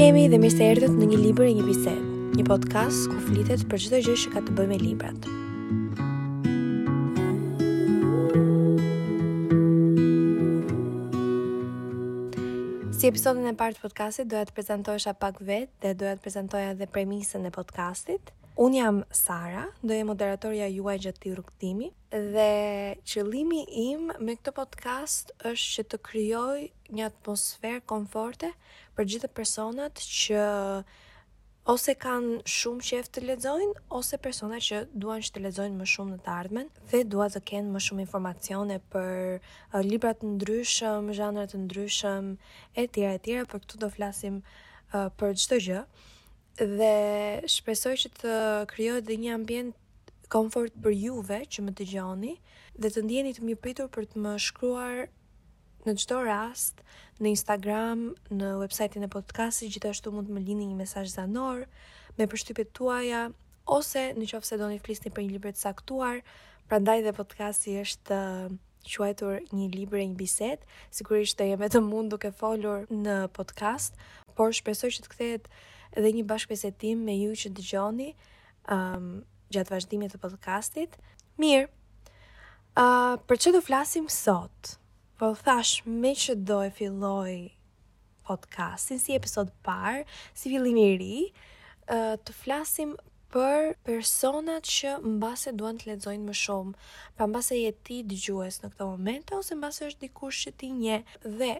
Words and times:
kemi 0.00 0.30
dhe 0.32 0.38
mirë 0.40 0.52
se 0.56 0.64
erdhët 0.72 0.94
në 0.96 1.06
një 1.10 1.16
libër 1.20 1.48
e 1.50 1.54
një 1.58 1.64
bisedë, 1.66 2.04
një 2.38 2.44
podcast 2.48 3.02
ku 3.12 3.18
flitet 3.20 3.60
për 3.68 3.82
çdo 3.84 3.98
gjë 4.06 4.14
që 4.22 4.30
ka 4.32 4.40
të 4.46 4.54
bëjë 4.56 4.70
me 4.70 4.78
librat. 4.80 5.28
Si 12.96 13.10
episodin 13.12 13.50
e 13.52 13.56
parë 13.60 13.76
të 13.76 13.84
podcastit 13.84 14.32
doja 14.32 14.48
të 14.48 14.56
prezantohesha 14.56 15.12
pak 15.20 15.44
vetë 15.44 15.84
dhe 15.84 15.92
doja 16.00 16.16
të 16.16 16.24
prezantoja 16.24 16.72
edhe 16.72 16.88
premisën 16.96 17.44
e 17.44 17.52
podcastit. 17.60 18.32
Un 18.60 18.72
jam 18.76 18.96
Sara, 19.14 19.68
do 19.84 19.94
jem 19.96 20.08
moderatorja 20.10 20.66
juaj 20.72 20.98
gjatë 21.00 21.20
këtij 21.20 21.36
rrugëtimi 21.36 21.86
dhe 22.10 22.98
qëllimi 23.08 23.60
im 23.84 24.08
me 24.18 24.34
këtë 24.36 24.52
podcast 24.56 25.30
është 25.38 25.68
që 25.76 25.84
të 25.92 26.00
krijoj 26.08 26.62
një 26.90 27.04
atmosferë 27.12 27.84
komforte 27.92 28.50
për 29.00 29.08
gjithë 29.08 29.28
të 29.30 29.32
personat 29.36 30.00
që 30.12 30.40
ose 31.72 31.92
kanë 32.02 32.34
shumë 32.52 32.84
që 32.84 32.98
eftë 33.00 33.12
të 33.16 33.22
ledzojnë, 33.30 33.76
ose 33.96 34.18
persona 34.26 34.58
që 34.60 34.80
duan 35.00 35.22
që 35.24 35.30
të 35.32 35.42
ledzojnë 35.46 35.78
më 35.78 35.86
shumë 35.88 36.12
në 36.12 36.18
të 36.26 36.32
ardmen, 36.34 36.68
dhe 36.90 37.00
dua 37.08 37.30
të 37.32 37.40
kenë 37.48 37.72
më 37.72 37.80
shumë 37.86 38.04
informacione 38.04 38.76
për 38.92 39.38
uh, 39.38 39.88
të 39.88 40.32
ndryshëm, 40.34 41.08
janërët 41.16 41.54
të 41.54 41.60
ndryshëm, 41.64 42.28
e 42.82 42.84
tjera, 42.92 43.14
e 43.16 43.22
tjera, 43.24 43.44
për 43.48 43.62
këtu 43.62 43.80
do 43.80 43.88
flasim 43.94 44.36
uh, 44.42 45.08
për 45.16 45.32
gjithë 45.36 45.52
të 45.56 45.60
gjë, 45.68 45.80
dhe 46.80 46.92
shpesoj 47.56 47.94
që 48.04 48.10
të 48.18 48.34
krijohet 48.74 49.08
dhe 49.08 49.16
një 49.22 49.32
ambient 49.38 50.12
komfort 50.34 50.76
për 50.84 50.92
juve 51.06 51.40
që 51.48 51.64
më 51.70 51.76
të 51.80 51.88
gjoni, 51.94 52.34
dhe 52.76 52.92
të 52.92 53.04
ndjeni 53.08 53.32
të 53.38 53.46
mjë 53.48 53.62
pritur 53.64 53.88
për 53.96 54.10
të 54.12 54.26
më 54.28 54.36
shkruar 54.50 55.06
Në 55.86 55.92
çdo 56.02 56.18
rast, 56.26 56.82
në 57.24 57.30
Instagram, 57.32 58.00
në 58.28 58.48
websajtin 58.60 59.06
e 59.06 59.08
podcast-it, 59.12 59.70
gjithashtu 59.72 60.10
mund 60.12 60.28
të 60.28 60.34
më 60.36 60.40
lini 60.44 60.66
një 60.68 60.74
mesazh 60.76 61.14
zanor 61.14 61.62
me 62.18 62.26
përshtypjet 62.28 62.74
tuaja 62.76 63.22
ose 63.64 64.02
nëse 64.18 64.58
doni 64.60 64.76
të 64.76 64.84
flisni 64.84 65.12
për 65.16 65.24
një 65.24 65.30
libër 65.38 65.54
të 65.56 65.62
caktuar, 65.70 66.18
prandaj 66.68 66.98
dhe 67.06 67.14
podcast-i 67.16 67.78
është 67.80 68.18
uh, 68.18 68.50
quajtur 68.84 69.38
një 69.56 69.70
libër 69.78 70.02
e 70.02 70.04
një 70.10 70.18
bisedë, 70.20 70.68
sigurisht 70.98 71.38
do 71.40 71.46
jem 71.48 71.62
vetëm 71.64 71.88
mund 71.94 72.12
duke 72.12 72.28
folur 72.42 72.84
në 72.92 73.16
podcast, 73.32 73.96
por 74.36 74.52
shpresoj 74.56 74.90
që 74.98 75.04
të 75.06 75.12
kthehet 75.14 75.48
edhe 75.96 76.10
një 76.18 76.26
bashkëbisedim 76.32 77.00
me 77.08 77.14
ju 77.22 77.32
që 77.44 77.54
dëgjoni 77.56 78.10
ëm 78.68 79.00
um, 79.00 79.10
gjatë 79.50 79.74
vazhdimit 79.78 80.12
të 80.14 80.20
podcast-it. 80.22 81.00
Mirë. 81.42 81.72
Uh, 82.78 83.16
Për 83.26 83.40
çfarë 83.42 83.56
do 83.56 83.64
flasim 83.66 84.06
sot? 84.12 84.76
Po 85.20 85.34
thash 85.36 85.82
me 86.00 86.14
që 86.16 86.32
do 86.48 86.62
e 86.64 86.70
filloj 86.72 87.32
podcastin 88.24 88.96
si 88.96 89.12
episod 89.12 89.50
par, 89.66 89.98
si 90.32 90.48
fillim 90.48 90.78
i 90.80 90.86
ri, 90.96 91.16
të 92.24 92.32
flasim 92.38 92.94
për 93.34 93.74
personat 93.84 94.64
që 94.64 94.94
mbase 95.04 95.52
duan 95.60 95.76
të 95.76 95.90
lexojnë 95.90 96.24
më 96.30 96.36
shumë, 96.42 96.72
pa 97.20 97.28
mbase 97.28 97.58
je 97.60 97.74
ti 97.90 97.98
dëgjues 98.12 98.62
në 98.62 98.72
këtë 98.72 98.86
moment 98.94 99.34
ose 99.42 99.60
mbase 99.60 99.90
është 99.90 100.06
dikush 100.06 100.40
që 100.46 100.54
ti 100.62 100.72
nje 100.78 100.96
dhe 101.28 101.52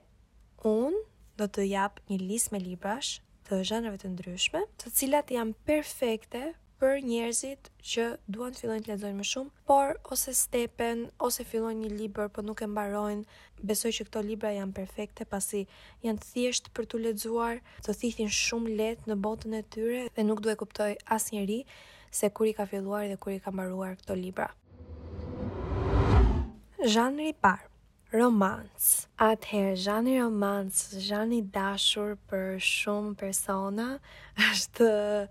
un 0.73 0.97
do 1.37 1.45
të 1.53 1.69
jap 1.75 2.01
një 2.09 2.17
listë 2.31 2.57
me 2.57 2.65
librash 2.65 3.13
të 3.51 3.61
zhanrëve 3.69 4.01
të 4.01 4.15
ndryshme, 4.15 4.65
të 4.81 4.95
cilat 5.03 5.37
janë 5.37 5.59
perfekte 5.69 6.47
për 6.81 7.03
njerëzit 7.05 7.69
që 7.85 8.05
duan 8.33 8.55
të 8.57 8.63
fillojnë 8.63 8.85
të 8.87 8.95
lexojnë 8.95 9.19
më 9.19 9.27
shumë, 9.31 9.51
por 9.69 9.99
ose 10.15 10.33
stepen 10.39 11.03
ose 11.29 11.45
fillojnë 11.45 11.85
një 11.85 11.91
libër 12.01 12.31
por 12.33 12.47
nuk 12.47 12.63
e 12.65 12.69
mbarojnë, 12.73 13.27
besoj 13.69 13.93
që 13.99 14.07
këto 14.09 14.23
libra 14.31 14.55
janë 14.57 14.73
perfekte 14.79 15.27
pasi 15.29 15.61
janë 16.07 16.23
të 16.23 16.29
thjeshtë 16.33 16.73
për 16.79 16.89
tu 16.95 17.01
lexuar, 17.05 17.61
të 17.85 17.97
thithin 18.03 18.33
shumë 18.41 18.75
lehtë 18.81 19.13
në 19.13 19.19
botën 19.27 19.57
e 19.61 19.65
tyre 19.77 20.07
dhe 20.17 20.25
nuk 20.31 20.41
duhet 20.47 20.61
kuptoj 20.65 20.91
asnjëri 21.19 21.61
se 22.21 22.33
kur 22.35 22.49
i 22.51 22.57
ka 22.59 22.65
filluar 22.73 23.11
dhe 23.13 23.21
kur 23.21 23.37
i 23.37 23.41
ka 23.45 23.53
mbaruar 23.53 24.01
këto 24.01 24.17
libra. 24.25 24.49
Zhanri 26.89 27.29
i 27.29 27.37
parë 27.45 27.70
romance. 28.13 29.07
Atëherë, 29.21 29.77
zhani 29.77 30.15
romance, 30.17 30.89
zhani 31.05 31.39
dashur 31.53 32.15
për 32.31 32.57
shumë 32.65 33.13
persona, 33.21 33.91
është 34.51 34.87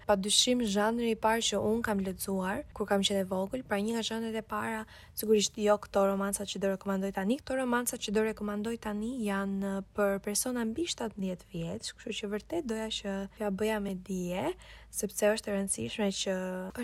pa 0.06 0.16
dyshim 0.19 0.62
zhani 0.69 1.09
i 1.12 1.18
parë 1.18 1.41
që 1.47 1.62
unë 1.66 1.81
kam 1.88 2.01
lexuar 2.06 2.62
kur 2.78 2.85
kam 2.88 3.01
qenë 3.06 3.23
vogël, 3.31 3.63
pra 3.68 3.79
një 3.81 3.95
nga 3.97 4.03
zhanet 4.06 4.38
e 4.38 4.44
para, 4.45 4.84
sigurisht 5.18 5.57
jo 5.57 5.75
këto 5.81 6.06
romancat 6.12 6.51
që 6.51 6.62
do 6.62 6.72
rekomandoj 6.75 7.12
tani, 7.18 7.39
këto 7.41 7.57
romancat 7.63 8.03
që 8.06 8.13
do 8.16 8.25
rekomandoj 8.29 8.78
tani 8.85 9.16
janë 9.25 9.79
për 9.97 10.19
persona 10.29 10.68
mbi 10.69 10.85
17 10.94 11.47
vjeç, 11.56 11.91
kështu 11.97 12.16
që 12.19 12.31
vërtet 12.35 12.69
doja 12.69 12.91
që 13.00 13.16
t'ia 13.39 13.50
bëja 13.50 13.79
me 13.84 13.95
dije, 14.06 14.51
sepse 14.94 15.34
është 15.34 15.51
e 15.51 15.57
rëndësishme 15.57 16.12
që 16.22 16.35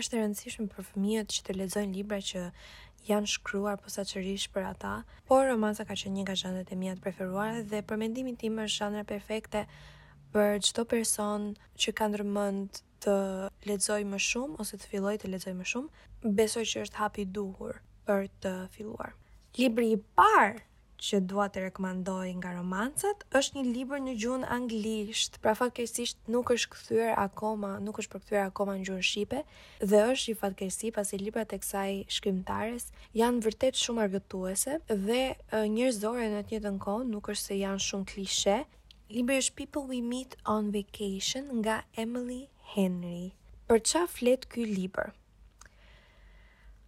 është 0.02 0.18
e 0.18 0.24
rëndësishme 0.24 0.66
për 0.74 0.90
fëmijët 0.90 1.38
që 1.38 1.46
të 1.48 1.56
lexojnë 1.62 1.98
libra 2.00 2.18
që 2.32 2.48
janë 3.06 3.28
shkruar 3.30 3.76
qërish 3.82 4.46
për 4.54 4.62
ata, 4.72 4.92
por 5.30 5.46
romansa 5.48 5.84
ka 5.86 5.94
qenë 5.94 6.14
një 6.16 6.22
nga 6.26 6.34
zhanrat 6.42 6.72
e 6.72 6.76
mia 6.80 6.94
të 6.96 7.04
preferuara 7.04 7.62
dhe 7.70 7.82
për 7.88 7.96
mendimin 8.02 8.36
tim 8.36 8.58
është 8.58 8.78
zhanra 8.80 9.04
perfekte 9.10 9.62
për 10.34 10.58
çdo 10.66 10.84
person 10.92 11.44
që 11.80 11.92
ka 11.98 12.08
ndërmend 12.10 12.82
të 13.04 13.14
ledzoj 13.68 14.00
më 14.10 14.18
shumë 14.30 14.58
ose 14.62 14.78
të 14.80 14.90
filloj 14.92 15.14
të 15.22 15.30
ledzoj 15.34 15.54
më 15.60 15.68
shumë. 15.72 15.90
Besoj 16.40 16.64
që 16.72 16.82
është 16.86 17.00
hapi 17.02 17.22
i 17.24 17.30
duhur 17.38 17.78
për 18.08 18.26
të 18.42 18.54
filluar. 18.74 19.14
Libri 19.56 19.92
i 19.94 20.00
parë 20.18 20.58
që 21.04 21.18
dua 21.30 21.44
të 21.52 21.62
rekomandoj 21.66 22.28
nga 22.40 22.52
romancat 22.56 23.24
është 23.38 23.56
një 23.58 23.64
libër 23.74 24.00
në 24.04 24.14
gjuhën 24.22 24.44
anglisht. 24.56 25.38
Pra 25.44 25.52
fatkeqësisht 25.58 26.28
nuk 26.34 26.50
është 26.54 26.70
kthyer 26.74 27.12
akoma, 27.22 27.74
nuk 27.84 28.00
është 28.00 28.12
përkthyer 28.14 28.44
akoma 28.46 28.76
në 28.78 28.86
gjuhën 28.88 29.06
shqipe 29.10 29.42
dhe 29.92 30.02
është 30.14 30.32
i 30.32 30.36
fatkeqësi 30.42 30.92
pasi 30.98 31.20
librat 31.22 31.52
e 31.52 31.60
kësaj 31.64 31.92
shkrimtares 32.16 32.88
janë 33.22 33.44
vërtet 33.48 33.82
shumë 33.82 34.04
argëtuese 34.06 34.78
dhe 35.06 35.20
njerëzore 35.74 36.30
në 36.34 36.44
të 36.48 36.56
njëjtën 36.56 36.80
kohë, 36.86 37.08
nuk 37.12 37.30
është 37.34 37.48
se 37.50 37.60
janë 37.62 37.86
shumë 37.90 38.10
klishe. 38.12 38.58
Libri 39.16 39.40
është 39.42 39.56
People 39.60 39.86
We 39.92 40.02
Meet 40.10 40.38
on 40.56 40.72
Vacation 40.78 41.52
nga 41.60 41.80
Emily 42.06 42.42
Henry. 42.76 43.26
Për 43.68 43.84
çfarë 43.90 44.12
flet 44.18 44.50
ky 44.54 44.66
libër? 44.72 45.14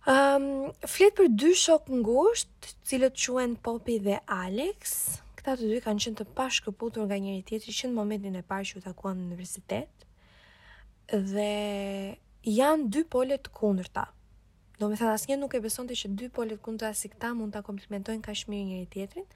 Um, 0.08 0.70
flet 0.88 1.12
për 1.18 1.26
dy 1.36 1.50
shok 1.52 1.90
ngusht, 2.00 2.68
cilët 2.88 3.18
quen 3.20 3.58
Popi 3.60 3.98
dhe 4.06 4.14
Alex. 4.32 4.92
Këta 5.36 5.52
të 5.60 5.66
dy 5.68 5.80
kanë 5.84 6.00
qenë 6.00 6.20
të 6.22 6.24
pashkëputur 6.38 7.04
nga 7.10 7.18
njëri 7.20 7.42
tjetri 7.50 7.74
që 7.78 7.90
në 7.90 7.94
momentin 7.98 8.38
e 8.40 8.40
parë 8.52 8.68
që 8.70 8.78
u 8.78 8.80
takuan 8.86 9.20
në 9.20 9.26
universitet. 9.28 10.06
Dhe 11.34 11.50
janë 12.54 12.88
dy 12.96 13.02
pole 13.12 13.36
të 13.42 13.52
kundërta. 13.60 14.06
Do 14.80 14.88
me 14.88 14.96
thënë 14.96 15.12
asë 15.18 15.36
nuk 15.42 15.52
e 15.52 15.60
besonte 15.66 15.92
që 16.00 16.14
dy 16.22 16.30
polet 16.38 16.56
të 16.56 16.64
kundërta 16.70 16.96
si 17.02 17.12
këta 17.12 17.34
mund 17.36 17.52
të 17.58 17.62
komplementojnë 17.68 18.24
ka 18.24 18.32
shmirë 18.42 18.66
njëri 18.70 18.88
tjetrin. 18.96 19.28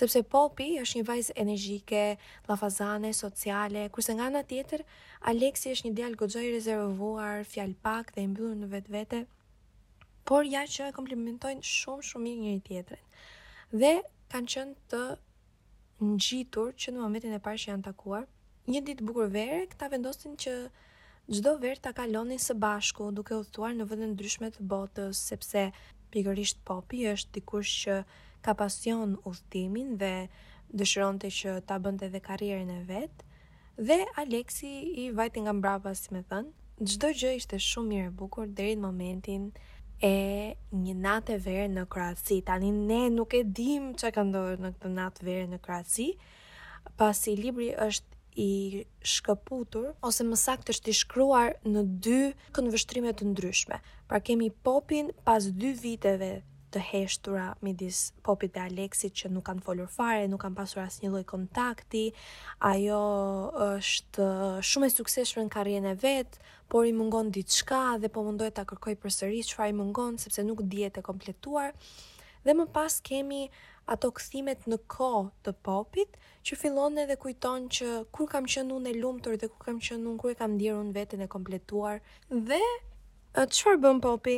Sepse 0.00 0.24
Popi 0.34 0.72
është 0.82 0.98
një 0.98 1.06
vajzë 1.12 1.38
energjike, 1.44 2.02
lafazane, 2.50 3.14
sociale, 3.22 3.86
kurse 3.94 4.18
nga 4.18 4.26
nga 4.34 4.42
tjetër, 4.42 4.82
Alexi 5.30 5.70
është 5.76 5.86
një 5.92 5.96
djalë 6.02 6.20
godzoj 6.24 6.44
rezervuar, 6.58 7.46
fjalpak 7.54 8.16
dhe 8.18 8.26
imbyllur 8.26 8.58
në 8.66 8.74
vetë 8.96 9.22
por 10.26 10.44
ja 10.50 10.64
që 10.66 10.90
e 10.90 10.94
komplimentojnë 10.96 11.62
shumë 11.62 12.06
shumë 12.08 12.24
mirë 12.24 12.40
njëri 12.42 12.62
tjetrin. 12.66 13.04
Dhe 13.78 13.92
kanë 14.32 14.50
qenë 14.52 14.74
të 14.90 15.00
ngjitur 16.16 16.72
që 16.82 16.94
në 16.94 17.02
momentin 17.04 17.36
e 17.36 17.42
parë 17.44 17.60
që 17.62 17.68
janë 17.70 17.86
takuar, 17.86 18.24
një 18.72 18.82
ditë 18.88 19.06
bukur 19.06 19.30
verë, 19.30 19.60
këta 19.70 19.88
vendosin 19.92 20.34
që 20.42 20.54
çdo 21.30 21.52
verë 21.62 21.82
ta 21.86 21.92
kalonin 21.94 22.42
së 22.42 22.56
bashku, 22.62 23.12
duke 23.14 23.38
u 23.38 23.44
thuar 23.54 23.76
në 23.78 23.86
vende 23.90 24.08
ndryshme 24.16 24.50
të 24.56 24.66
botës, 24.70 25.22
sepse 25.30 25.68
pikërisht 26.12 26.58
Popi 26.68 27.04
është 27.14 27.38
dikush 27.38 27.76
që 27.84 28.00
ka 28.46 28.56
pasion 28.58 29.14
udhtimin 29.26 29.94
dhe 30.00 30.12
dëshironte 30.74 31.30
që 31.38 31.60
ta 31.70 31.78
bënte 31.78 32.10
edhe 32.10 32.20
karrierën 32.26 32.74
e 32.74 32.82
vet. 32.90 33.14
Dhe 33.78 34.02
Aleksi 34.22 34.72
i 35.06 35.10
vajti 35.14 35.46
nga 35.46 35.52
mbrapa, 35.54 35.94
si 35.94 36.10
me 36.14 36.24
thënë, 36.30 36.50
gjdo 36.88 37.12
gjë 37.16 37.32
ishte 37.38 37.58
shumë 37.70 37.88
mirë 37.92 38.10
e 38.10 38.14
bukur, 38.18 38.50
në 38.56 38.74
momentin, 38.86 39.50
e 40.04 40.56
një 40.76 40.94
natë 41.00 41.38
verë 41.44 41.68
në 41.72 41.86
Kroaci. 41.92 42.40
Tani 42.44 42.72
ne 42.72 43.06
nuk 43.10 43.34
e 43.38 43.42
dim 43.44 43.94
çka 43.96 44.10
ka 44.16 44.24
ndodhur 44.28 44.60
në 44.60 44.72
këtë 44.74 44.90
natë 44.96 45.24
verë 45.24 45.46
në 45.54 45.60
Kroaci, 45.64 46.08
pasi 47.00 47.36
libri 47.38 47.70
është 47.76 48.12
i 48.36 48.84
shkëputur 49.00 49.94
ose 50.04 50.24
më 50.28 50.36
saktë 50.36 50.74
është 50.74 50.92
i 50.92 50.96
shkruar 50.98 51.54
në 51.64 51.84
dy 52.04 52.18
këndvështrime 52.56 53.14
të 53.16 53.30
ndryshme. 53.30 53.78
Pra 54.10 54.20
kemi 54.20 54.50
Popin 54.52 55.08
pas 55.24 55.40
dy 55.56 55.70
viteve 55.72 56.34
të 56.74 56.82
heshtura 56.90 57.46
midis 57.64 58.10
Popit 58.26 58.52
dhe 58.52 58.66
Aleksit 58.66 59.16
që 59.16 59.30
nuk 59.32 59.46
kanë 59.48 59.64
folur 59.64 59.88
fare, 59.88 60.26
nuk 60.28 60.42
kanë 60.44 60.58
pasur 60.58 60.82
asnjë 60.84 61.14
lloj 61.14 61.24
kontakti. 61.24 62.10
Ajo 62.60 63.00
është 63.72 64.28
shumë 64.60 64.90
e 64.92 64.92
suksesshme 64.98 65.46
në 65.48 65.54
karrierën 65.56 65.88
e 65.94 65.96
vet, 66.04 66.36
por 66.68 66.84
i 66.86 66.92
mungon 66.98 67.30
diçka 67.36 67.82
dhe 68.02 68.08
po 68.14 68.20
mundohet 68.28 68.56
ta 68.58 68.64
kërkoj 68.70 68.94
përsëri 69.02 69.42
çfarë 69.50 69.72
i 69.74 69.78
mungon 69.80 70.16
sepse 70.22 70.42
nuk 70.46 70.62
dihet 70.72 70.98
e 71.00 71.04
kompletuar. 71.08 71.72
Dhe 72.46 72.52
më 72.58 72.64
pas 72.74 72.96
kemi 73.08 73.42
ato 73.94 74.10
këthimet 74.18 74.66
në 74.70 74.78
kohë 74.94 75.30
të 75.46 75.52
popit 75.66 76.18
që 76.46 76.58
fillon 76.62 76.98
edhe 77.02 77.16
kujton 77.22 77.68
që 77.76 77.90
kur 78.16 78.30
kam 78.32 78.48
qenë 78.52 78.74
unë 78.78 78.92
e 78.92 78.98
lumtur 79.02 79.38
dhe 79.42 79.50
kur 79.52 79.62
kam 79.68 79.78
qenë 79.86 80.02
unë 80.10 80.20
kur 80.22 80.34
e 80.34 80.38
kam 80.42 80.54
ndier 80.56 80.78
unë 80.82 80.94
veten 80.98 81.22
e 81.22 81.28
kompletuar 81.36 82.02
dhe 82.50 82.60
çfarë 83.36 83.82
bën 83.86 84.00
popi 84.04 84.36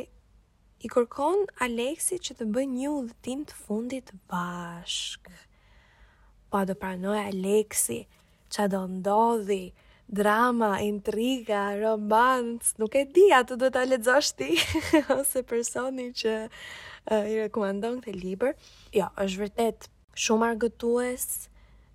i 0.85 0.93
kërkon 0.93 1.47
Aleksi 1.65 2.19
që 2.27 2.37
të 2.39 2.49
bëjë 2.55 2.71
një 2.77 2.91
udhëtim 2.99 3.45
të 3.49 3.57
fundit 3.65 4.13
bashk. 4.31 5.25
Pa 6.49 6.61
do 6.65 6.73
pranoj 6.81 7.17
Aleksi, 7.23 8.03
qa 8.53 8.65
do 8.73 8.85
ndodhi, 8.89 9.63
drama, 10.11 10.79
intriga, 10.81 11.77
romance, 11.79 12.73
nuk 12.81 12.93
e 12.97 13.05
di 13.13 13.29
atë 13.31 13.57
duhet 13.61 13.75
ta 13.77 13.83
lexosh 13.85 14.31
ti 14.39 14.49
ose 15.19 15.43
personi 15.45 16.09
që 16.21 16.33
uh, 16.47 17.25
i 17.29 17.37
rekomandon 17.45 18.01
këtë 18.01 18.15
libër. 18.17 18.57
Jo, 18.95 19.09
është 19.21 19.43
vërtet 19.43 19.87
shumë 20.19 20.49
argëtues. 20.53 21.27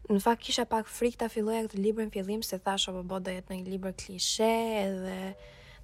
Në 0.07 0.21
fakt 0.21 0.45
kisha 0.47 0.67
pak 0.69 0.89
frikë 0.93 1.25
ta 1.25 1.29
filloja 1.33 1.67
këtë 1.67 1.81
libër 1.81 2.07
në 2.11 2.15
fillim 2.19 2.43
se 2.47 2.59
thashë 2.63 2.95
apo 2.95 3.19
do 3.19 3.35
jetë 3.35 3.59
një 3.59 3.71
libër 3.75 3.99
klishe 3.99 4.51
edhe 4.85 5.19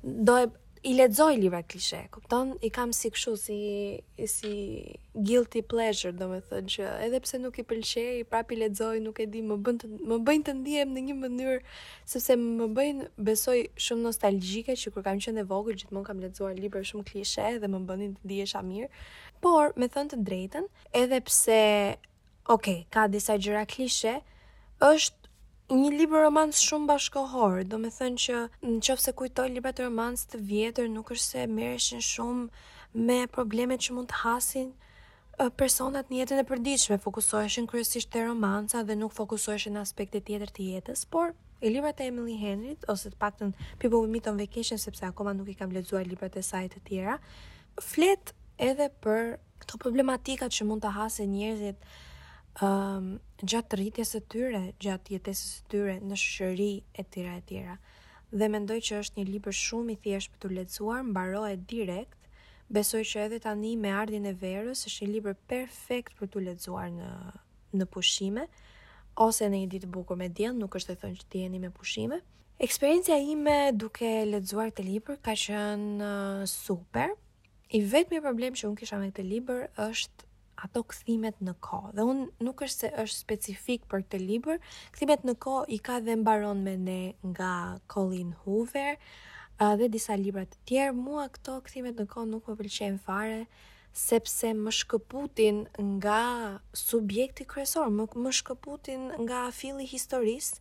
do 0.05 0.37
e 0.41 0.47
i 0.83 0.95
lexoj 0.95 1.37
libra 1.37 1.63
klishe, 1.63 1.99
kupton? 2.11 2.55
I 2.63 2.71
kam 2.71 2.93
si 2.95 3.11
kështu 3.13 3.35
si 3.37 3.59
si 4.27 4.53
guilty 5.15 5.61
pleasure, 5.63 6.13
domethënë 6.17 6.73
që 6.75 6.87
edhe 7.05 7.21
pse 7.21 7.41
nuk 7.43 7.59
i 7.61 7.65
pëlqej, 7.69 8.21
i 8.21 8.25
prapë 8.25 8.55
i 8.55 8.59
lexoj, 8.63 9.01
nuk 9.05 9.21
e 9.21 9.27
di, 9.29 9.43
më 9.45 9.59
bën 9.67 9.79
të, 9.83 9.91
më 10.11 10.19
bëjnë 10.29 10.47
të 10.47 10.55
ndihem 10.61 10.95
në 10.97 11.03
një 11.09 11.17
mënyrë 11.21 11.59
sepse 12.09 12.37
më 12.41 12.71
bëjnë 12.79 13.09
besoj 13.29 13.59
shumë 13.87 14.07
nostalgjike 14.09 14.77
që 14.85 14.95
kur 14.95 15.05
kam 15.05 15.21
qenë 15.21 15.45
e 15.45 15.49
vogël 15.53 15.77
gjithmonë 15.83 16.07
kam 16.09 16.25
lexuar 16.25 16.57
libra 16.57 16.81
shumë 16.91 17.09
klishe 17.11 17.51
dhe 17.61 17.69
më 17.75 17.83
bënin 17.91 18.17
të 18.17 18.25
ndihesha 18.31 18.65
mirë. 18.71 18.89
Por, 19.45 19.75
me 19.77 19.91
thënë 19.93 20.15
të 20.17 20.21
drejtën, 20.31 20.71
edhe 21.03 21.21
pse 21.29 21.61
okay, 22.57 22.85
ka 22.89 23.05
disa 23.13 23.37
gjëra 23.39 23.67
klishe, 23.69 24.17
është 24.81 25.20
një 25.71 25.91
libër 25.95 26.25
romans 26.27 26.59
shumë 26.67 26.89
bashkohor, 26.91 27.61
do 27.63 27.79
me 27.79 27.91
thënë 27.95 28.19
që 28.25 28.39
në 28.65 28.79
qofë 28.87 29.03
se 29.05 29.13
kujtoj 29.19 29.45
libër 29.55 29.75
të 29.79 29.85
romans 29.87 30.25
të 30.33 30.41
vjetër, 30.49 30.89
nuk 30.91 31.13
është 31.15 31.25
se 31.27 31.45
mereshin 31.47 32.01
shumë 32.03 32.47
me 33.11 33.19
problemet 33.31 33.85
që 33.87 33.95
mund 33.95 34.11
të 34.11 34.19
hasin 34.25 34.73
personat 35.61 36.11
në 36.11 36.19
jetën 36.25 36.43
e 36.43 36.47
përdiqme, 36.51 36.99
fokusoheshin 37.05 37.71
kryesisht 37.71 38.11
të 38.13 38.25
romansa 38.27 38.83
dhe 38.89 38.99
nuk 38.99 39.15
fokusoheshin 39.15 39.79
aspekte 39.85 40.21
tjetër 40.27 40.51
të 40.59 40.67
jetës, 40.73 41.05
por 41.07 41.37
e 41.63 41.71
libër 41.71 41.95
të 42.01 42.11
Emily 42.11 42.35
Henry, 42.43 42.75
ose 42.91 43.15
të 43.15 43.21
pak 43.23 43.39
të 43.39 43.53
në 43.53 43.71
People 43.79 44.03
We 44.03 44.11
Meet 44.11 44.27
on 44.33 44.43
Vacation, 44.43 44.81
sepse 44.89 45.07
akoma 45.07 45.37
nuk 45.39 45.55
i 45.55 45.55
kam 45.55 45.71
lezuar 45.77 46.03
libër 46.11 46.35
të 46.35 46.43
sajtë 46.51 46.77
të 46.81 46.85
tjera, 46.91 47.19
flet 47.81 48.35
edhe 48.59 48.91
për 49.07 49.37
këto 49.63 49.81
problematikat 49.87 50.51
që 50.59 50.67
mund 50.67 50.83
të 50.85 50.97
hasin 50.99 51.31
njerëzit 51.39 51.91
um, 52.59 53.19
gjatë 53.45 53.77
rritjes 53.79 54.11
së 54.15 54.21
tyre, 54.33 54.61
gjatë 54.83 55.15
jetesës 55.17 55.51
së 55.57 55.73
tyre 55.73 55.95
në 56.03 56.19
shoqëri 56.19 56.73
e 57.01 57.05
tira 57.07 57.39
e 57.41 57.45
tira, 57.47 57.79
Dhe 58.31 58.47
mendoj 58.47 58.77
që 58.87 58.99
është 59.03 59.19
një 59.19 59.25
libër 59.27 59.57
shumë 59.59 59.93
i 59.97 59.99
thjeshtë 60.05 60.37
për 60.39 60.43
të 60.45 60.49
lexuar, 60.61 61.01
mbarohet 61.03 61.65
direkt. 61.67 62.29
Besoj 62.71 63.01
që 63.11 63.25
edhe 63.27 63.41
tani 63.43 63.73
me 63.75 63.91
ardhin 63.91 64.29
e 64.31 64.31
verës 64.39 64.85
është 64.87 65.03
një 65.03 65.09
libër 65.17 65.35
perfekt 65.51 66.15
për 66.21 66.31
të 66.31 66.43
lexuar 66.45 66.93
në 66.95 67.09
në 67.81 67.87
pushime 67.91 68.45
ose 69.27 69.47
në 69.51 69.63
një 69.65 69.71
ditë 69.75 69.89
e 69.91 69.91
bukur 69.97 70.19
me 70.19 70.29
diell, 70.31 70.55
nuk 70.61 70.77
është 70.79 70.95
të 70.95 71.01
thonë 71.03 71.19
që 71.23 71.27
t'jeni 71.35 71.61
me 71.65 71.73
pushime. 71.75 72.21
Eksperiencia 72.63 73.19
ime 73.19 73.57
duke 73.75 74.11
lexuar 74.31 74.71
këtë 74.71 74.87
libër 74.87 75.19
ka 75.27 75.35
qenë 75.47 76.15
super. 76.55 77.17
I 77.75 77.83
vetmi 77.83 78.23
problem 78.23 78.55
që 78.55 78.69
un 78.71 78.79
kisha 78.79 79.03
me 79.03 79.11
këtë 79.11 79.27
libër 79.27 79.67
është 79.91 80.30
ato 80.65 80.81
kthimet 80.91 81.39
në 81.45 81.53
kohë. 81.65 81.91
Dhe 81.97 82.05
unë 82.13 82.27
nuk 82.47 82.63
është 82.67 82.85
se 82.85 82.93
është 83.05 83.19
specifik 83.19 83.87
për 83.91 84.03
këtë 84.05 84.21
libër, 84.25 84.59
kthimet 84.97 85.25
në 85.29 85.35
kohë 85.43 85.67
i 85.77 85.81
ka 85.89 85.99
dhe 86.07 86.17
mbaron 86.23 86.61
me 86.67 86.75
ne 86.85 87.01
nga 87.33 87.53
Colin 87.95 88.35
Hoover 88.45 88.97
dhe 89.77 89.91
disa 89.93 90.17
libra 90.17 90.45
të 90.49 90.61
tjerë. 90.69 90.97
Mua 91.01 91.27
këto 91.35 91.59
kthimet 91.69 92.01
në 92.01 92.09
kohë 92.13 92.33
nuk 92.35 92.49
më 92.53 92.59
pëlqejnë 92.63 93.03
fare 93.09 93.41
sepse 94.07 94.53
më 94.55 94.73
shkëputin 94.81 95.65
nga 95.99 96.21
subjekti 96.85 97.49
kryesor, 97.51 97.89
më 98.01 98.37
shkëputin 98.41 99.09
nga 99.25 99.47
filli 99.57 99.89
historisë, 99.91 100.61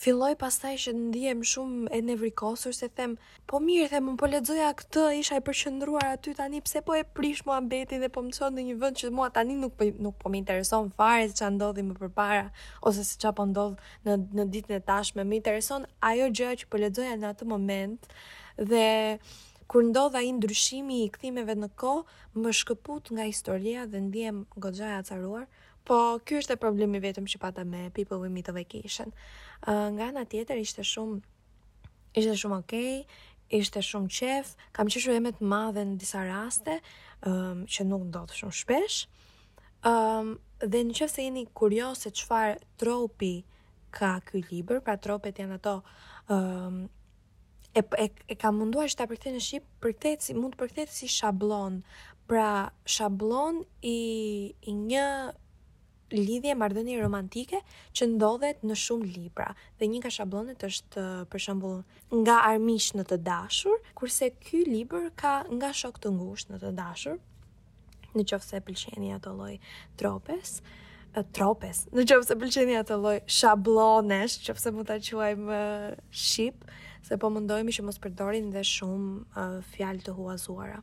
filloj 0.00 0.34
pastaj 0.40 0.76
që 0.82 0.92
ndihem 0.96 1.40
shumë 1.52 1.88
e 1.96 2.00
nevrikosur 2.04 2.74
se 2.76 2.88
them, 2.98 3.14
po 3.48 3.60
mirë 3.64 3.88
them, 3.94 4.10
un 4.12 4.18
po 4.20 4.28
lexoja 4.28 4.68
këtë, 4.78 5.04
isha 5.22 5.38
e 5.40 5.44
përqendruar 5.46 6.10
aty 6.16 6.34
tani 6.36 6.60
pse 6.64 6.82
po 6.86 6.96
e 6.98 7.04
prish 7.16 7.42
mua 7.48 7.58
betin 7.64 8.02
dhe 8.04 8.10
po 8.12 8.20
më 8.26 8.34
çon 8.36 8.56
në 8.58 8.64
një 8.68 8.76
vend 8.82 9.00
që 9.00 9.12
mua 9.16 9.30
tani 9.32 9.56
nuk 9.56 9.76
po 9.78 9.88
nuk 10.04 10.18
po 10.20 10.32
më 10.32 10.42
intereson 10.42 10.90
fare 10.98 11.28
se 11.30 11.34
ç'a 11.40 11.48
ndodhi 11.54 11.86
më 11.88 11.94
përpara 12.02 12.44
ose 12.86 13.04
se 13.08 13.16
ç'a 13.22 13.32
po 13.38 13.48
ndodh 13.48 13.80
në 14.04 14.18
në 14.38 14.48
ditën 14.56 14.76
e 14.78 14.82
tashme, 14.90 15.24
më 15.24 15.40
intereson 15.40 15.88
ajo 16.12 16.28
gjë 16.38 16.52
që 16.62 16.70
po 16.70 16.80
lexoja 16.82 17.16
në 17.16 17.32
atë 17.32 17.48
moment 17.48 18.08
dhe 18.70 18.86
kur 19.66 19.82
ndodha 19.82 20.20
i 20.22 20.32
ndryshimi 20.36 21.00
i 21.04 21.08
kthimeve 21.10 21.56
në 21.58 21.72
kohë, 21.80 22.04
më 22.36 22.50
shkëput 22.60 23.08
nga 23.16 23.24
historia 23.26 23.86
dhe 23.90 23.98
ndihem 24.04 24.44
goxha 24.62 24.86
e 24.92 24.98
acaruar, 25.00 25.48
Po, 25.86 26.18
ky 26.26 26.40
është 26.40 26.56
e 26.56 26.58
problemi 26.58 26.98
vetëm 26.98 27.28
që 27.30 27.38
pata 27.38 27.62
me 27.66 27.84
people 27.94 28.18
with 28.18 28.32
me 28.34 28.42
vacation. 28.56 29.12
Uh, 29.70 29.86
nga 29.94 30.08
nga 30.16 30.24
tjetër, 30.26 30.58
ishte 30.58 30.82
shumë 30.82 31.20
ishte 32.18 32.34
shumë 32.42 32.58
okej, 32.58 33.04
okay, 33.04 33.60
ishte 33.60 33.82
shumë 33.86 34.10
qef, 34.16 34.50
kam 34.74 34.90
qeshu 34.90 35.14
e 35.14 35.20
me 35.22 35.30
të 35.36 35.46
madhe 35.46 35.84
në 35.86 35.94
disa 36.02 36.24
raste, 36.26 36.80
um, 37.28 37.62
që 37.70 37.86
nuk 37.86 38.08
ndodhë 38.08 38.40
shumë 38.40 38.56
shpesh. 38.62 38.96
Um, 39.86 40.32
dhe 40.72 40.82
në 40.88 40.96
qefë 40.98 41.14
se 41.14 41.28
jeni 41.28 41.46
kurios 41.60 42.02
se 42.02 42.10
qëfar 42.18 42.56
tropi 42.82 43.34
ka 43.94 44.10
kjoj 44.26 44.42
liber, 44.50 44.82
pra 44.82 44.98
tropet 44.98 45.38
janë 45.38 45.60
ato 45.60 45.76
um, 46.34 46.82
e, 47.78 47.84
e, 47.86 48.08
e 48.26 48.34
ka 48.34 48.50
mundua 48.50 48.88
që 48.90 48.98
ta 48.98 49.06
përkëtë 49.12 49.36
në 49.38 49.44
Shqipë 49.48 49.82
përkëtë 49.86 50.26
si, 50.26 50.34
mund 50.34 50.56
të 50.58 50.64
përkëtë 50.64 50.96
si 50.98 51.10
shablon 51.14 51.78
pra 52.26 52.50
shablon 52.96 53.62
i, 53.86 53.98
i 54.66 54.74
një 54.80 55.06
lidhje 56.12 56.54
marrëdhënie 56.54 57.00
romantike 57.00 57.58
që 57.96 58.06
ndodhet 58.14 58.60
në 58.66 58.76
shumë 58.78 59.08
libra 59.16 59.48
dhe 59.78 59.88
një 59.90 60.02
nga 60.02 60.10
shabllonet 60.14 60.62
është 60.68 61.06
për 61.32 61.42
shembull 61.42 61.80
nga 62.22 62.36
armiq 62.50 62.86
në 63.00 63.06
të 63.10 63.18
dashur 63.26 63.80
kurse 63.98 64.28
ky 64.44 64.62
libër 64.68 65.08
ka 65.18 65.32
nga 65.50 65.72
shok 65.74 65.98
të 66.04 66.12
ngushtë 66.14 66.54
në 66.54 66.60
të 66.62 66.70
dashur 66.78 67.18
në 68.16 68.26
qoftë 68.30 68.48
se 68.52 68.62
pëlqeni 68.68 69.10
ato 69.16 69.32
lloj 69.40 69.52
tropes 70.00 70.60
tropes 71.34 71.82
në 71.90 72.06
qoftë 72.12 72.28
se 72.30 72.38
pëlqeni 72.44 72.78
ato 72.82 73.00
lloj 73.02 73.16
shabllonesh 73.40 74.38
qoftë 74.46 74.74
mund 74.78 74.90
ta 74.92 75.00
quajmë 75.08 75.58
ship 76.26 76.62
se 77.08 77.18
po 77.22 77.32
mundohemi 77.34 77.74
që 77.74 77.82
mos 77.88 77.98
përdorin 78.06 78.52
dhe 78.54 78.62
shumë 78.74 79.50
fjalë 79.74 80.06
të 80.08 80.16
huazuara 80.22 80.80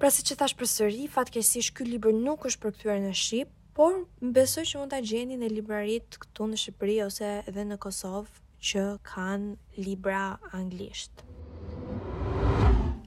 Pra 0.00 0.08
si 0.08 0.22
që 0.24 0.32
thash 0.40 0.54
për 0.56 0.68
sëri, 0.72 1.02
fatkesish, 1.12 1.74
këtë 1.76 1.90
liber 1.90 2.14
nuk 2.16 2.46
është 2.48 2.70
për 2.86 2.94
në 3.02 3.08
Shqipë, 3.20 3.50
por 3.80 3.94
besoj 4.20 4.64
që 4.68 4.76
mund 4.76 4.90
ta 4.92 4.98
gjeni 5.00 5.38
në 5.40 5.48
librarit 5.54 6.16
këtu 6.20 6.44
në 6.50 6.56
Shqipëri 6.60 6.96
ose 7.00 7.28
edhe 7.48 7.62
në 7.64 7.78
Kosovë 7.80 8.42
që 8.70 8.82
kanë 9.08 9.84
libra 9.86 10.18
anglisht. 10.58 11.22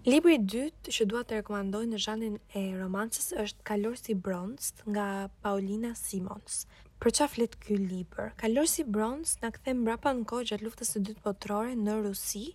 Libri 0.09 0.39
i 0.39 0.39
dytë 0.41 0.95
që 0.95 1.07
dua 1.11 1.21
të 1.29 1.37
rekomandoj 1.43 1.83
në 1.91 1.99
zhanin 2.07 2.39
e 2.57 2.63
romancës 2.79 3.27
është 3.43 3.67
Kalorësi 3.69 4.15
i 4.15 4.15
Bronz 4.25 4.71
nga 4.89 5.05
Paulina 5.45 5.93
Simons. 5.99 6.57
Për 6.97 7.13
çfarë 7.19 7.33
flet 7.35 7.59
ky 7.67 7.77
libër? 7.83 8.33
Kalorësi 8.41 8.81
i 8.81 8.87
Bronz 8.97 9.37
na 9.45 9.53
kthen 9.53 9.83
mbrapa 9.85 10.15
në 10.17 10.25
kohë 10.31 10.49
gjatë 10.55 10.65
luftës 10.71 10.95
së 10.95 11.03
dytë 11.11 11.27
botërore 11.27 11.77
në 11.85 11.99
Rusi, 12.07 12.47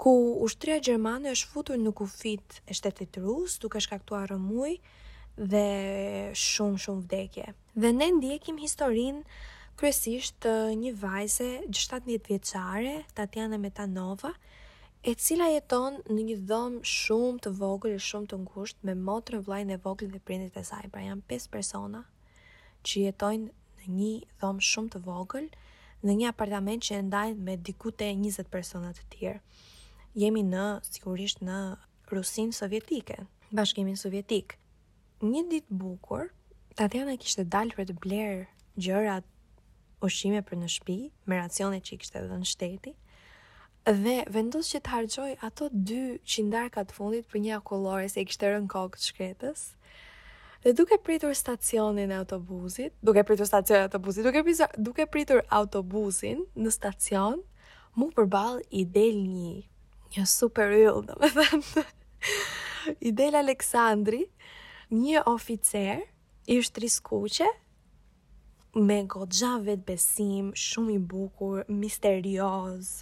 ku 0.00 0.16
ushtria 0.48 0.80
gjermane 0.80 1.34
është 1.36 1.52
futur 1.52 1.76
në 1.84 1.92
kufit 2.00 2.62
e 2.64 2.72
shtetit 2.80 3.20
rus, 3.26 3.60
duke 3.60 3.76
shkaktuar 3.84 4.30
rëmuj, 4.32 4.78
dhe 5.36 6.32
shumë 6.34 6.78
shumë 6.84 7.02
vdekje. 7.04 7.46
Dhe 7.74 7.90
ne 7.96 8.08
ndjekim 8.18 8.58
historinë 8.60 9.22
kryesisht 9.80 10.44
një 10.76 10.92
vajze 11.00 11.46
17 11.68 12.20
vjeçare, 12.28 13.04
Tatiana 13.14 13.56
Metanova, 13.58 14.32
e 15.02 15.14
cila 15.18 15.48
jeton 15.50 15.96
në 16.10 16.20
një 16.28 16.36
dhomë 16.48 16.84
shumë 16.86 17.40
të 17.44 17.54
vogël 17.58 17.96
e 17.96 18.02
shumë 18.08 18.28
të 18.30 18.38
ngushtë 18.44 18.86
me 18.86 18.94
motrën, 19.08 19.42
vllajën 19.46 19.72
e 19.74 19.80
vogël 19.86 20.12
dhe 20.12 20.20
prindit 20.22 20.56
e 20.56 20.62
saj. 20.62 20.86
Pra 20.92 21.02
janë 21.06 21.24
5 21.32 21.48
persona 21.56 22.04
që 22.86 23.08
jetojnë 23.08 23.48
në 23.48 23.96
një 23.96 24.12
dhomë 24.42 24.66
shumë 24.72 24.92
të 24.94 25.02
vogël 25.08 25.48
në 26.04 26.18
një 26.20 26.30
apartament 26.32 26.84
që 26.86 27.00
e 27.00 27.02
ndajnë 27.08 27.44
me 27.48 27.56
diku 27.56 27.90
të 27.94 28.12
20 28.20 28.46
persona 28.52 28.92
të 28.94 29.08
tjerë. 29.16 29.40
Jemi 30.22 30.44
në 30.52 30.64
sigurisht 30.92 31.40
në 31.46 31.58
Rusinë 32.12 32.52
Sovjetike, 32.58 33.22
Bashkimin 33.50 33.96
Sovjetik 33.96 34.58
një 35.22 35.42
dit 35.50 35.68
bukur, 35.68 36.30
Tatjana 36.78 37.14
kishte 37.20 37.44
dalë 37.44 37.76
për 37.76 37.86
të 37.90 37.94
blerë 38.00 38.40
gjëra 38.80 39.18
ushqime 40.02 40.40
për 40.42 40.56
në 40.62 40.68
shtëpi, 40.72 40.96
me 41.28 41.38
racionin 41.38 41.82
që 41.84 41.94
i 41.94 41.98
kishte 42.00 42.22
dhënë 42.24 42.38
në 42.42 42.48
shteti, 42.48 42.94
dhe 44.02 44.16
vendos 44.34 44.70
që 44.72 44.80
të 44.86 44.92
harxoj 44.94 45.28
ato 45.48 45.68
200 45.92 46.48
darka 46.54 46.84
të 46.88 46.96
fundit 46.96 47.28
për 47.32 47.42
një 47.44 47.54
akullore 47.58 48.08
se 48.10 48.22
i 48.22 48.26
kishte 48.30 48.50
rënë 48.54 48.70
kokë 48.72 48.98
të 49.02 49.08
shkretës. 49.10 49.64
Dhe 50.62 50.72
duke 50.78 50.96
pritur 51.04 51.34
stacionin 51.36 52.10
e 52.14 52.18
autobusit, 52.22 52.94
duke 53.02 53.24
pritur 53.28 53.48
stacionin 53.50 53.84
e 53.84 53.90
autobusit, 53.90 54.24
duke 54.24 54.44
pritur, 54.46 54.74
duke 54.88 55.06
pritur 55.12 55.42
autobusin 55.60 56.44
në 56.56 56.72
stacion, 56.80 57.42
mu 57.98 58.08
përbal 58.16 58.62
i 58.80 58.86
del 58.96 59.20
një 59.28 59.54
një 60.16 60.26
super 60.30 60.72
yll, 60.72 61.02
domethënë. 61.08 61.86
I 63.06 63.10
del 63.14 63.36
Aleksandri, 63.38 64.24
një 64.92 65.24
oficer 65.30 66.02
ishtë 66.52 66.82
riskuqe 66.84 67.48
me 68.76 68.98
godxha 69.08 69.54
vetbesim, 69.64 70.50
besim, 70.50 70.50
shumë 70.52 70.94
i 70.96 70.98
bukur, 70.98 71.62
misterios. 71.68 72.92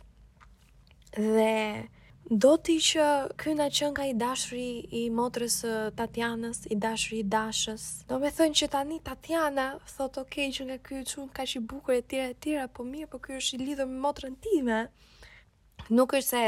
Dhe 1.14 1.88
do 2.30 2.52
t'i 2.59 2.76
që 2.78 3.06
kënda 3.42 3.66
qënë 3.75 3.97
ka 3.97 4.06
i 4.11 4.14
dashri 4.18 4.66
i 5.02 5.09
motrës 5.11 5.61
Tatjanës, 5.99 6.64
i 6.70 6.76
dashri 6.78 7.20
i 7.20 7.26
dashës. 7.35 7.88
Do 8.11 8.18
me 8.23 8.30
thënë 8.30 8.59
që 8.61 8.68
tani 8.75 9.00
Tatjana 9.11 9.68
thotë 9.94 10.25
okej 10.25 10.47
okay, 10.47 10.54
që 10.56 10.68
nga 10.68 10.78
kjo 10.78 11.02
qënë 11.02 11.32
ka 11.38 11.47
që 11.52 11.59
i 11.59 11.64
bukur 11.70 11.94
e 11.99 12.02
tira 12.09 12.30
e 12.30 12.35
tira, 12.35 12.68
po 12.68 12.87
mirë, 12.87 13.11
po 13.14 13.18
kjo 13.23 13.38
është 13.42 13.59
i 13.59 13.64
lidhë 13.66 13.87
me 13.90 14.02
motrën 14.06 14.38
time. 14.47 14.82
Nuk 15.90 16.14
është 16.18 16.28
se 16.30 16.44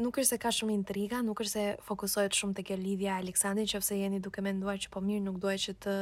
nuk 0.00 0.18
është 0.20 0.34
se 0.34 0.38
ka 0.42 0.50
shumë 0.52 0.74
intriga, 0.76 1.20
nuk 1.24 1.40
është 1.42 1.52
se 1.52 1.68
fokusohet 1.86 2.36
shumë 2.36 2.58
te 2.58 2.64
kjo 2.68 2.76
lidhja 2.80 3.14
e 3.16 3.22
Aleksandrit, 3.22 3.70
qofse 3.72 3.96
jeni 3.98 4.20
duke 4.20 4.42
menduar 4.44 4.76
që 4.80 4.90
po 4.92 5.00
mirë, 5.04 5.24
nuk 5.24 5.38
duaj 5.40 5.56
që 5.66 5.74
të 5.84 5.94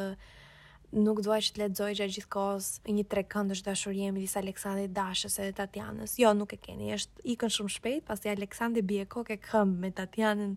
nuk 0.94 1.20
duaj 1.26 1.40
që 1.48 1.52
të 1.54 1.58
lexoj 1.62 1.94
gjatë 1.98 2.14
gjithkohës 2.14 2.66
një 2.96 3.04
tre 3.10 3.22
këndësh 3.34 3.62
dashurie 3.66 4.12
midis 4.14 4.34
Aleksandrit 4.38 4.92
dashës 4.94 5.38
edhe 5.42 5.54
Tatianës. 5.60 6.14
Jo, 6.22 6.30
nuk 6.38 6.52
e 6.54 6.58
keni. 6.62 6.92
Është 6.94 7.24
ikën 7.34 7.52
shumë 7.56 7.74
shpejt, 7.74 8.04
pasi 8.06 8.30
Aleksandri 8.30 8.82
bie 8.92 9.02
kokë 9.10 9.38
këmb 9.42 9.80
me 9.82 9.90
Tatianën 9.98 10.52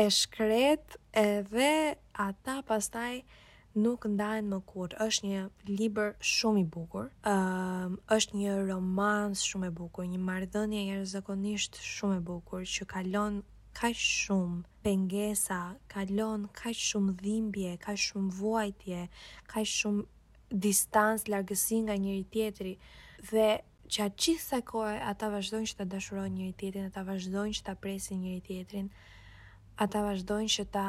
e 0.00 0.04
shkret, 0.16 0.96
edhe 1.24 1.68
ata 2.28 2.56
pastaj 2.70 3.20
nuk 3.74 4.04
ndajnë 4.04 4.48
më 4.52 4.58
kur. 4.68 4.88
është 5.06 5.24
një 5.32 5.40
liber 5.68 6.14
shumë 6.32 6.60
i 6.60 6.64
bukur, 6.74 7.06
um, 7.24 7.96
është 8.16 8.36
një 8.36 8.52
romans 8.68 9.42
shumë 9.48 9.66
e 9.66 9.70
bukur, 9.78 10.04
një 10.12 10.20
mardhënje 10.28 10.80
e 10.88 10.98
rëzakonisht 11.00 11.78
shumë 11.94 12.16
e 12.16 12.20
bukur, 12.28 12.60
që 12.74 12.82
kalon 12.86 13.42
ka 13.78 13.88
shumë 13.96 14.62
pengesa, 14.84 15.60
kalon 15.88 16.48
ka 16.58 16.70
shumë 16.72 17.12
dhimbje, 17.24 17.70
ka 17.84 17.92
shumë 18.04 18.30
vuajtje, 18.38 19.00
ka 19.50 19.60
shumë 19.76 20.04
distancë, 20.64 21.30
largësi 21.32 21.76
nga 21.84 21.94
njëri 21.96 22.24
tjetri, 22.32 22.74
dhe 23.30 23.48
që 23.92 23.98
atë 24.06 24.16
qithë 24.22 24.46
sa 24.50 24.58
kohë 24.70 25.00
ata 25.10 25.26
vazhdojnë 25.34 25.68
që 25.70 25.74
ta 25.78 25.84
dashurojnë 25.84 26.34
njëri 26.36 26.54
tjetrin, 26.60 26.86
ata 26.92 27.02
vazhdojnë 27.08 27.52
që 27.56 27.62
ta 27.64 27.74
presin 27.82 28.20
njëri 28.22 28.40
tjetrin, 28.46 28.86
ata 29.82 29.98
vazhdojnë 30.06 30.52
që 30.56 30.64
ta 30.76 30.86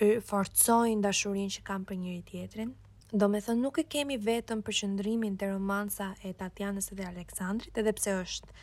e 0.00 0.16
forcojnë 0.24 1.02
dashurin 1.04 1.50
që 1.52 1.62
kam 1.68 1.82
për 1.88 1.98
njëri 2.00 2.22
tjetrin. 2.30 2.70
Do 3.10 3.26
me 3.28 3.40
thënë 3.42 3.60
nuk 3.60 3.80
e 3.82 3.86
kemi 3.92 4.16
vetëm 4.22 4.60
për 4.64 4.76
qëndrimin 4.78 5.34
të 5.38 5.50
romansa 5.50 6.06
e 6.24 6.32
Tatianës 6.40 6.88
dhe 6.96 7.04
Aleksandrit, 7.10 7.76
edhe 7.82 7.92
pse 7.98 8.14
është, 8.22 8.54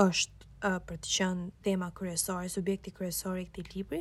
është 0.00 0.48
uh, 0.66 0.78
për 0.88 0.98
të 1.04 1.12
qënë 1.16 1.46
tema 1.68 1.90
kryesore, 1.94 2.48
subjekti 2.50 2.94
kryesore 2.96 3.44
i 3.44 3.48
këti 3.54 3.66
libri, 3.76 4.00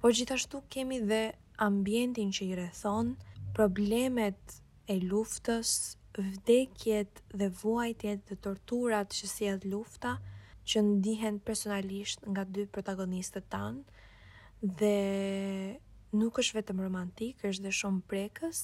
por 0.00 0.14
gjithashtu 0.16 0.62
kemi 0.72 1.00
dhe 1.10 1.18
ambientin 1.66 2.32
që 2.38 2.46
i 2.48 2.56
rethon 2.62 3.10
problemet 3.58 4.56
e 4.88 4.96
luftës, 5.02 5.74
vdekjet 6.16 7.20
dhe 7.34 7.50
vuajtjet 7.60 8.24
dhe 8.30 8.36
torturat 8.46 9.10
që 9.18 9.26
si 9.34 9.48
edhe 9.52 9.70
lufta, 9.74 10.16
që 10.64 10.80
ndihen 10.88 11.40
personalisht 11.48 12.22
nga 12.32 12.46
dy 12.54 12.64
protagonistët 12.72 13.50
tanë, 13.52 13.82
dhe 14.80 14.96
nuk 16.18 16.38
është 16.42 16.58
vetëm 16.60 16.82
romantik, 16.84 17.42
është 17.48 17.66
dhe 17.66 17.72
shumë 17.80 18.02
prekës, 18.10 18.60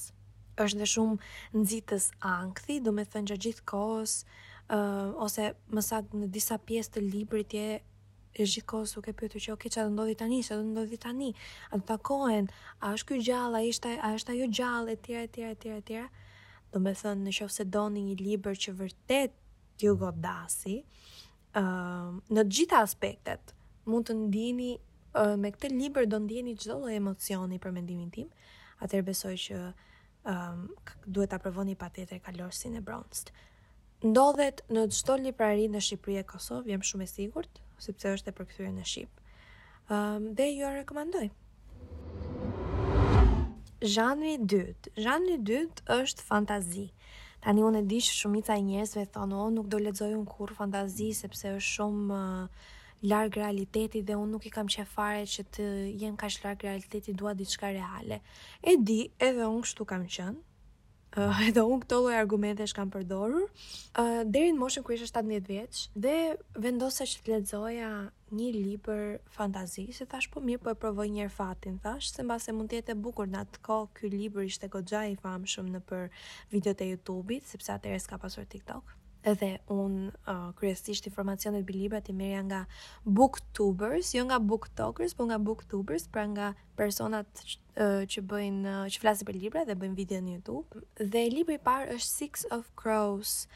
është 0.63 0.81
dhe 0.81 0.89
shumë 0.95 1.19
nxitës 1.63 2.07
ankthi, 2.31 2.77
do 2.85 2.93
me 2.97 3.05
thënë 3.13 3.31
që 3.33 3.37
gjithë 3.47 3.65
kohës, 3.73 4.15
uh, 4.77 5.09
ose 5.27 5.49
mësat 5.77 6.15
në 6.21 6.31
disa 6.35 6.59
pjesë 6.69 6.95
të 6.97 7.05
libri 7.09 7.45
tje, 7.51 7.65
e 8.41 8.47
gjithë 8.47 8.67
kohës 8.71 8.93
ke 9.05 9.15
pyetu 9.19 9.41
që 9.43 9.55
oke 9.55 9.59
okay, 9.65 9.73
që 9.75 9.89
do 9.89 9.95
ndodhi 9.97 10.15
tani, 10.21 10.39
që 10.47 10.61
do 10.61 10.67
ndodhi 10.69 10.99
tani, 11.03 11.31
a 11.75 11.81
takohen, 11.91 12.47
a 12.85 12.93
është 12.95 13.09
kjo 13.09 13.23
gjallë, 13.29 13.55
a 13.59 13.73
është, 13.75 13.95
a 14.07 14.13
është 14.19 14.37
ajo 14.37 14.51
gjallë, 14.59 14.93
e 14.97 15.01
tjera, 15.07 15.23
e 15.27 15.33
tjera, 15.35 15.57
e 15.57 15.65
tjera, 15.65 15.81
e 15.83 15.89
tjera, 15.89 16.29
do 16.71 16.83
me 16.85 16.93
thënë 17.01 17.27
në 17.27 17.35
qofë 17.41 17.57
se 17.57 17.67
do 17.75 17.89
një 17.97 18.19
libër 18.21 18.61
që 18.65 18.77
vërtet 18.79 19.35
t'ju 19.81 19.97
godasi, 20.05 20.77
uh, 21.59 22.13
në 22.37 22.47
gjitha 22.55 22.85
aspektet, 22.87 23.57
mund 23.91 24.07
të 24.11 24.17
ndini 24.23 24.75
me 25.15 25.51
këtë 25.51 25.71
libër 25.75 26.07
do 26.07 26.19
ndjeni 26.23 26.53
çdo 26.57 26.77
lloj 26.81 26.95
emocioni 26.97 27.59
për 27.59 27.73
mendimin 27.75 28.11
tim. 28.15 28.29
Atëherë 28.85 29.07
besoj 29.09 29.35
që 29.37 29.57
um, 30.31 30.69
duhet 31.07 31.31
ta 31.33 31.39
provoni 31.43 31.75
patetë 31.77 32.21
kalorësin 32.23 32.77
e 32.79 32.81
Bronst. 32.81 33.33
Ndodhet 34.05 34.63
në 34.73 34.85
çdo 34.97 35.17
librari 35.21 35.67
në 35.69 35.83
Shqipëri 35.85 36.17
e 36.23 36.25
Kosovë, 36.25 36.71
jam 36.73 36.83
shumë 36.87 37.05
e 37.05 37.11
sigurt, 37.11 37.59
sepse 37.79 38.15
është 38.17 38.31
e 38.33 38.37
përkthyer 38.39 38.71
në 38.73 38.87
shqip. 38.89 39.11
Ëm 39.91 40.17
um, 40.17 40.33
dhe 40.39 40.47
ju 40.49 40.65
e 40.69 40.75
rekomandoj. 40.79 41.27
Zhanri 43.85 44.33
i 44.39 44.41
dytë. 44.41 44.95
Zhanri 45.01 45.37
dytë 45.51 45.85
është 46.01 46.25
fantazi. 46.25 46.87
Tani 47.45 47.63
unë 47.65 47.83
e 47.85 47.89
di 47.89 48.01
që 48.05 48.15
shumica 48.23 48.55
e 48.57 48.63
njerëzve 48.65 49.05
thonë, 49.15 49.35
"Oh, 49.37 49.49
nuk 49.53 49.67
do 49.73 49.79
lexoj 49.81 50.13
un 50.17 50.25
kur 50.29 50.53
fantazi 50.57 51.09
sepse 51.17 51.53
është 51.59 51.71
shumë 51.75 52.19
uh, 52.19 52.67
larg 53.07 53.35
realitetit 53.37 54.05
dhe 54.09 54.17
unë 54.19 54.33
nuk 54.35 54.47
i 54.47 54.53
kam 54.53 54.69
qef 54.71 54.91
fare 54.95 55.23
që 55.27 55.45
të 55.57 55.69
jem 56.03 56.17
kaq 56.21 56.41
larg 56.45 56.65
realitetit, 56.69 57.17
dua 57.17 57.33
diçka 57.35 57.71
reale. 57.73 58.21
E 58.61 58.77
di, 58.79 59.03
edhe 59.19 59.47
unë 59.49 59.65
kështu 59.65 59.87
kam 59.93 60.05
qenë. 60.07 60.41
Uh, 61.19 61.41
edhe 61.49 61.65
unë 61.67 61.81
këto 61.83 61.97
lloj 62.05 62.15
argumentesh 62.15 62.71
kam 62.77 62.87
përdorur 62.95 63.49
uh, 63.49 64.21
deri 64.31 64.53
në 64.55 64.61
moshën 64.61 64.85
ku 64.87 64.95
isha 64.95 65.09
17 65.11 65.49
vjeç 65.51 65.81
dhe 65.99 66.13
vendosa 66.63 67.03
që 67.03 67.25
të 67.27 67.33
lexoja 67.33 67.89
një 68.31 68.51
libër 68.55 69.03
fantazi, 69.35 69.89
se 69.91 70.07
thash 70.07 70.31
po 70.31 70.39
mirë 70.47 70.63
po 70.63 70.71
e 70.71 70.79
provoj 70.79 71.09
një 71.11 71.25
herë 71.25 71.35
fatin, 71.35 71.81
thash 71.83 72.13
se 72.15 72.23
mbase 72.23 72.55
mund 72.55 72.71
të 72.71 72.79
jetë 72.79 72.95
e 72.95 73.01
bukur 73.09 73.27
në 73.27 73.43
atë 73.43 73.65
kohë 73.67 73.91
ky 73.99 74.13
libër 74.15 74.47
ishte 74.53 74.71
goxha 74.71 75.03
i 75.11 75.19
famshëm 75.19 75.75
në 75.75 75.83
për 75.91 76.07
videot 76.55 76.87
e 76.87 76.91
YouTube-it, 76.93 77.51
sepse 77.57 77.75
atëherë 77.75 77.99
s'ka 78.07 78.23
pasur 78.23 78.47
TikTok 78.47 78.95
edhe 79.25 79.61
un 79.69 80.13
uh, 80.29 80.49
kryesisht 80.57 81.05
informacionet 81.07 81.63
mbi 81.65 81.73
librat 81.75 82.09
i 82.09 82.13
merja 82.17 82.41
nga 82.45 82.61
booktubers, 83.05 84.15
jo 84.15 84.25
nga 84.29 84.39
booktokers, 84.41 85.15
por 85.15 85.27
nga 85.29 85.39
booktubers, 85.39 86.07
pra 86.13 86.25
nga 86.31 86.53
personat 86.77 87.27
uh, 87.45 88.07
që 88.11 88.25
bëjnë 88.31 88.65
uh, 88.65 88.83
që 88.93 88.99
flasin 89.03 89.29
për 89.29 89.39
libra 89.43 89.65
dhe 89.69 89.75
bëjnë 89.77 89.99
video 89.99 90.21
në 90.25 90.35
YouTube. 90.39 90.83
Dhe 90.97 91.27
libri 91.33 91.55
i 91.61 91.63
parë 91.63 91.97
është 91.99 92.13
Six 92.15 92.49
of 92.51 92.71
Crows. 92.81 93.47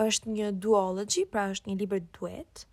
Është 0.00 0.32
një 0.34 0.48
duology, 0.58 1.22
pra 1.30 1.48
është 1.54 1.70
një 1.70 1.76
libër 1.84 2.00
duet. 2.16 2.64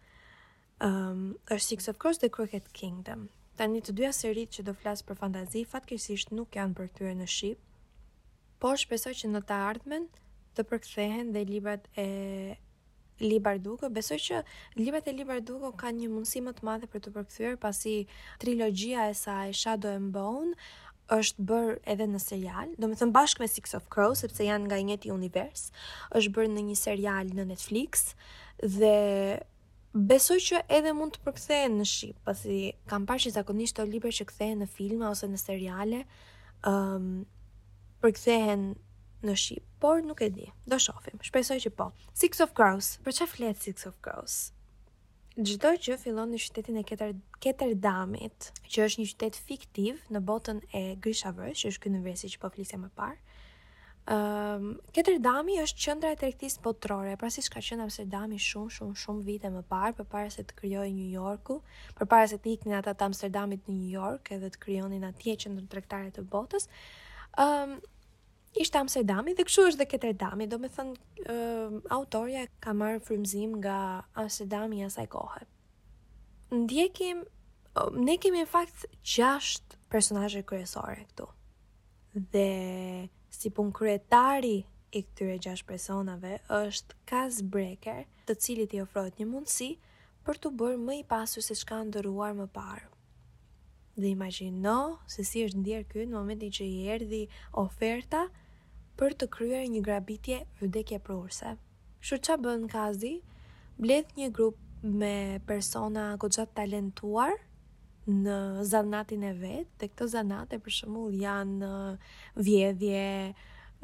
Um, 0.84 1.36
është 1.46 1.66
Six 1.70 1.88
of 1.92 2.00
Crows 2.02 2.18
dhe 2.20 2.30
Crooked 2.34 2.72
Kingdom. 2.74 3.28
Tanë 3.60 3.84
të 3.86 3.94
dyja 3.96 4.10
serit 4.18 4.56
që 4.56 4.66
do 4.70 4.74
flasë 4.74 5.06
për 5.06 5.20
fantazi, 5.20 5.62
fatkeqësisht 5.70 6.34
nuk 6.34 6.58
janë 6.58 6.74
për 6.80 6.88
këtyre 6.90 7.14
në 7.20 7.28
Shqip, 7.30 7.60
por 8.62 8.78
shpesoj 8.82 9.14
që 9.22 9.30
në 9.36 9.42
të 9.50 9.60
ardhmen, 9.70 10.08
të 10.58 10.64
përkthehen 10.72 11.32
dhe 11.36 11.44
librat 11.48 11.86
e 12.02 12.06
Libar 13.22 13.60
Dugo, 13.62 13.90
Besoj 13.94 14.18
që 14.18 14.40
librat 14.80 15.08
e 15.08 15.14
Libar 15.14 15.40
Dugo 15.46 15.70
kanë 15.78 16.04
një 16.04 16.08
mundësi 16.10 16.40
më 16.42 16.56
të 16.58 16.66
madhe 16.66 16.88
për 16.90 17.04
të 17.06 17.12
përkthyer 17.16 17.58
pasi 17.62 17.94
trilogjia 18.42 19.10
e 19.12 19.18
saj 19.20 19.52
Shadow 19.62 19.94
and 20.00 20.10
Bone 20.16 20.56
është 21.12 21.44
bërë 21.46 21.76
edhe 21.94 22.08
në 22.08 22.20
serial, 22.24 22.72
do 22.80 22.88
me 22.88 22.96
thëmë 22.98 23.14
bashkë 23.16 23.44
me 23.44 23.48
Six 23.52 23.76
of 23.78 23.86
Crows, 23.94 24.24
sepse 24.24 24.46
janë 24.48 24.70
nga 24.70 24.80
njëti 24.88 25.12
univers, 25.12 25.68
është 26.18 26.34
bërë 26.38 26.52
në 26.56 26.64
një 26.70 26.78
serial 26.80 27.34
në 27.38 27.46
Netflix, 27.50 28.06
dhe 28.78 28.96
besoj 29.92 30.40
që 30.50 30.62
edhe 30.80 30.94
mund 30.96 31.18
të 31.20 31.24
përkthehen 31.28 31.76
në 31.82 31.88
Shqip, 31.94 32.22
pasi 32.30 32.62
kam 32.88 33.06
parë 33.10 33.26
që 33.28 33.34
zakonisht 33.38 33.78
të 33.82 33.90
libre 33.92 34.14
që 34.18 34.30
kthehen 34.32 34.64
në 34.64 34.70
filma 34.72 35.12
ose 35.12 35.28
në 35.34 35.42
seriale, 35.44 36.06
um, 36.70 37.26
përkthehen 38.06 38.72
në 39.26 39.36
Shqip, 39.38 39.66
por 39.82 40.02
nuk 40.06 40.22
e 40.26 40.30
di. 40.34 40.48
Do 40.66 40.80
shofim. 40.82 41.20
Shpresoj 41.24 41.60
që 41.68 41.72
po. 41.78 41.90
Six 42.18 42.42
of 42.42 42.54
Crows. 42.58 42.96
Për 43.06 43.20
çfarë 43.20 43.34
flet 43.36 43.60
Six 43.68 43.86
of 43.90 43.98
Crows? 44.06 44.40
Çdo 45.42 45.72
gjë 45.80 45.96
fillon 46.02 46.30
në 46.34 46.40
qytetin 46.44 46.80
e 46.82 46.84
Ketter 46.90 47.14
Ketterdamit, 47.44 48.50
që 48.68 48.86
është 48.88 49.02
një 49.02 49.10
qytet 49.14 49.38
fiktiv 49.48 50.02
në 50.12 50.22
botën 50.28 50.60
e 50.76 50.82
Grishavës, 51.02 51.62
që 51.62 51.70
është 51.72 51.94
vresi 52.04 52.30
që 52.34 52.42
po 52.44 52.50
flisja 52.52 52.82
më 52.82 52.90
parë. 53.00 53.20
Ehm, 54.12 54.66
um, 54.72 54.74
Ketterdami 54.92 55.60
është 55.62 55.84
qendra 55.86 56.12
e 56.12 56.18
tregtisë 56.20 56.64
botërore, 56.66 57.14
pra 57.22 57.30
siç 57.32 57.48
ka 57.54 57.62
qenë 57.64 57.86
Amsterdami 57.86 58.40
shumë 58.42 58.74
shumë 58.76 58.98
shumë 59.04 59.24
vite 59.30 59.52
më 59.54 59.62
parë, 59.70 59.94
përpara 60.02 60.32
se 60.34 60.44
të 60.44 60.58
krijohej 60.58 60.92
New 60.98 61.14
Yorku, 61.14 61.60
përpara 62.00 62.28
se 62.28 62.42
të 62.42 62.56
iknin 62.58 62.76
ata 62.82 62.94
të 62.98 63.08
Amsterdamit 63.12 63.70
në 63.70 63.78
New 63.78 63.94
York 63.94 64.34
edhe 64.36 64.50
të 64.50 64.62
krijonin 64.66 65.06
atje 65.08 65.38
qendrën 65.46 65.70
tregtare 65.72 66.10
të 66.18 66.26
botës. 66.34 66.68
Ehm, 67.40 67.78
Ishtë 68.60 68.80
Amsterdami 68.84 69.32
dhe 69.36 69.44
kështu 69.48 69.64
është 69.70 69.80
dhe 69.82 69.86
Ketredami, 69.92 70.46
redami, 70.46 70.46
do 70.54 70.58
me 70.62 70.70
thënë, 70.76 70.96
uh, 71.24 71.78
autorja 71.96 72.42
ka 72.66 72.74
marrë 72.76 73.00
frimzim 73.06 73.54
nga 73.62 73.76
Amsterdami 74.24 74.82
asaj 74.84 75.06
kohë. 75.14 75.46
Ndjekim, 76.58 77.22
uh, 77.80 77.88
ne 78.08 78.18
kemi 78.20 78.42
në 78.44 78.50
fakt 78.52 78.84
gjasht 79.14 79.78
personaje 79.94 80.44
kryesore 80.44 81.06
këtu. 81.08 81.30
Dhe 82.34 82.48
si 83.40 83.54
pun 83.56 83.72
kryetari 83.72 84.58
i 85.00 85.04
këtyre 85.08 85.40
gjasht 85.46 85.66
personave 85.72 86.34
është 86.58 87.00
Kaz 87.08 87.40
Breker, 87.54 88.02
të 88.28 88.36
cilit 88.44 88.76
i 88.76 88.84
ofrojt 88.84 89.16
një 89.22 89.30
mundësi 89.32 89.72
për 90.28 90.42
të 90.44 90.52
bërë 90.60 90.82
më 90.90 90.98
i 91.00 91.08
pasu 91.16 91.40
se 91.42 91.56
shka 91.56 91.80
ndëruar 91.88 92.36
më 92.42 92.50
parë. 92.60 92.90
Dhe 94.02 94.12
imagino 94.12 94.76
se 95.14 95.24
si 95.30 95.46
është 95.48 95.64
ndjerë 95.64 95.88
këtë 95.94 96.10
në 96.12 96.18
momentin 96.20 96.52
që 96.58 96.68
i 96.74 96.82
erdi 96.96 97.24
oferta, 97.64 98.28
për 99.02 99.16
të 99.18 99.26
kryer 99.34 99.64
një 99.74 99.80
grabitje 99.86 100.36
vdekje 100.62 101.00
prorse. 101.02 101.56
Shu 102.06 102.20
qa 102.26 102.36
bën 102.44 102.68
kazi, 102.70 103.16
bledh 103.82 104.12
një 104.20 104.28
grup 104.38 104.60
me 105.02 105.14
persona 105.50 106.04
gogjat 106.22 106.54
talentuar 106.58 107.34
në 108.12 108.36
zanatin 108.70 109.26
e 109.26 109.32
vetë, 109.40 109.80
dhe 109.82 109.90
këto 109.90 110.06
zanate 110.14 110.60
për 110.66 110.76
shumull 110.78 111.18
janë 111.24 111.66
uh, 111.66 112.06
vjedhje, 112.38 113.08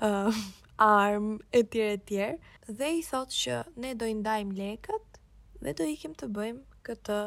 uh, 0.05 0.39
armë, 0.91 1.39
e 1.51 1.63
tjere 1.65 1.97
tjere, 2.07 2.37
dhe 2.69 2.93
i 2.99 3.03
thotë 3.09 3.39
që 3.41 3.59
ne 3.83 3.95
do 3.97 4.05
i 4.05 4.13
ndajmë 4.21 4.55
lekët 4.61 5.19
dhe 5.65 5.73
do 5.81 5.89
ikim 5.95 6.13
të 6.17 6.29
bëjmë 6.37 6.81
këtë 6.87 7.21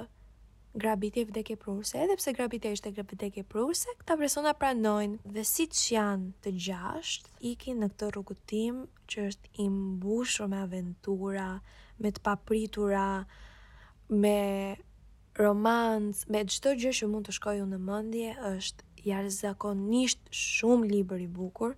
grabitje 0.74 1.24
vdekje 1.24 1.56
pruse, 1.56 1.98
edhe 1.98 2.16
pse 2.16 2.32
grabitje 2.32 2.72
ishte 2.72 2.90
grabitje 2.94 3.16
vdekje 3.16 3.42
pruse, 3.42 3.90
këta 3.98 4.14
persona 4.16 4.52
pranojnë 4.54 5.18
dhe 5.34 5.42
si 5.44 5.66
që 5.66 5.94
janë 5.96 6.28
të 6.44 6.52
gjasht, 6.66 7.30
ikin 7.40 7.82
në 7.82 7.88
këtë 7.94 8.10
rrugutim 8.14 8.84
që 9.10 9.26
është 9.30 9.50
imbushur 9.66 10.46
me 10.52 10.60
aventura, 10.62 11.48
me 11.98 12.12
të 12.14 12.22
papritura, 12.22 13.08
me 14.08 14.36
romans, 15.34 16.22
me 16.28 16.44
gjithë 16.46 16.76
të 16.78 16.90
që 17.00 17.10
mund 17.10 17.26
të 17.30 17.34
shkoju 17.40 17.66
në 17.66 17.82
mëndje, 17.88 18.30
është 18.54 19.06
jarë 19.10 19.34
zakonisht 19.40 20.30
shumë 20.30 20.86
liber 20.92 21.18
i 21.18 21.26
bukur, 21.26 21.74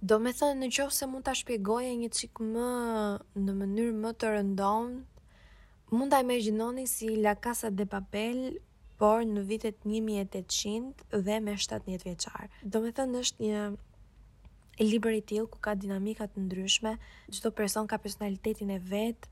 do 0.00 0.16
me 0.22 0.32
thënë 0.32 0.62
në 0.64 0.72
qohë 0.76 0.96
se 0.96 1.08
mund 1.10 1.26
të 1.28 1.36
ashpjegoje 1.36 1.92
një 1.98 2.10
cikë 2.16 2.48
më 2.56 2.72
në 3.44 3.58
mënyrë 3.60 3.96
më 4.04 4.16
të 4.20 4.34
rëndonë, 4.36 5.02
Mund 5.90 6.10
ta 6.10 6.20
imagjinoni 6.20 6.86
si 6.86 7.16
La 7.16 7.34
Casa 7.34 7.70
de 7.70 7.86
Papel, 7.88 8.58
por 9.00 9.22
në 9.24 9.40
vitet 9.48 9.78
1800 9.86 11.22
dhe 11.24 11.38
me 11.40 11.54
17 11.56 12.02
vjeçar. 12.04 12.48
Do 12.62 12.82
me 12.84 12.90
thënë 12.92 13.20
është 13.24 13.44
një 13.46 13.60
e 14.78 14.86
libër 14.90 15.16
i 15.16 15.22
tillë 15.30 15.46
ku 15.52 15.60
ka 15.64 15.72
dinamika 15.80 16.26
të 16.28 16.44
ndryshme, 16.44 16.92
çdo 17.34 17.52
person 17.56 17.86
ka 17.90 17.96
personalitetin 18.04 18.74
e 18.74 18.78
vet, 18.92 19.30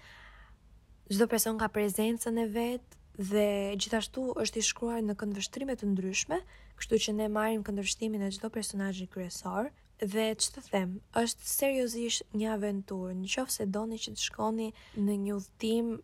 çdo 1.13 1.27
person 1.31 1.59
ka 1.61 1.69
prezencën 1.71 2.41
e 2.43 2.47
vet 2.57 2.87
dhe 3.31 3.47
gjithashtu 3.79 4.25
është 4.45 4.63
i 4.63 4.67
shkruar 4.71 5.05
në 5.07 5.19
këndvështrime 5.21 5.77
të 5.79 5.91
ndryshme, 5.93 6.41
kështu 6.79 7.03
që 7.05 7.17
ne 7.21 7.29
marrim 7.37 7.67
këndvështrimin 7.69 8.23
e 8.23 8.33
çdo 8.39 8.49
personazhi 8.57 9.05
kryesor 9.13 9.69
dhe 10.01 10.29
që 10.41 10.57
të 10.57 10.65
them, 10.71 10.97
është 11.25 11.53
seriosisht 11.59 12.33
një 12.35 12.49
aventur, 12.57 13.13
në 13.21 13.29
qofë 13.35 13.59
se 13.61 13.67
doni 13.77 13.99
që 14.07 14.15
të 14.17 14.29
shkoni 14.31 14.73
në 15.05 15.21
një 15.27 15.37
udhtim 15.39 15.97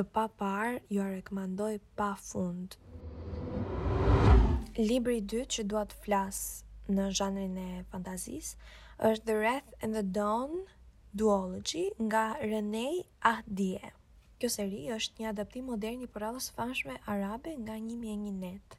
dhe 0.00 0.08
pa 0.12 0.28
par, 0.40 0.72
ju 0.88 1.02
jo 1.02 1.04
rekomandoj 1.12 1.78
pa 1.98 2.14
fund. 2.24 2.72
Libri 4.88 5.18
i 5.20 5.20
dytë 5.28 5.50
që 5.54 5.64
dua 5.68 5.82
të 5.90 5.96
flas 6.04 6.38
në 6.88 7.08
zhanrin 7.18 7.56
e 7.60 7.66
fantazisë 7.92 9.10
është 9.10 9.26
The 9.28 9.36
Wrath 9.40 9.72
and 9.84 9.94
the 9.98 10.02
Dawn 10.18 10.56
Duology 11.20 11.84
nga 12.06 12.22
Rene 12.40 12.86
Ahdie. 13.32 13.92
Kjo 14.40 14.48
seri 14.54 14.80
është 14.96 15.20
një 15.20 15.28
adaptim 15.34 15.68
modern 15.68 16.06
i 16.06 16.08
porallës 16.16 16.48
fashme 16.56 16.96
arabe 17.04 17.52
nga 17.66 17.76
1001 17.76 18.32
net. 18.40 18.76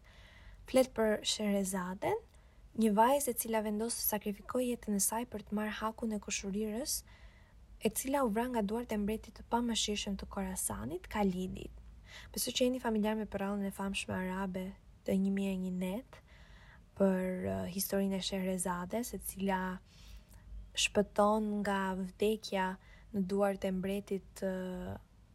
Flet 0.72 0.90
për 0.98 1.22
Sherezade, 1.36 2.16
një 2.82 2.94
vajzë 2.98 3.32
e 3.36 3.40
cila 3.44 3.62
vendos 3.68 3.98
të 4.00 4.08
sakrifikojë 4.16 4.72
jetën 4.74 4.98
e 4.98 5.06
saj 5.10 5.26
për 5.36 5.46
të 5.46 5.58
marrë 5.60 5.78
hakun 5.84 6.18
e 6.18 6.22
kushurirës, 6.26 7.02
e 7.84 7.90
cila 7.90 8.24
u 8.24 8.30
vran 8.30 8.52
nga 8.54 8.62
duart 8.62 8.92
e 8.94 8.98
mbretit 9.02 9.40
të 9.40 9.44
pamëshirshëm 9.50 10.18
të 10.22 10.28
Korasanit, 10.34 11.08
Kalidit. 11.10 11.74
Besoj 12.36 12.54
që 12.54 12.68
jeni 12.68 12.82
familjar 12.84 13.16
me 13.18 13.26
përallën 13.36 13.64
e 13.66 13.72
famshme 13.74 14.14
arabe 14.18 14.68
të 15.08 15.16
1001 15.22 15.80
net 15.82 16.20
për 17.00 17.48
historinë 17.74 18.20
e 18.20 18.22
Sherezade, 18.28 19.02
e 19.02 19.20
cila 19.32 19.58
shpëton 20.84 21.48
nga 21.64 21.80
vdekja 22.04 22.68
në 23.16 23.24
duart 23.32 23.66
e 23.66 23.72
mbretit 23.80 24.44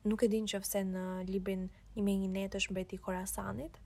nuk 0.06 0.22
e 0.22 0.30
din 0.36 0.46
qofse 0.52 0.84
në 0.92 1.04
librin 1.32 1.66
1001 1.98 2.28
net 2.38 2.54
është 2.60 2.70
mbreti 2.76 2.96
i 2.96 3.02
Korasanit, 3.08 3.80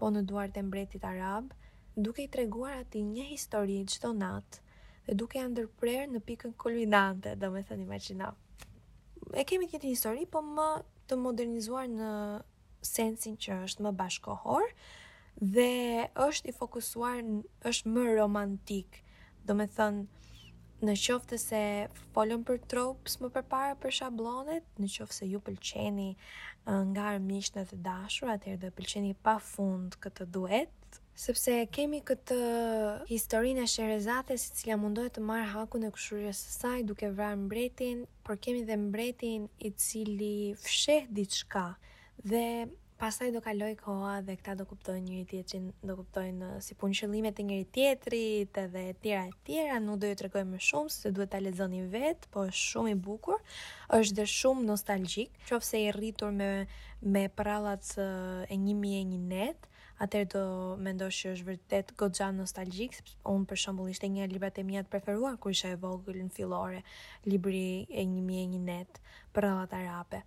po 0.00 0.08
në 0.10 0.24
duart 0.30 0.56
e 0.56 0.62
mbretit 0.70 1.04
arab, 1.12 1.52
duke 1.96 2.24
i 2.24 2.32
treguar 2.36 2.78
ati 2.80 3.04
një 3.12 3.28
histori 3.34 3.82
çdo 3.92 4.16
natë 4.22 4.64
dhe 5.06 5.14
duke 5.14 5.38
janë 5.38 5.52
ndërprerë 5.54 6.06
në 6.12 6.20
pikën 6.26 6.52
kulminante, 6.58 7.36
do 7.38 7.50
me 7.54 7.60
thënë 7.62 7.84
imagina. 7.86 8.32
E 9.38 9.44
kemi 9.46 9.68
të 9.70 9.76
njëtë 9.78 9.90
histori, 9.92 10.24
po 10.26 10.42
më 10.42 10.66
të 11.08 11.18
modernizuar 11.22 11.86
në 11.86 12.10
sensin 12.86 13.36
që 13.42 13.60
është 13.68 13.86
më 13.86 13.92
bashkohor, 14.00 14.64
dhe 15.38 15.70
është 16.26 16.50
i 16.50 16.56
fokusuar, 16.58 17.20
është 17.70 17.92
më 17.94 18.06
romantik, 18.18 19.00
do 19.46 19.54
me 19.54 19.68
thënë, 19.70 20.08
në 20.86 20.92
qoftë 21.00 21.38
se 21.40 21.60
folëm 22.12 22.42
për 22.44 22.58
tropës 22.70 23.16
më 23.22 23.30
përpara 23.38 23.78
për 23.80 23.94
shablonet, 24.00 24.66
në 24.76 24.90
qoftë 24.96 25.16
se 25.20 25.28
ju 25.30 25.38
pëlqeni 25.46 26.10
nga 26.90 27.06
armiqtë 27.14 27.62
të 27.70 27.78
dashur, 27.86 28.34
atëherë 28.34 28.64
do 28.66 28.72
pëlqeni 28.76 29.14
pafund 29.26 29.94
këtë 30.04 30.26
duet 30.36 30.75
sepse 31.16 31.52
kemi 31.72 32.02
këtë 32.04 32.36
uh, 32.36 33.04
historinë 33.08 33.62
e 33.64 33.70
Sherezate 33.72 34.36
si 34.38 34.50
cila 34.58 34.76
mundohet 34.80 35.14
të 35.16 35.22
marrë 35.24 35.46
hakun 35.54 35.86
e 35.88 35.92
këshurje 35.94 36.32
së 36.36 36.52
saj 36.58 36.80
duke 36.88 37.08
vrarë 37.16 37.38
mbretin, 37.46 38.02
por 38.26 38.36
kemi 38.42 38.64
dhe 38.68 38.76
mbretin 38.78 39.46
i 39.64 39.70
cili 39.80 40.50
fsheh 40.60 41.06
diçka 41.16 41.70
dhe 42.20 42.42
pastaj 43.00 43.30
do 43.32 43.40
kaloj 43.44 43.72
koha 43.80 44.12
dhe 44.24 44.36
këta 44.36 44.56
do 44.60 44.66
kuptojnë 44.68 45.04
njëri 45.08 45.24
tjetrin, 45.30 45.70
do 45.88 45.96
kuptojnë 46.02 46.50
uh, 46.50 46.58
si 46.64 46.76
punë 46.80 46.98
qëllimet 47.00 47.40
e 47.40 47.46
njëri 47.48 47.66
tjetrit 47.78 48.60
edhe 48.66 48.82
e 48.92 48.96
tjera 49.00 49.22
e 49.24 49.32
tjera, 49.48 49.78
nuk 49.84 49.98
do 50.04 50.10
ju 50.12 50.18
tregoj 50.20 50.42
më 50.52 50.60
shumë 50.68 50.92
se 50.98 51.14
duhet 51.16 51.32
ta 51.32 51.40
lexoni 51.40 51.80
vet, 51.92 52.28
po 52.32 52.44
është 52.50 52.60
shumë 52.72 52.92
i 52.92 52.98
bukur, 53.08 53.40
është 54.00 54.20
dhe 54.20 54.28
shumë 54.36 54.66
nostalgjik, 54.68 55.40
qofse 55.48 55.80
i 55.80 55.88
rritur 55.96 56.36
me 56.40 56.50
me 57.00 57.26
prallat 57.28 57.94
e 58.04 58.08
uh, 58.52 58.52
1001 58.52 59.00
e 59.00 59.08
Një 59.08 59.54
atër 60.02 60.26
do 60.34 60.40
mendosh 60.80 61.22
që 61.22 61.30
është 61.34 61.46
vërtet 61.48 61.92
goxha 62.00 62.26
nostalgjik, 62.36 62.96
sepse 62.98 63.16
unë 63.32 63.48
për 63.48 63.60
shembull 63.62 63.92
ishte 63.92 64.10
një 64.12 64.26
librat 64.32 64.58
e 64.60 64.64
mia 64.68 64.82
preferuar 64.84 65.38
kur 65.40 65.54
isha 65.54 65.70
e 65.72 65.78
vogël 65.80 66.18
në 66.22 66.26
fillore, 66.36 66.82
libri 67.24 67.62
e 67.88 68.04
1001 68.04 68.42
e 68.42 68.46
një 68.54 68.60
net 68.70 69.00
për 69.36 69.50
pra 69.50 69.58
nda 69.64 70.22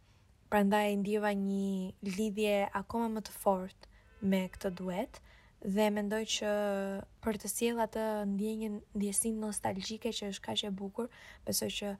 Prandaj 0.50 0.96
ndjeva 1.04 1.30
një 1.38 1.92
lidhje 2.02 2.54
akoma 2.74 3.06
më 3.14 3.22
të 3.28 3.34
fortë 3.44 4.26
me 4.32 4.40
këtë 4.50 4.72
duet 4.80 5.20
dhe 5.76 5.86
mendoj 5.94 6.24
që 6.36 6.54
për 7.22 7.38
të 7.44 7.52
sjell 7.54 7.82
atë 7.86 8.06
ndjenjën 8.32 8.80
ndjesin 8.98 9.38
nostalgjike 9.44 10.10
që 10.10 10.32
është 10.32 10.44
kaq 10.48 10.64
e 10.72 10.72
bukur, 10.82 11.06
besoj 11.46 11.70
që 11.70 11.92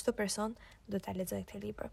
çdo 0.00 0.14
person 0.16 0.56
do 0.88 0.96
ta 0.96 1.12
lexojë 1.12 1.44
këtë 1.50 1.60
libër. 1.66 1.92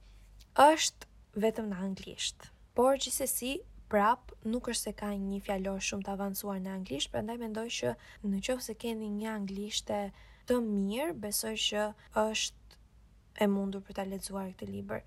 Është 0.55 1.11
vetëm 1.43 1.73
në 1.73 1.83
anglisht. 1.89 2.53
Por 2.71 2.95
gjithsesi, 3.03 3.57
prap 3.91 4.19
nuk 4.51 4.67
është 4.71 4.89
se 4.89 4.93
ka 4.99 5.09
një 5.15 5.39
fjalor 5.47 5.77
shumë 5.87 6.05
të 6.07 6.13
avancuar 6.13 6.57
në 6.63 6.71
anglisht, 6.79 7.11
prandaj 7.13 7.37
mendoj 7.39 7.63
që 7.77 7.93
në 8.23 8.41
qoftë 8.47 8.65
se 8.65 8.75
keni 8.83 9.09
një 9.17 9.29
anglishte 9.33 9.99
të 10.49 10.57
mirë, 10.63 11.13
besoj 11.23 11.53
që 11.67 11.85
është 12.27 12.77
e 13.41 13.47
mundur 13.53 13.83
për 13.87 13.97
ta 13.99 14.05
lexuar 14.11 14.49
këtë 14.51 14.69
libër. 14.73 15.03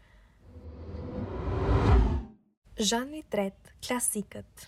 Zhani 2.81 3.21
i 3.21 3.27
tretë, 3.35 3.75
klasikët. 3.85 4.65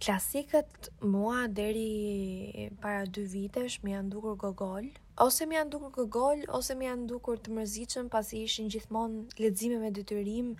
Klasikët 0.00 0.90
mua 1.02 1.48
deri 1.50 2.68
para 2.84 3.02
dy 3.04 3.24
vitesh 3.34 3.80
më 3.84 3.96
janë 3.96 4.12
dukur 4.14 4.36
gogol, 4.44 4.86
ose 5.24 5.44
më 5.48 5.58
janë 5.58 5.74
dukur 5.74 5.90
gogol 5.98 6.46
ose 6.58 6.76
më 6.78 6.86
janë 6.86 7.10
dukur 7.10 7.42
të 7.44 7.52
mërzicën 7.58 8.06
pasi 8.14 8.44
ishin 8.46 8.70
gjithmonë 8.72 9.26
ledzime 9.42 9.76
me 9.82 9.90
detyrim 9.98 10.54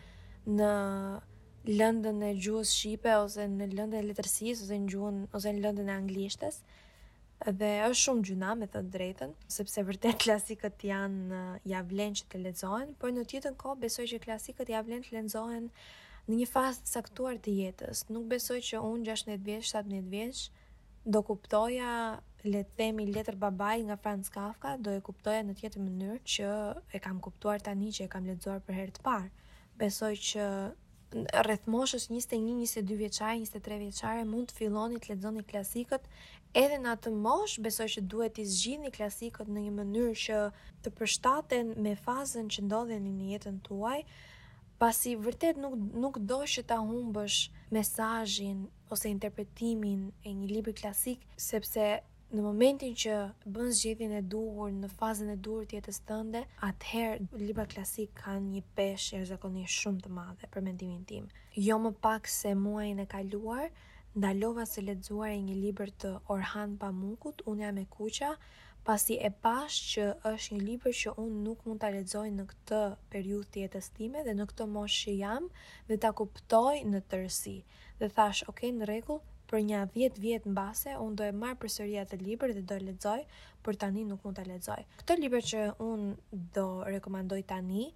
në 0.58 0.68
lëndën 1.68 2.22
e 2.24 2.30
gjuhës 2.40 2.70
shqipe 2.72 3.12
ose 3.20 3.44
në 3.50 3.66
lëndën 3.74 3.98
e 4.00 4.06
letërsisë 4.06 4.64
ose 4.64 4.76
në 4.80 4.88
gjuhën 4.92 5.18
ose 5.36 5.50
në 5.52 5.60
lëndën 5.64 5.90
e 5.90 5.92
anglishtes. 5.94 6.60
Dhe 7.60 7.70
është 7.86 8.04
shumë 8.04 8.24
gjuna 8.30 8.54
me 8.60 8.68
të 8.68 8.80
drejtën, 8.94 9.34
sepse 9.52 9.84
vërtet 9.88 10.16
klasikët 10.24 10.80
janë 10.88 11.42
ja 11.68 11.82
vlen 11.88 12.16
që 12.16 12.24
të 12.32 12.40
lexohen, 12.46 12.94
por 13.00 13.12
në 13.12 13.26
tjetër 13.32 13.56
kohë 13.60 13.80
besoj 13.84 14.06
që 14.12 14.20
klasikët 14.24 14.72
ja 14.72 14.80
vlen 14.84 15.04
të 15.04 15.16
lexohen 15.18 15.68
në 16.30 16.38
një 16.40 16.48
fazë 16.52 16.96
caktuar 16.96 17.36
të 17.44 17.54
jetës. 17.60 18.06
Nuk 18.12 18.26
besoj 18.32 18.58
që 18.70 18.80
un 18.84 19.04
16 19.08 19.40
vjeç, 19.48 19.70
17 19.74 20.10
vjeç 20.16 20.42
do 21.10 21.22
kuptoja 21.24 21.92
le 22.44 22.60
të 22.64 22.76
themi 22.80 23.06
letër 23.12 23.36
babai 23.40 23.82
nga 23.84 23.96
Franz 24.00 24.28
Kafka, 24.32 24.78
do 24.80 24.92
e 24.96 25.00
kuptoja 25.04 25.40
në 25.44 25.56
tjetër 25.60 25.82
mënyrë 25.84 26.20
që 26.24 26.52
e 26.96 27.00
kam 27.04 27.20
kuptuar 27.24 27.60
tani 27.60 27.92
që 27.92 28.06
e 28.06 28.12
kam 28.12 28.28
lexuar 28.28 28.62
për 28.64 28.78
herë 28.80 28.94
të 28.98 29.04
parë. 29.04 29.28
Besoj 29.80 30.14
që 30.30 30.46
rreth 31.14 31.64
moshës 31.66 32.04
21, 32.08 32.56
22 32.62 32.96
vjeçare, 32.98 33.40
23 33.46 33.78
vjeçare 33.82 34.24
mund 34.28 34.50
të 34.50 34.56
filloni 34.58 34.98
të 35.02 35.12
lexoni 35.14 35.42
klasikët. 35.48 36.04
Edhe 36.54 36.76
në 36.82 36.92
atë 36.98 37.12
moshë 37.14 37.62
besoj 37.66 37.86
që 37.96 38.02
duhet 38.10 38.38
i 38.42 38.46
zgjidhni 38.50 38.90
klasikët 38.94 39.50
në 39.50 39.64
një 39.66 39.72
mënyrë 39.80 40.14
që 40.24 40.40
të 40.84 40.92
përshtaten 40.98 41.74
me 41.82 41.94
fazën 42.04 42.48
që 42.54 42.64
ndodhen 42.68 43.06
në 43.16 43.30
jetën 43.34 43.58
tuaj, 43.68 44.02
pasi 44.80 45.16
vërtet 45.20 45.58
nuk 45.60 45.74
nuk 46.04 46.18
do 46.30 46.40
që 46.52 46.64
ta 46.70 46.78
humbësh 46.82 47.40
mesazhin 47.74 48.64
ose 48.90 49.10
interpretimin 49.12 50.06
e 50.24 50.34
një 50.38 50.48
libri 50.54 50.74
klasik, 50.80 51.26
sepse 51.36 51.90
në 52.30 52.42
momentin 52.44 52.92
që 52.94 53.14
bën 53.50 53.72
zgjedhjen 53.74 54.12
e 54.14 54.20
duhur 54.32 54.70
në 54.70 54.88
fazën 55.00 55.32
e 55.32 55.38
duhur 55.42 55.64
të 55.66 55.78
jetës 55.80 55.96
tënde, 56.06 56.42
atëherë 56.62 57.40
libra 57.40 57.64
klasik 57.72 58.12
kanë 58.20 58.52
një 58.54 58.60
peshë 58.78 59.22
zakonisht 59.32 59.74
shumë 59.80 60.04
të 60.04 60.12
madhe 60.18 60.50
për 60.54 60.62
mendimin 60.68 61.02
tim. 61.10 61.26
Jo 61.66 61.80
më 61.82 61.90
pak 62.04 62.30
se 62.30 62.52
muajin 62.54 63.02
e 63.02 63.06
kaluar, 63.10 63.66
ndalova 64.14 64.62
së 64.66 64.84
lexuar 64.92 65.32
një 65.48 65.56
libër 65.64 65.90
të 66.04 66.12
Orhan 66.36 66.78
Pamukut, 66.82 67.42
unë 67.50 67.66
jam 67.66 67.82
e 67.82 67.84
kuqa, 67.96 68.30
pasi 68.86 69.18
e 69.26 69.32
pash 69.44 69.80
që 69.96 70.06
është 70.30 70.54
një 70.54 70.60
libër 70.70 70.94
që 71.00 71.16
unë 71.24 71.42
nuk 71.48 71.66
mund 71.66 71.82
ta 71.82 71.90
lexoj 71.96 72.28
në 72.36 72.46
këtë 72.52 72.80
periudhë 73.12 73.50
të 73.56 73.66
jetës 73.66 73.90
time 73.98 74.22
dhe 74.28 74.38
në 74.38 74.46
këtë 74.54 74.70
moshë 74.78 75.02
që 75.10 75.18
jam, 75.24 75.50
dhe 75.90 75.98
ta 76.06 76.14
kuptoj 76.22 76.76
në 76.94 77.02
tërësi. 77.10 77.58
Dhe 78.00 78.08
thash, 78.18 78.46
"Ok, 78.48 78.62
në 78.78 78.86
rregull, 78.88 79.20
për 79.50 79.64
një 79.66 79.78
10 79.96 80.20
vjet 80.22 80.44
mbase 80.46 80.94
unë 81.02 81.16
do 81.20 81.26
e 81.26 81.34
marr 81.34 81.58
përsëri 81.62 81.96
atë 82.04 82.18
libër 82.22 82.52
dhe 82.54 82.62
do 82.70 82.76
e 82.76 82.84
lexoj, 82.86 83.20
por 83.66 83.76
tani 83.82 84.04
nuk 84.06 84.22
mund 84.24 84.38
ta 84.38 84.44
lexoj. 84.46 84.78
Këtë 85.02 85.16
libër 85.24 85.46
që 85.50 85.64
unë 85.82 86.44
do 86.58 86.64
rekomandoj 86.86 87.40
tani 87.50 87.88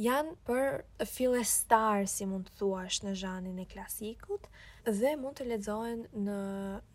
janë 0.00 0.32
për 0.46 0.82
filestar, 1.12 2.06
si 2.08 2.24
mund 2.30 2.48
të 2.48 2.56
thuash, 2.62 3.02
në 3.04 3.12
zhanin 3.22 3.60
e 3.64 3.68
klasikut 3.68 4.48
dhe 4.88 5.12
mund 5.20 5.36
të 5.38 5.50
lexohen 5.52 6.06
në 6.16 6.38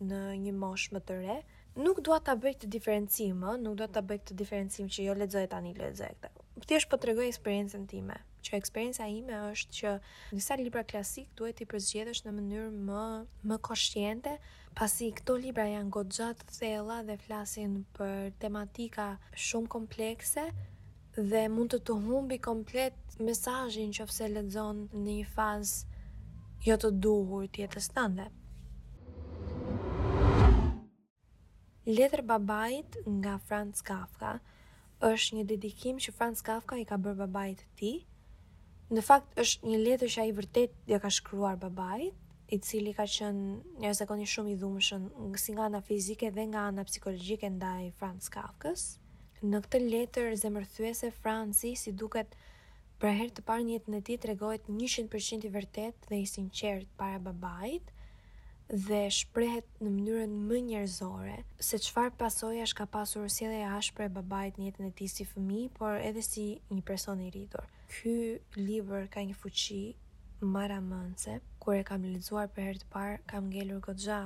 në 0.09 0.23
një 0.47 0.55
moshë 0.65 0.97
më 0.97 1.03
të 1.07 1.19
re. 1.21 1.37
Nuk 1.77 2.01
dua 2.01 2.17
ta 2.25 2.33
bëj 2.41 2.55
të 2.63 2.71
diferencim, 2.73 3.43
nuk 3.61 3.77
dua 3.77 3.85
ta 3.93 4.01
bëj 4.01 4.17
të 4.31 4.37
diferencim 4.39 4.89
që 4.89 5.05
jo 5.11 5.17
lexoj 5.21 5.45
tani 5.53 5.75
lexoj 5.77 6.09
këtë. 6.23 6.33
Thjesht 6.67 6.89
po 6.89 6.97
tregoj 6.97 7.29
eksperiencën 7.29 7.83
time 7.87 8.15
që 8.47 8.55
eksperienca 8.61 9.05
ime 9.11 9.35
është 9.49 9.75
që 9.77 9.91
disa 10.31 10.55
libra 10.59 10.83
klasik 10.91 11.27
duhet 11.39 11.57
t'i 11.59 11.67
përzgjedhësh 11.71 12.21
në 12.25 12.33
mënyrë 12.37 12.71
më 12.87 13.03
më 13.51 13.57
konsciente, 13.67 14.37
pasi 14.79 15.09
këto 15.19 15.35
libra 15.43 15.65
janë 15.67 15.91
goxha 15.97 16.29
të 16.39 16.47
thella 16.59 17.01
dhe 17.07 17.17
flasin 17.25 17.81
për 17.97 18.31
tematika 18.43 19.09
shumë 19.47 19.71
komplekse 19.75 20.47
dhe 21.17 21.43
mund 21.57 21.73
të 21.75 21.81
të 21.89 21.99
humbi 22.05 22.37
komplet 22.49 23.19
mesazhin 23.27 23.91
nëse 23.97 24.31
lexon 24.33 24.83
në 25.05 25.07
një 25.09 25.27
fazë 25.35 25.95
jo 26.69 26.79
të 26.83 26.91
duhur 27.03 27.47
të 27.51 27.65
jetës 27.65 27.91
tënde. 27.97 28.27
Letër 31.87 32.21
babait 32.29 32.95
nga 33.07 33.37
Franz 33.49 33.81
Kafka 33.89 34.33
është 35.09 35.37
një 35.37 35.43
dedikim 35.53 35.99
që 36.03 36.13
Franz 36.17 36.41
Kafka 36.47 36.77
i 36.81 36.85
ka 36.89 36.97
bërë 36.99 37.21
babait 37.23 37.61
të 37.61 37.69
tij, 37.79 37.97
Në 38.87 39.01
fakt 39.03 39.33
është 39.41 39.67
një 39.67 39.77
letër 39.83 40.11
që 40.13 40.21
ai 40.23 40.29
vërtet 40.35 40.75
ja 40.87 40.97
ka 41.03 41.09
shkruar 41.11 41.57
babait, 41.59 42.13
i 42.47 42.57
cili 42.63 42.93
ka 42.95 43.03
qenë 43.03 43.79
një 43.83 43.89
zakoni 43.99 44.23
shumë 44.33 44.53
i 44.53 44.59
dhumbshëm, 44.61 45.07
si 45.41 45.51
nga 45.57 45.65
ana 45.67 45.81
fizike 45.83 46.29
dhe 46.31 46.45
nga 46.53 46.61
ana 46.69 46.85
psikologjike 46.87 47.49
ndaj 47.57 47.89
Franz 47.99 48.29
Kafkës. 48.31 48.85
Në 49.43 49.59
këtë 49.65 49.81
letër 49.89 50.37
zemërthyese 50.43 51.09
Franci, 51.19 51.73
si 51.81 51.91
duket 52.03 52.37
për 53.03 53.11
herë 53.19 53.35
të 53.41 53.45
parë 53.51 53.65
në 53.67 53.75
jetën 53.75 53.97
e 53.97 54.01
tij 54.07 54.17
tregohet 54.27 54.71
100% 54.71 55.43
i 55.43 55.51
vërtet 55.57 56.07
dhe 56.07 56.19
i 56.23 56.25
sinqert 56.35 56.87
para 57.03 57.19
babait 57.27 57.91
dhe 58.87 59.01
shprehet 59.17 59.67
në 59.83 59.91
mënyrën 59.97 60.39
më 60.47 60.61
njerëzore 60.69 61.35
se 61.59 61.77
çfarë 61.89 62.15
pasoja 62.23 62.63
është 62.69 62.79
ka 62.79 62.87
pasur 62.95 63.27
sjellja 63.35 63.65
e 63.67 63.71
ashpër 63.81 64.07
e 64.07 64.13
babait 64.21 64.55
në 64.55 64.71
jetën 64.71 64.87
e 64.89 64.93
tij 65.01 65.11
si 65.17 65.27
fëmijë, 65.33 65.73
por 65.77 65.99
edhe 66.11 66.23
si 66.31 66.47
një 66.71 66.87
person 66.93 67.19
i 67.27 67.33
rritur 67.35 67.67
ky 67.93 68.15
libër 68.59 69.07
ka 69.13 69.23
një 69.27 69.35
fuqi 69.41 69.81
maramënse. 70.53 71.39
Kur 71.61 71.77
e 71.79 71.83
kam 71.89 72.03
lexuar 72.13 72.49
për 72.55 72.65
herë 72.69 72.81
të 72.83 72.89
parë, 72.95 73.15
kam 73.31 73.47
ngelur 73.51 73.95
gja 74.05 74.17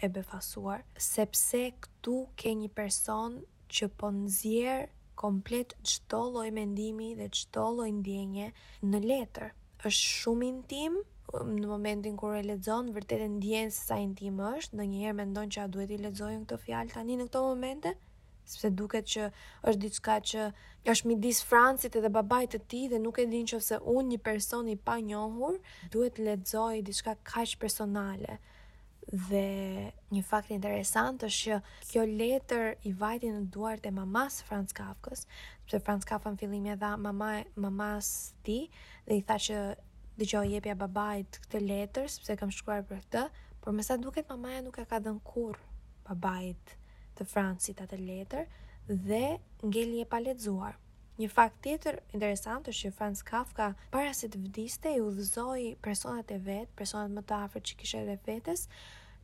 e 0.00 0.08
befasuar, 0.16 0.84
sepse 1.06 1.62
këtu 1.84 2.16
ke 2.42 2.52
një 2.60 2.70
person 2.80 3.38
që 3.76 3.88
po 4.00 4.10
nxjerr 4.18 4.88
komplet 5.22 5.74
çdo 5.92 6.20
lloj 6.34 6.48
mendimi 6.58 7.10
dhe 7.20 7.28
çdo 7.38 7.66
lloj 7.76 7.90
ndjenje 8.00 8.48
në 8.90 9.00
letër. 9.10 9.50
Është 9.86 10.06
shumë 10.18 10.46
intim, 10.52 11.00
në 11.00 11.66
momentin 11.72 12.16
kur 12.20 12.36
e 12.40 12.44
lexon 12.50 12.88
vërtet 12.96 13.24
e 13.24 13.28
ndjen 13.38 13.72
se 13.76 13.84
sa 13.90 13.98
intim 14.04 14.40
është, 14.52 14.76
me 14.80 15.12
mendon 15.22 15.48
që 15.52 15.64
a 15.64 15.66
duhet 15.74 15.92
i 15.96 16.00
lexojmë 16.04 16.46
këtë 16.50 16.62
fjalë 16.68 16.96
tani 16.98 17.18
në 17.20 17.28
këto 17.28 17.42
momente, 17.48 17.92
sepse 18.50 18.70
duket 18.76 19.08
që 19.14 19.26
është 19.70 19.80
diçka 19.84 20.14
që 20.32 20.46
është 20.92 21.10
midis 21.10 21.40
Francit 21.46 21.96
edhe 22.00 22.10
babait 22.16 22.50
të 22.52 22.60
tij 22.72 22.86
dhe 22.92 23.00
nuk 23.04 23.20
e 23.22 23.26
din 23.30 23.46
nëse 23.50 23.78
unë 23.94 24.06
një 24.14 24.18
person 24.26 24.70
i 24.72 24.76
panjohur 24.88 25.58
duhet 25.94 26.16
të 26.18 26.24
lexoj 26.28 26.80
diçka 26.88 27.14
kaq 27.32 27.54
personale. 27.62 28.38
Dhe 29.28 29.44
një 30.14 30.22
fakt 30.30 30.52
interesant 30.54 31.22
është 31.28 31.38
që 31.50 31.58
kjo 31.90 32.04
letër 32.20 32.66
i 32.86 32.92
vajti 33.02 33.30
në 33.34 33.44
duart 33.54 33.86
e 33.88 33.92
mamas 33.96 34.38
Franz 34.46 34.74
Kafkës, 34.76 35.24
sepse 35.64 35.80
Franz 35.86 36.06
Kafka 36.06 36.30
në 36.34 36.40
fillim 36.44 36.66
e 36.70 36.76
dha 36.78 36.92
mama 37.06 37.30
mamas 37.64 38.10
ti 38.46 38.60
dhe 39.06 39.18
i 39.20 39.24
tha 39.30 39.38
që 39.46 39.58
dëgjoj 40.20 40.46
jepja 40.54 40.76
babait 40.82 41.40
këtë 41.46 41.62
letër 41.70 42.10
sepse 42.12 42.36
kam 42.40 42.52
shkruar 42.54 42.84
për 42.90 43.02
këtë, 43.06 43.24
por 43.64 43.74
më 43.76 43.88
sa 43.88 43.96
duket 44.06 44.28
mamaja 44.30 44.60
nuk 44.66 44.78
e 44.78 44.86
ka 44.92 45.00
dhënë 45.00 45.24
kurrë 45.24 45.66
babait 46.08 46.78
të 47.20 47.28
Francit 47.28 47.80
atë 47.84 47.98
letër 47.98 48.46
dhe 49.08 49.22
ngelli 49.68 50.00
e 50.04 50.08
paletzuar. 50.08 50.78
Një 51.20 51.28
fakt 51.28 51.58
tjetër 51.66 51.98
interesant 52.16 52.70
është 52.72 52.86
që 52.88 52.92
Franz 52.96 53.20
Kafka 53.30 53.66
para 53.92 54.12
se 54.16 54.30
të 54.32 54.40
vdiste 54.40 54.88
i 54.96 55.02
udhëzoi 55.04 55.66
personat 55.84 56.32
e 56.32 56.38
vet, 56.46 56.72
personat 56.80 57.12
më 57.12 57.24
të 57.28 57.36
afërt 57.46 57.66
që 57.68 57.78
kishte 57.82 58.00
edhe 58.04 58.16
vetes, 58.26 58.64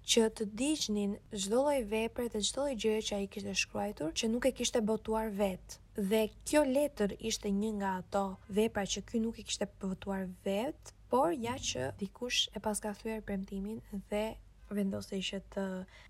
që 0.06 0.26
të 0.38 0.44
digjnin 0.60 1.14
çdo 1.32 1.62
lloj 1.64 1.78
vepre 1.92 2.28
dhe 2.30 2.40
çdo 2.48 2.66
lloj 2.66 2.76
gjëje 2.84 3.00
që 3.08 3.16
ai 3.16 3.30
kishte 3.32 3.54
shkruar, 3.62 3.96
që 4.20 4.28
nuk 4.30 4.44
e 4.46 4.52
kishte 4.58 4.84
botuar 4.90 5.32
vet. 5.40 5.80
Dhe 6.10 6.20
kjo 6.46 6.66
letër 6.68 7.16
ishte 7.30 7.48
një 7.56 7.70
nga 7.80 7.96
ato 8.02 8.26
vepra 8.54 8.84
që 8.92 9.02
ky 9.08 9.22
nuk 9.24 9.40
e 9.42 9.46
kishte 9.48 9.66
botuar 9.82 10.28
vet, 10.44 10.92
por 11.10 11.32
ja 11.32 11.56
që 11.56 11.94
dikush 12.02 12.50
e 12.56 12.60
paska 12.60 12.92
thyer 13.00 13.22
premtimin 13.24 13.80
dhe 14.12 14.24
të 14.70 15.22
që 15.22 15.40
të 15.54 15.64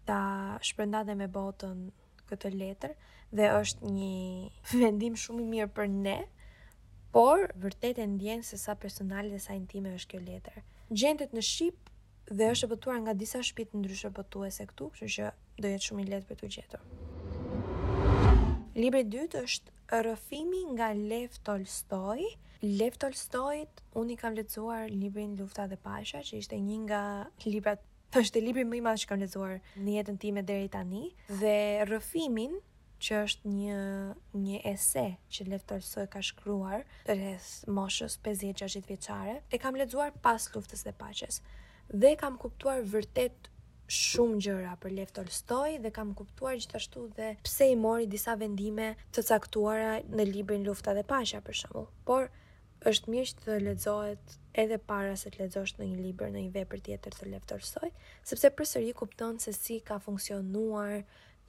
ta 0.08 0.18
shpërndate 0.64 1.14
me 1.16 1.26
botën 1.28 1.90
këtë 2.28 2.50
letër 2.56 2.94
dhe 3.30 3.50
është 3.60 3.80
një 3.82 4.50
vendim 4.80 5.14
shumë 5.16 5.42
i 5.42 5.46
mirë 5.46 5.70
për 5.76 5.86
ne, 5.88 6.16
por 7.12 7.52
vërtet 7.56 7.98
e 7.98 8.06
ndjen 8.06 8.42
se 8.42 8.56
sa 8.58 8.74
personale 8.74 9.28
dhe 9.30 9.38
sa 9.40 9.54
intime 9.54 9.94
është 9.94 10.10
kjo 10.10 10.18
letër. 10.20 10.60
Gjendet 10.90 11.32
në 11.34 11.42
Shqip 11.42 11.76
dhe 12.30 12.50
është 12.52 12.68
botuar 12.72 12.98
nga 13.00 13.14
disa 13.14 13.40
shtëpi 13.42 13.66
të 13.70 13.80
ndryshme 13.80 14.10
botuese 14.14 14.66
këtu, 14.70 14.90
kështu 14.94 15.10
që 15.16 15.30
do 15.62 15.68
jetë 15.70 15.84
shumë 15.86 16.02
i 16.04 16.10
lehtë 16.10 16.28
për 16.30 16.40
të 16.42 16.50
gjetur. 16.56 16.80
Libri 18.76 19.04
i 19.06 19.08
dytë 19.08 19.40
është 19.46 19.72
Rëfimi 20.02 20.64
nga 20.74 20.90
Lev 20.98 21.38
Tolstoj. 21.46 22.22
Lev 22.62 22.96
Tolstoj 23.00 23.62
unë 23.96 24.12
i 24.12 24.16
kam 24.20 24.34
lecuar 24.36 24.90
librin 24.90 25.36
Lufta 25.38 25.66
dhe 25.70 25.78
Pasha, 25.78 26.20
që 26.20 26.40
ishte 26.42 26.58
një 26.60 26.78
nga 26.88 27.00
librat 27.46 27.85
Të 28.14 28.20
është 28.22 28.38
e 28.38 28.42
libri 28.46 28.64
më 28.70 28.78
i 28.78 28.82
madhë 28.86 29.02
që 29.02 29.08
kam 29.10 29.20
lezuar 29.22 29.54
një 29.86 29.94
jetën 29.98 30.18
time 30.22 30.42
deri 30.48 30.68
tani, 30.72 31.02
dhe 31.40 31.54
rëfimin, 31.90 32.52
që 33.06 33.16
është 33.26 33.50
një, 33.52 33.80
një 34.44 34.60
ese 34.70 35.02
që 35.34 35.44
Lev 35.50 35.64
Tolstoj 35.68 36.04
ka 36.14 36.22
shkruar 36.24 36.84
rreth 37.12 37.48
moshës 37.78 38.14
50-60 38.28 38.86
vjeqare, 38.92 39.34
e 39.52 39.60
kam 39.64 39.76
lezuar 39.76 40.14
pas 40.24 40.46
luftës 40.54 40.86
dhe 40.86 40.94
paches, 41.02 41.40
dhe 41.92 42.14
kam 42.22 42.38
kuptuar 42.40 42.80
vërtet 42.94 43.50
shumë 43.98 44.40
gjëra 44.46 44.76
për 44.84 44.96
Lev 44.96 45.12
Tolstoj 45.18 45.74
dhe 45.82 45.92
kam 45.98 46.14
kuptuar 46.22 46.56
gjithashtu 46.62 47.04
dhe 47.18 47.34
pse 47.46 47.68
i 47.74 47.76
mori 47.82 48.08
disa 48.14 48.38
vendime 48.40 48.88
të 49.12 49.26
caktuara 49.32 49.92
në 50.16 50.26
librin 50.32 50.64
Lufta 50.70 50.96
dhe 50.98 51.04
Pasha 51.12 51.38
për 51.50 51.60
shumë, 51.64 51.84
Por 52.10 52.26
është 52.86 53.10
mirë 53.10 53.28
që 53.30 53.36
të 53.44 53.54
lexohet 53.66 54.34
edhe 54.62 54.76
para 54.90 55.14
se 55.18 55.30
të 55.34 55.40
lexosh 55.42 55.72
në 55.78 55.88
një 55.92 56.02
libër, 56.04 56.28
në 56.34 56.42
një 56.46 56.52
vepër 56.54 56.82
tjetër 56.88 57.16
të 57.18 57.30
lehtësoj, 57.32 57.88
sepse 58.30 58.50
përsëri 58.58 58.92
kupton 59.00 59.40
se 59.42 59.54
si 59.56 59.80
ka 59.88 59.96
funksionuar 60.04 60.92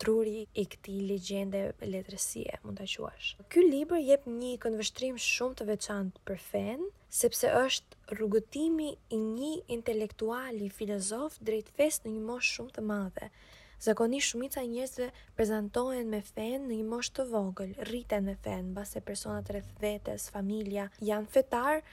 truri 0.01 0.41
i 0.53 0.63
këtij 0.69 0.97
legjende 1.09 1.61
letërsie, 1.89 2.57
mund 2.65 2.77
ta 2.81 2.85
quash. 2.89 3.31
Ky 3.53 3.63
libër 3.67 4.01
jep 4.07 4.25
një 4.39 4.55
këndvështrim 4.65 5.17
shumë 5.27 5.57
të 5.59 5.69
veçantë 5.71 6.25
për 6.29 6.41
fen, 6.49 6.83
sepse 7.21 7.53
është 7.65 8.17
rrugëtimi 8.17 8.89
i 9.17 9.21
një 9.21 9.53
intelektuali 9.77 10.69
filozof 10.79 11.37
drejt 11.49 11.69
fesë 11.77 12.05
në 12.07 12.17
një 12.17 12.25
moshë 12.31 12.53
shumë 12.57 12.75
të 12.79 12.85
madhe. 12.93 13.31
Zakonisht 13.79 14.31
shumica 14.31 14.61
e 14.63 14.67
njerëzve 14.67 15.07
prezantohen 15.37 16.09
me 16.09 16.21
fen 16.29 16.63
në 16.67 16.77
një 16.79 16.85
moshë 16.91 17.13
të 17.19 17.25
vogël, 17.29 17.75
rriten 17.89 18.25
me 18.25 18.33
fen, 18.47 18.71
base 18.73 19.01
personat 19.05 19.49
rreth 19.53 19.69
vetes, 19.83 20.25
familja 20.33 20.87
janë 21.11 21.29
fetar 21.35 21.83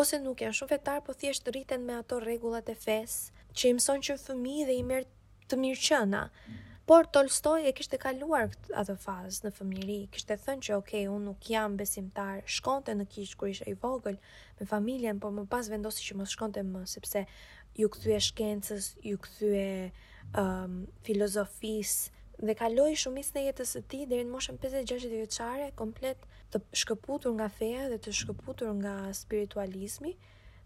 ose 0.00 0.20
nuk 0.24 0.40
janë 0.44 0.56
shumë 0.60 0.72
fetar, 0.76 1.02
po 1.06 1.12
thjesht 1.20 1.50
rriten 1.52 1.84
me 1.86 1.98
ato 2.00 2.16
rregullat 2.24 2.70
e 2.72 2.76
fes 2.86 3.18
që 3.52 3.72
i 3.72 3.74
mëson 3.78 4.02
që 4.08 4.16
fëmijë 4.24 4.68
dhe 4.70 4.76
i 4.80 4.86
merr 4.92 5.10
të 5.52 5.60
mirëqëna. 5.64 6.24
Por 6.88 7.06
Tolstoj 7.14 7.62
e 7.64 7.70
kishte 7.72 7.96
kaluar 8.02 8.50
atë 8.80 8.96
fazë 9.04 9.46
në 9.46 9.52
fëmijëri, 9.58 9.98
kishte 10.16 10.36
thënë 10.44 10.66
që 10.66 10.78
ok, 10.80 10.90
unë 11.12 11.22
nuk 11.28 11.46
jam 11.48 11.76
besimtar, 11.80 12.42
shkonte 12.56 12.92
në 12.98 13.06
kishë 13.14 13.38
kur 13.40 13.52
isha 13.52 13.68
i 13.72 13.76
vogël 13.84 14.18
me 14.58 14.66
familjen, 14.72 15.20
por 15.22 15.32
më 15.32 15.46
pas 15.54 15.70
vendosi 15.72 16.04
që 16.08 16.18
mos 16.20 16.34
shkonte 16.36 16.64
më 16.74 16.82
sepse 16.92 17.22
ju 17.78 17.88
kthye 17.92 18.20
shkencës, 18.22 18.92
ju 19.02 19.18
kthye 19.18 19.92
um, 20.38 20.76
filozofis 21.06 21.94
dhe 22.44 22.54
kaloi 22.58 22.94
shumis 22.98 23.32
në 23.34 23.44
jetës 23.48 23.72
e 23.78 23.82
ti 23.90 24.02
dhe 24.10 24.20
në 24.22 24.30
moshën 24.34 24.58
56 24.62 25.08
vjeqare 25.10 25.68
komplet 25.78 26.20
të 26.54 26.60
shkëputur 26.82 27.34
nga 27.38 27.48
feja 27.58 27.88
dhe 27.92 27.98
të 28.04 28.14
shkëputur 28.20 28.70
nga 28.80 28.94
spiritualizmi 29.20 30.14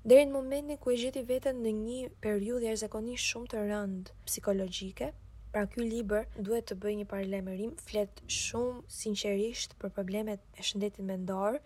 dhe 0.09 0.21
në 0.25 0.33
momentin 0.35 0.79
ku 0.81 0.93
e 0.95 0.99
gjithi 1.01 1.25
vetën 1.29 1.57
në 1.65 1.73
një 1.79 2.03
periud 2.25 2.65
e 2.71 2.77
zekoni 2.83 3.17
shumë 3.21 3.51
të 3.53 3.65
rënd 3.71 4.13
psikologjike 4.29 5.11
pra 5.53 5.65
ky 5.73 5.85
liber 5.89 6.27
duhet 6.37 6.69
të 6.71 6.77
bëj 6.83 6.95
një 7.03 7.07
parlemerim 7.13 7.77
flet 7.85 8.21
shumë 8.41 8.85
sincerisht 9.01 9.77
për 9.81 9.93
problemet 9.97 10.45
e 10.57 10.65
shëndetit 10.69 11.05
mendor 11.09 11.57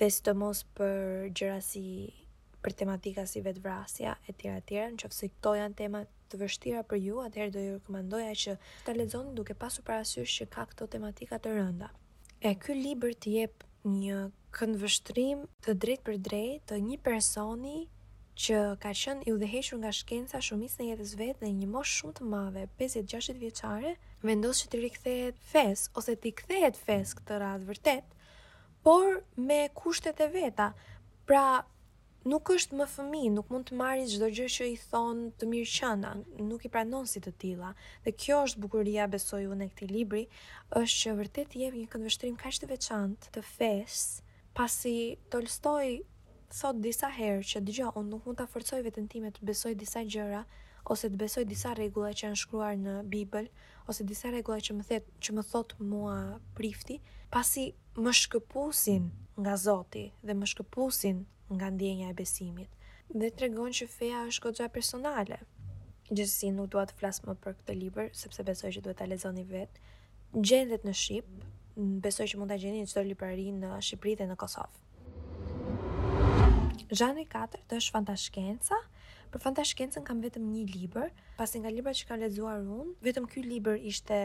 dhe 0.00 0.08
së 0.14 0.28
të 0.28 0.34
mos 0.44 0.64
për 0.80 1.28
gjëra 1.36 1.60
si 1.72 1.84
për 2.62 2.74
tematika 2.74 3.22
si 3.30 3.40
vetvrasja 3.44 4.16
e 4.28 4.32
tjera 4.34 4.58
e 4.60 4.64
tjera, 4.66 4.88
në 4.90 4.98
qëfëse 5.02 5.28
këto 5.34 5.52
janë 5.60 5.76
temat 5.78 6.10
të 6.32 6.40
vështira 6.42 6.80
për 6.90 7.00
ju, 7.02 7.18
atëherë 7.24 7.52
do 7.54 7.60
ju 7.62 7.74
rekomendoja 7.76 8.32
që 8.42 8.54
ta 8.86 8.94
lexoni 8.96 9.34
duke 9.38 9.54
pasur 9.54 9.84
parasysh 9.86 10.34
që 10.40 10.46
ka 10.54 10.64
këto 10.72 10.88
tematika 10.94 11.38
të 11.40 11.52
rënda. 11.58 11.92
E 12.42 12.54
ky 12.62 12.74
libër 12.78 13.14
të 13.22 13.36
jep 13.36 13.64
një 13.88 14.24
këndvështrim 14.58 15.44
të 15.64 15.76
drejtë 15.84 16.06
për 16.08 16.18
drejtë 16.30 16.66
të 16.72 16.80
një 16.88 16.98
personi 17.06 17.76
që 18.42 18.58
ka 18.82 18.92
qenë 18.94 19.26
i 19.28 19.32
udhëhequr 19.34 19.78
nga 19.82 19.92
shkenca 19.98 20.42
shumis 20.48 20.76
në 20.78 20.90
jetës 20.92 21.14
vet 21.18 21.40
në 21.42 21.52
një 21.62 21.68
moshë 21.70 21.96
shumë 22.02 22.16
të 22.18 22.26
madhe, 22.34 22.66
56 22.78 23.40
vjeçare, 23.42 23.94
vendos 24.22 24.60
që 24.62 24.68
të 24.72 24.82
rikthehet 24.84 25.40
fes 25.52 25.86
ose 25.98 26.14
të 26.22 26.34
kthehet 26.42 26.78
fes 26.86 27.14
këtë 27.18 27.40
radhë 27.42 27.68
vërtet, 27.70 28.06
por 28.86 29.16
me 29.48 29.62
kushtet 29.80 30.22
e 30.22 30.30
veta. 30.36 30.68
Pra, 31.28 31.46
nuk 32.28 32.50
është 32.52 32.76
më 32.76 32.86
fëmi, 32.92 33.20
nuk 33.32 33.48
mund 33.52 33.70
të 33.70 33.76
marri 33.80 34.02
çdo 34.12 34.26
gjë 34.36 34.46
që 34.56 34.66
i 34.72 34.76
thon 34.90 35.20
të 35.40 35.46
mirë 35.48 35.68
qëna, 35.76 36.10
nuk 36.50 36.64
i 36.66 36.70
pranon 36.74 37.06
si 37.08 37.22
të 37.24 37.32
tilla. 37.40 37.70
Dhe 38.04 38.12
kjo 38.20 38.42
është 38.48 38.62
bukuria 38.64 39.06
besoj 39.12 39.46
unë 39.48 39.64
e 39.64 39.68
këtij 39.72 39.90
libri, 39.94 40.22
është 40.76 40.98
që 41.02 41.14
vërtet 41.22 41.56
jep 41.60 41.76
një 41.78 41.86
këndvështrim 41.94 42.36
kaq 42.42 42.58
të 42.60 42.68
veçantë 42.74 43.32
të 43.36 43.44
fesë, 43.54 44.26
pasi 44.58 44.94
Tolstoi 45.32 45.94
thot 46.58 46.80
disa 46.84 47.08
herë 47.16 47.46
që 47.50 47.62
dëgjo, 47.68 47.94
unë 48.00 48.12
nuk 48.12 48.28
mund 48.28 48.40
ta 48.42 48.46
forcoj 48.52 48.82
veten 48.86 49.08
time 49.12 49.32
të 49.36 49.46
besoj 49.48 49.72
disa 49.80 50.02
gjëra 50.08 50.44
ose 50.92 51.08
të 51.12 51.18
besoj 51.20 51.42
disa 51.48 51.74
rregulla 51.76 52.12
që 52.16 52.28
janë 52.28 52.38
shkruar 52.40 52.76
në 52.80 52.92
Bibël 53.12 53.50
ose 53.92 54.06
disa 54.08 54.30
rregulla 54.32 54.60
që 54.64 54.76
më 54.78 54.86
thet 54.88 55.10
që 55.26 55.34
më 55.36 55.44
thot 55.50 55.74
mua 55.90 56.14
prifti, 56.56 57.00
pasi 57.34 57.70
më 58.00 58.14
shkëpusin 58.22 59.10
nga 59.44 59.58
Zoti 59.60 60.06
dhe 60.26 60.36
më 60.40 60.48
shkëpusin 60.54 61.20
nga 61.56 61.66
ndjenja 61.72 62.08
e 62.12 62.16
besimit. 62.16 62.68
Dhe 63.14 63.30
të 63.32 63.46
regon 63.46 63.72
që 63.72 63.88
feja 63.92 64.24
është 64.28 64.44
këtë 64.46 64.66
personale. 64.74 65.38
Gjësësi 66.10 66.50
nuk 66.56 66.70
duhet 66.72 66.92
të 66.92 66.98
flasë 67.02 67.28
më 67.28 67.34
për 67.44 67.56
këtë 67.60 67.76
liber, 67.76 68.08
sepse 68.16 68.44
besoj 68.48 68.72
që 68.76 68.82
duhet 68.84 68.98
të 69.00 69.06
alezoni 69.06 69.44
vetë. 69.48 69.82
Gjendet 70.36 70.84
në 70.84 70.94
Shqipë, 71.02 71.48
besoj 72.04 72.26
që 72.32 72.40
mund 72.40 72.52
të 72.52 72.60
gjeni 72.64 72.84
në 72.84 72.90
qëtër 72.90 73.08
librari 73.08 73.46
në 73.62 73.72
Shqipëri 73.88 74.16
dhe 74.20 74.26
në 74.32 74.36
Kosovë. 74.42 74.84
Gjani 76.92 77.24
4 77.32 77.62
të 77.68 77.80
është 77.80 77.94
fantashkenca. 77.98 78.80
Për 79.32 79.42
fantashkencën 79.44 80.04
kam 80.08 80.20
vetëm 80.24 80.44
një 80.48 80.62
liber, 80.72 81.10
pasi 81.36 81.60
nga 81.60 81.68
libra 81.72 81.92
që 81.92 82.06
kam 82.08 82.20
lexuar 82.22 82.62
unë, 82.64 82.86
vetëm 83.04 83.26
ky 83.28 83.42
libër 83.44 83.76
ishte 83.90 84.20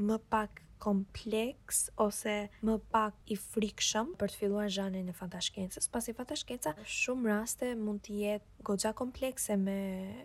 më 0.00 0.18
pak 0.32 0.62
kompleks 0.80 1.90
ose 2.00 2.48
më 2.64 2.74
pak 2.92 3.12
i 3.32 3.36
frikshëm 3.36 4.14
për 4.20 4.32
të 4.32 4.38
filluar 4.40 4.70
zhanin 4.72 5.10
e 5.12 5.16
fantashkencës, 5.16 5.90
pasi 5.92 6.14
fantashkenca 6.16 6.72
shumë 6.88 7.28
raste 7.28 7.72
mund 7.76 8.00
të 8.06 8.16
jetë 8.16 8.64
goxha 8.70 8.94
komplekse 8.96 9.58
me 9.60 9.76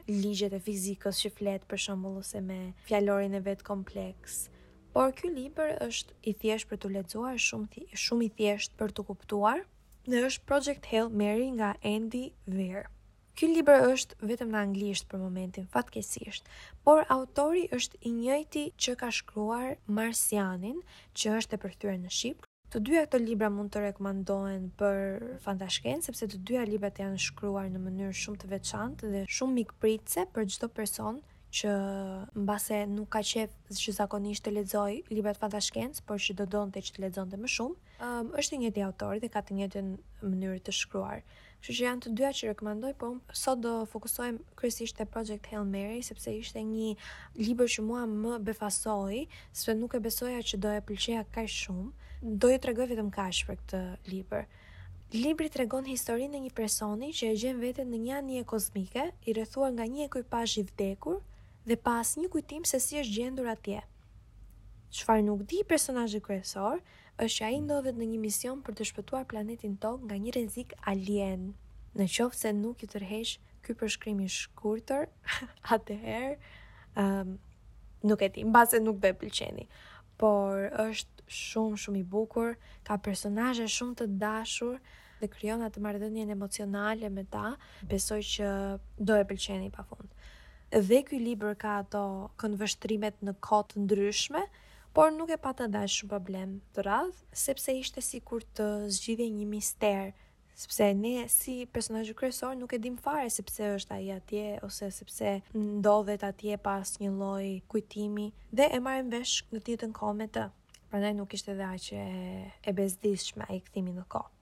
ligjet 0.07 0.55
e 0.55 0.61
fizikës 0.63 1.19
që 1.25 1.33
flet 1.39 1.67
për 1.67 1.83
shembull 1.87 2.21
ose 2.23 2.39
me 2.41 2.61
fjalorin 2.87 3.35
e 3.35 3.43
vet 3.49 3.65
kompleks. 3.67 4.45
Por 4.95 5.11
ky 5.11 5.27
libër 5.35 5.75
është 5.89 6.15
i 6.31 6.35
thjeshtë 6.41 6.71
për 6.71 6.81
të 6.85 6.91
lexuar, 7.01 7.35
shumë 7.49 7.85
shumë 8.05 8.29
i 8.29 8.33
thjeshtë 8.39 8.79
për 8.79 8.95
të 8.95 9.03
kuptuar. 9.09 9.65
Dhe 10.07 10.23
është 10.29 10.45
Project 10.47 10.87
Hail 10.93 11.11
Mary 11.11 11.49
nga 11.57 11.73
Andy 11.83 12.29
Weir. 12.47 12.87
Ky 13.35 13.47
libër 13.51 13.81
është 13.91 14.15
vetëm 14.31 14.51
në 14.53 14.59
anglisht 14.63 15.07
për 15.11 15.19
momentin, 15.19 15.65
fatkesisht, 15.71 16.45
por 16.87 17.01
autori 17.15 17.65
është 17.75 17.97
i 18.07 18.11
njëjti 18.15 18.61
që 18.83 18.93
ka 19.01 19.09
shkruar 19.17 19.73
Marsianin, 19.97 20.77
që 21.11 21.33
është 21.41 21.57
e 21.57 21.61
përkthyer 21.65 21.97
në 22.05 22.13
shqip. 22.19 22.45
Të 22.71 22.79
dyja 22.87 23.01
këto 23.09 23.19
libra 23.25 23.49
mund 23.51 23.73
të 23.75 23.81
rekomandohen 23.89 24.69
për 24.83 25.01
fantashkenë, 25.47 26.05
sepse 26.07 26.29
të 26.31 26.39
dyja 26.47 26.63
librat 26.69 27.01
janë 27.03 27.19
shkruar 27.27 27.67
në 27.75 27.81
mënyrë 27.89 28.15
shumë 28.23 28.39
të 28.45 28.51
veçantë 28.53 29.11
dhe 29.17 29.23
shumë 29.39 29.57
mikpritëse 29.59 30.25
për 30.37 30.47
çdo 30.55 30.69
person 30.79 31.19
që 31.59 31.73
mbase 32.45 32.79
nuk 32.95 33.09
ka 33.11 33.19
qef 33.33 33.51
që 33.83 33.95
zakonisht 33.99 34.47
të 34.47 34.53
lexoj 34.61 34.97
librat 35.11 35.41
fantashkencë, 35.43 36.07
por 36.07 36.23
që 36.23 36.37
do 36.39 36.47
donte 36.55 36.79
që 36.87 36.95
të 36.95 37.03
lexonte 37.07 37.39
më 37.43 37.51
shumë, 37.57 37.75
um, 37.99 38.31
është 38.43 38.55
i 38.57 38.61
njëjti 38.63 38.87
autor 38.87 39.19
dhe 39.23 39.31
ka 39.35 39.43
të 39.47 39.59
njëjtën 39.59 39.91
mënyrë 40.31 40.61
të 40.69 40.75
shkruar. 40.79 41.21
Kështu 41.63 41.75
që 41.79 41.83
janë 41.87 42.03
të 42.03 42.11
dyja 42.19 42.29
që 42.37 42.47
rekomandoj, 42.51 42.91
po 43.01 43.07
sot 43.41 43.61
do 43.63 43.71
fokusohem 43.89 44.37
kryesisht 44.59 44.97
te 44.99 45.05
Project 45.07 45.49
Hail 45.51 45.63
Mary 45.69 46.01
sepse 46.05 46.33
ishte 46.37 46.61
një 46.71 46.91
libër 47.41 47.69
që 47.75 47.85
mua 47.87 48.03
më 48.09 48.37
befasoi, 48.49 49.23
sepse 49.51 49.77
nuk 49.79 49.95
e 49.97 50.01
besoja 50.07 50.41
që 50.51 50.59
do 50.65 50.73
e 50.77 50.83
pëlqeja 50.89 51.23
kaq 51.37 51.49
shumë. 51.55 51.87
Do 52.43 52.51
ju 52.53 52.59
tregoj 52.65 52.89
vetëm 52.91 53.09
kaq 53.17 53.41
për 53.49 53.59
këtë 53.61 53.81
libër. 54.11 54.45
Libri 55.15 55.47
të 55.53 55.61
regon 55.61 55.85
historinë 55.87 56.37
e 56.39 56.43
një 56.45 56.53
personi 56.57 57.11
që 57.15 57.27
e 57.31 57.37
gjenë 57.41 57.61
vetën 57.63 57.89
në 57.93 57.97
një 58.05 58.13
anje 58.19 58.45
kozmike, 58.51 59.07
i 59.29 59.35
rëthuar 59.37 59.71
nga 59.77 59.85
një 59.95 60.09
pash 60.33 60.57
i 60.61 60.63
vdekur 60.69 61.19
dhe 61.69 61.75
pas 61.85 62.15
një 62.17 62.27
kujtim 62.33 62.65
se 62.65 62.79
si 62.81 62.97
është 63.01 63.15
gjendur 63.19 63.47
atje. 63.51 63.81
Qfar 64.95 65.21
nuk 65.25 65.45
di 65.51 65.61
personajë 65.69 66.21
kryesor, 66.25 66.79
është 67.17 67.37
që 67.39 67.45
a 67.45 67.49
i 67.55 67.59
ndovet 67.63 67.95
në 67.95 68.05
një 68.11 68.17
mision 68.19 68.59
për 68.65 68.75
të 68.75 68.85
shpëtuar 68.89 69.25
planetin 69.31 69.77
tokë 69.79 70.07
nga 70.09 70.17
një 70.23 70.33
rezik 70.35 70.73
alien. 70.91 71.45
Në 71.95 72.07
qofë 72.11 72.39
se 72.41 72.51
nuk 72.57 72.81
i 72.83 72.89
tërhesh 72.91 73.37
ky 73.63 73.75
përshkrimi 73.79 74.27
shkurëtër, 74.29 75.05
atëherë, 75.75 76.33
um, 77.01 77.31
nuk 78.05 78.21
e 78.21 78.29
ti, 78.35 78.43
në 78.43 78.51
base 78.53 78.81
nuk 78.83 78.99
be 79.01 79.13
pëlqeni, 79.17 79.63
por 80.19 80.67
është 80.83 81.23
shumë 81.39 81.79
shumë 81.85 82.01
i 82.03 82.05
bukur, 82.11 82.57
ka 82.85 82.99
personaje 83.01 83.67
shumë 83.77 83.97
të 84.01 84.09
dashur 84.21 84.75
dhe 85.21 85.31
kryon 85.31 85.63
atë 85.65 85.81
mardhënjen 85.81 86.35
emocionale 86.35 87.09
me 87.09 87.23
ta, 87.31 87.55
besoj 87.89 88.19
që 88.33 88.51
do 88.99 89.15
e 89.15 89.23
pëlqeni 89.31 89.71
pa 89.73 89.87
fundë. 89.87 90.11
Dhe 90.83 90.99
ky 91.07 91.21
libër 91.23 91.55
ka 91.61 91.77
ato 91.85 92.03
këndvështrimet 92.43 93.23
në 93.23 93.37
kotë 93.47 93.85
ndryshme, 93.85 94.43
por 94.95 95.11
nuk 95.11 95.27
e 95.27 95.35
patë 95.43 95.65
ndaj 95.67 95.89
shumë 95.91 96.07
problem 96.07 96.51
të 96.75 96.83
radhë, 96.85 97.17
sepse 97.35 97.73
ishte 97.75 97.99
si 97.99 98.21
kur 98.23 98.45
të 98.55 98.67
zgjidhe 98.95 99.25
një 99.31 99.47
mister, 99.51 100.13
sepse 100.61 100.87
ne 100.99 101.11
si 101.33 101.55
personajë 101.67 102.13
kresor 102.15 102.53
nuk 102.55 102.71
e 102.71 102.79
dim 102.79 102.95
fare 103.03 103.25
sepse 103.33 103.73
është 103.73 103.97
aji 103.97 104.13
atje, 104.15 104.43
ose 104.63 104.87
sepse 104.95 105.33
ndodhet 105.57 106.23
atje 106.29 106.55
pas 106.67 106.93
një 107.03 107.11
loj 107.17 107.49
kujtimi, 107.73 108.29
dhe 108.55 108.69
e 108.71 108.79
marim 108.85 109.11
vesh 109.11 109.41
në 109.51 109.65
tjetën 109.67 109.91
kome 109.99 110.29
të, 110.31 110.45
pra 110.87 111.03
ne 111.03 111.11
nuk 111.19 111.35
ishte 111.35 111.57
dhe 111.59 111.67
aqe 111.75 112.07
e 112.71 112.75
bezdis 112.79 113.27
shme 113.33 113.49
aji 113.51 113.65
këtimi 113.67 113.97
në 113.99 114.07
kohë. 114.15 114.33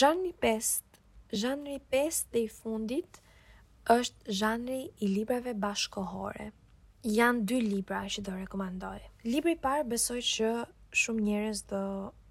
Zhanri 0.00 0.32
5 0.48 0.72
Zhanri 1.42 1.76
5 1.92 2.24
dhe 2.32 2.46
i 2.48 2.48
fundit 2.56 3.20
është 3.98 4.32
zhanri 4.40 4.80
i 5.04 5.12
librave 5.18 5.52
bashkohore 5.68 6.54
janë 7.04 7.42
dy 7.44 7.58
libra 7.60 7.98
që 8.08 8.22
do 8.24 8.32
rekomandoj. 8.32 8.96
Libri 9.28 9.52
parë 9.60 9.84
besoj 9.92 10.22
që 10.24 10.50
shumë 10.96 11.24
njerëz 11.26 11.58
do 11.68 11.80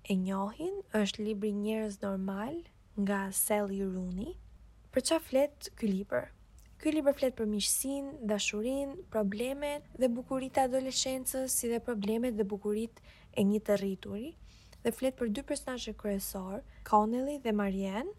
e 0.09 0.15
njohin, 0.19 0.79
është 0.97 1.23
libri 1.27 1.51
Njerëz 1.55 1.99
normal 2.01 2.55
nga 2.99 3.19
Sally 3.41 3.77
Rooney. 3.85 4.31
Për 4.93 5.05
çfarë 5.07 5.23
flet 5.27 5.67
ky 5.79 5.87
libër? 5.91 6.25
Ky 6.81 6.91
libër 6.95 7.15
flet 7.19 7.35
për 7.37 7.47
miqësinë, 7.53 8.11
dashurinë, 8.31 9.05
problemet 9.13 9.85
dhe 10.01 10.09
bukuritë 10.15 10.59
e 10.59 10.65
adoleshencës, 10.67 11.47
si 11.59 11.69
dhe 11.71 11.79
problemet 11.85 12.33
dhe 12.37 12.43
bukuritë 12.55 13.05
e 13.37 13.45
një 13.53 13.61
të 13.69 13.77
rrituri. 13.83 14.33
Dhe 14.83 14.91
flet 14.97 15.15
për 15.21 15.31
dy 15.37 15.45
personazhe 15.53 15.93
kryesor, 15.95 16.65
Connelly 16.89 17.37
dhe 17.45 17.53
Marianne, 17.61 18.11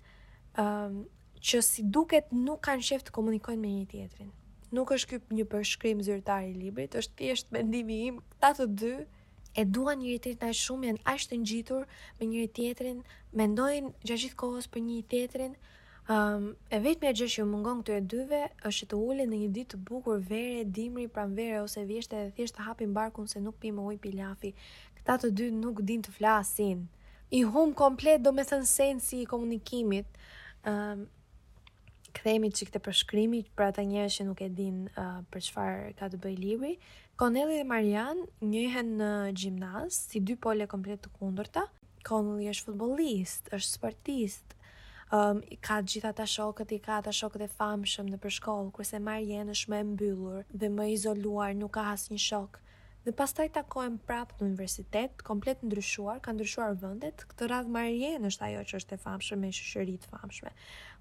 ëh 0.57 0.73
um, 0.87 1.03
që 1.45 1.61
si 1.73 1.83
duket 1.85 2.31
nuk 2.47 2.63
kanë 2.71 2.87
shef 2.93 3.03
të 3.05 3.13
komunikojnë 3.19 3.61
me 3.67 3.75
një 3.75 3.85
tjetrin 3.93 4.33
nuk 4.73 4.93
është 4.97 5.11
ky 5.19 5.37
një 5.41 5.45
përshkrim 5.53 6.01
zyrtar 6.07 6.47
i 6.49 6.55
librit, 6.55 6.95
është 6.95 7.17
thjesht 7.19 7.53
mendimi 7.53 7.99
im. 8.09 8.21
Ta 8.41 8.53
të 8.57 8.67
dy 8.81 8.93
e 9.61 9.65
duan 9.65 10.01
njëri 10.03 10.19
tjetrin 10.23 10.51
aq 10.51 10.59
shumë, 10.63 10.89
janë 10.91 11.05
aq 11.13 11.27
të 11.31 11.39
ngjitur 11.43 11.85
me 12.21 12.29
njëri 12.31 12.49
tjetrin, 12.57 13.03
mendojnë 13.41 13.93
gjatë 14.07 14.21
gjithë 14.25 14.41
kohës 14.43 14.69
për 14.75 14.85
njëri 14.89 15.07
tjetrin. 15.13 15.55
Um, 16.15 16.51
e 16.69 16.77
vetëmja 16.85 17.15
gjë 17.17 17.31
që 17.33 17.45
mungon 17.49 17.79
këtyre 17.81 18.03
dyve 18.13 18.41
është 18.69 18.89
të 18.91 18.99
ullin 19.09 19.31
në 19.33 19.39
një 19.45 19.53
ditë 19.57 19.71
të 19.75 19.79
bukur 19.89 20.19
vere, 20.29 20.65
dimri, 20.79 21.07
pranvere 21.09 21.63
ose 21.63 21.87
vjesht 21.89 22.13
e 22.19 22.27
thjesht 22.37 22.59
të 22.59 22.67
hapin 22.67 22.93
barkun 22.93 23.29
se 23.31 23.41
nuk 23.41 23.57
pimë 23.63 23.81
ujë 23.89 24.03
pilafi. 24.05 24.51
Këta 24.99 25.17
të 25.23 25.31
dy 25.39 25.47
nuk 25.63 25.81
din 25.89 26.05
të 26.05 26.13
flasin. 26.13 26.85
I 27.33 27.41
hum 27.49 27.73
komplet 27.73 28.21
do 28.23 28.35
me 28.37 28.45
thënë 28.45 29.01
i 29.17 29.25
komunikimit. 29.27 30.07
Um, 30.69 31.07
kthehemi 32.15 32.51
çik 32.57 32.71
te 32.75 32.81
përshkrimi 32.87 33.39
për 33.59 33.65
ata 33.73 33.83
njerëz 33.91 34.17
që 34.19 34.25
nuk 34.31 34.41
e 34.45 34.49
din 34.61 34.77
uh, 34.91 35.17
për 35.33 35.45
çfarë 35.49 35.93
ka 36.01 36.09
të 36.13 36.21
bëjë 36.25 36.41
libri. 36.45 36.75
Connelly 37.23 37.57
dhe 37.61 37.67
Marian 37.71 38.21
njihen 38.53 38.93
në 39.01 39.09
gjimnaz 39.41 39.99
si 40.11 40.23
dy 40.29 40.37
pole 40.47 40.67
komplet 40.71 41.03
të 41.05 41.13
kundërta. 41.19 41.67
Connelly 42.07 42.47
është 42.55 42.69
futbollist, 42.71 43.51
është 43.59 43.75
sportist, 43.79 44.55
um, 45.17 45.41
ka 45.67 45.81
të 45.83 45.95
gjitha 45.95 46.15
të 46.21 46.29
shokët 46.37 46.75
i 46.77 46.81
ka 46.87 47.01
të 47.07 47.15
shokët 47.21 47.47
e 47.49 47.53
famshëm 47.59 48.11
në 48.13 48.23
përshkollë, 48.25 48.71
kurse 48.79 49.03
Marjen 49.09 49.51
është 49.57 49.75
më 49.75 49.83
mbyllur 49.93 50.45
dhe 50.53 50.71
më 50.79 50.89
izoluar, 50.95 51.57
nuk 51.65 51.75
ka 51.81 51.89
hasë 51.91 52.15
një 52.15 52.23
shokë. 52.29 52.59
Dhe 53.05 53.13
pastaj 53.13 53.51
takohem 53.53 53.99
prapë 54.09 54.39
në 54.41 54.47
universitet, 54.49 55.19
komplet 55.29 55.61
ndryshuar, 55.69 56.23
kanë 56.25 56.39
ndryshuar 56.39 56.77
vendet. 56.81 57.25
Këtë 57.29 57.49
radh 57.51 57.69
Marien 57.75 58.25
është 58.31 58.47
ajo 58.47 58.63
që 58.71 58.79
është 58.79 58.97
e 58.97 59.01
famshme 59.03 59.37
me 59.43 59.51
shëshëri 59.53 59.97
të 60.01 60.13
famshme. 60.13 60.53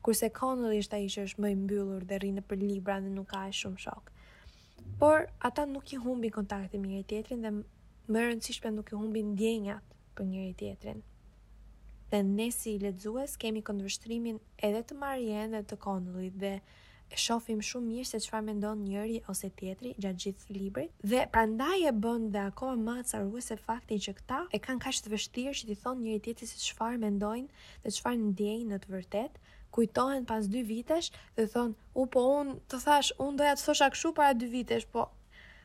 Kurse 0.03 0.27
Connelly 0.39 0.81
është 0.83 0.97
ai 0.99 1.07
që 1.15 1.23
është 1.29 1.45
më 1.45 1.51
i 1.53 1.55
mbyllur 1.61 2.03
dhe 2.09 2.17
rrin 2.19 2.35
nëpër 2.41 2.59
libra 2.65 2.97
dhe 3.05 3.13
nuk 3.13 3.29
ka 3.31 3.45
as 3.47 3.61
shumë 3.61 3.79
shok. 3.85 4.11
Por 5.05 5.29
ata 5.49 5.63
nuk 5.71 5.95
i 5.95 6.01
humbin 6.03 6.35
kontaktin 6.41 6.83
me 6.83 6.91
njëri 6.91 7.07
tjetrin 7.13 7.47
dhe 7.47 7.53
më 7.55 8.19
e 8.19 8.27
rëndësishme 8.27 8.73
nuk 8.75 8.91
i 8.91 8.99
humbin 8.99 9.31
ndjenjat 9.37 9.97
për 10.17 10.27
njëri 10.33 10.53
tjetrin. 10.63 10.99
Dhe 12.11 12.23
ne 12.35 12.49
si 12.57 12.75
lexues 12.83 13.39
kemi 13.45 13.63
këndvështrimin 13.69 14.43
edhe 14.69 14.83
të 14.91 14.99
Marien 15.05 15.55
dhe 15.55 15.63
të 15.71 15.79
Connelly 15.87 16.33
dhe 16.43 16.57
shohim 17.19 17.61
shumë 17.63 17.89
mirë 17.89 18.07
se 18.07 18.19
çfarë 18.25 18.45
mendon 18.47 18.79
njëri 18.87 19.19
ose 19.31 19.49
tjetri 19.59 19.91
gjatë 20.01 20.21
gjithë 20.23 20.55
librit 20.57 20.93
dhe 21.11 21.23
prandaj 21.33 21.83
e 21.89 21.93
bën 22.05 22.29
dhe 22.33 22.43
akoma 22.47 22.75
më 22.85 22.95
acaruese 23.03 23.57
fakti 23.65 23.97
që 24.05 24.15
këta 24.19 24.39
e 24.57 24.61
kanë 24.65 24.83
kaq 24.87 25.01
të 25.05 25.13
vështirë 25.13 25.53
që 25.59 25.69
t'i 25.69 25.77
thonë 25.83 26.03
njëri 26.07 26.23
tjetrit 26.27 26.51
se 26.53 26.61
çfarë 26.63 27.01
mendojnë 27.03 27.65
dhe 27.85 27.93
çfarë 27.97 28.21
ndjejnë 28.29 28.69
në 28.73 28.81
të 28.85 28.93
vërtetë 28.95 29.57
kujtohen 29.75 30.25
pas 30.31 30.49
dy 30.55 30.63
vitesh 30.71 31.11
dhe 31.37 31.47
thon 31.55 31.75
u 32.03 32.07
po 32.15 32.25
un 32.39 32.55
të 32.71 32.81
thash 32.85 33.13
un 33.27 33.37
doja 33.41 33.55
të 33.59 33.67
thosha 33.69 33.91
kështu 33.93 34.13
para 34.19 34.33
dy 34.41 34.49
vitesh 34.57 34.89
po 34.95 35.07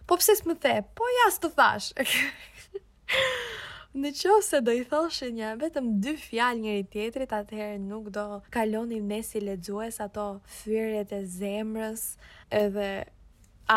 po 0.09 0.21
pse 0.21 0.37
s'më 0.43 0.59
the 0.67 0.77
po 1.01 1.09
ja 1.21 1.31
s'të 1.37 1.55
thash 1.57 1.93
Në 3.99 4.11
qovë 4.15 4.43
se 4.47 4.59
do 4.63 4.71
i 4.79 4.83
thoshe 4.87 5.27
një 5.35 5.47
vetëm 5.59 5.87
dy 6.05 6.13
fjalë 6.23 6.61
njëri 6.63 6.83
tjetrit, 6.93 7.33
atëherë 7.35 7.79
nuk 7.85 8.11
do 8.15 8.25
kalonim 8.57 9.09
ne 9.11 9.19
si 9.27 9.41
ledzues 9.43 9.97
ato 10.05 10.27
fyrjet 10.59 11.15
e 11.17 11.25
zemrës 11.39 12.05
edhe 12.61 12.87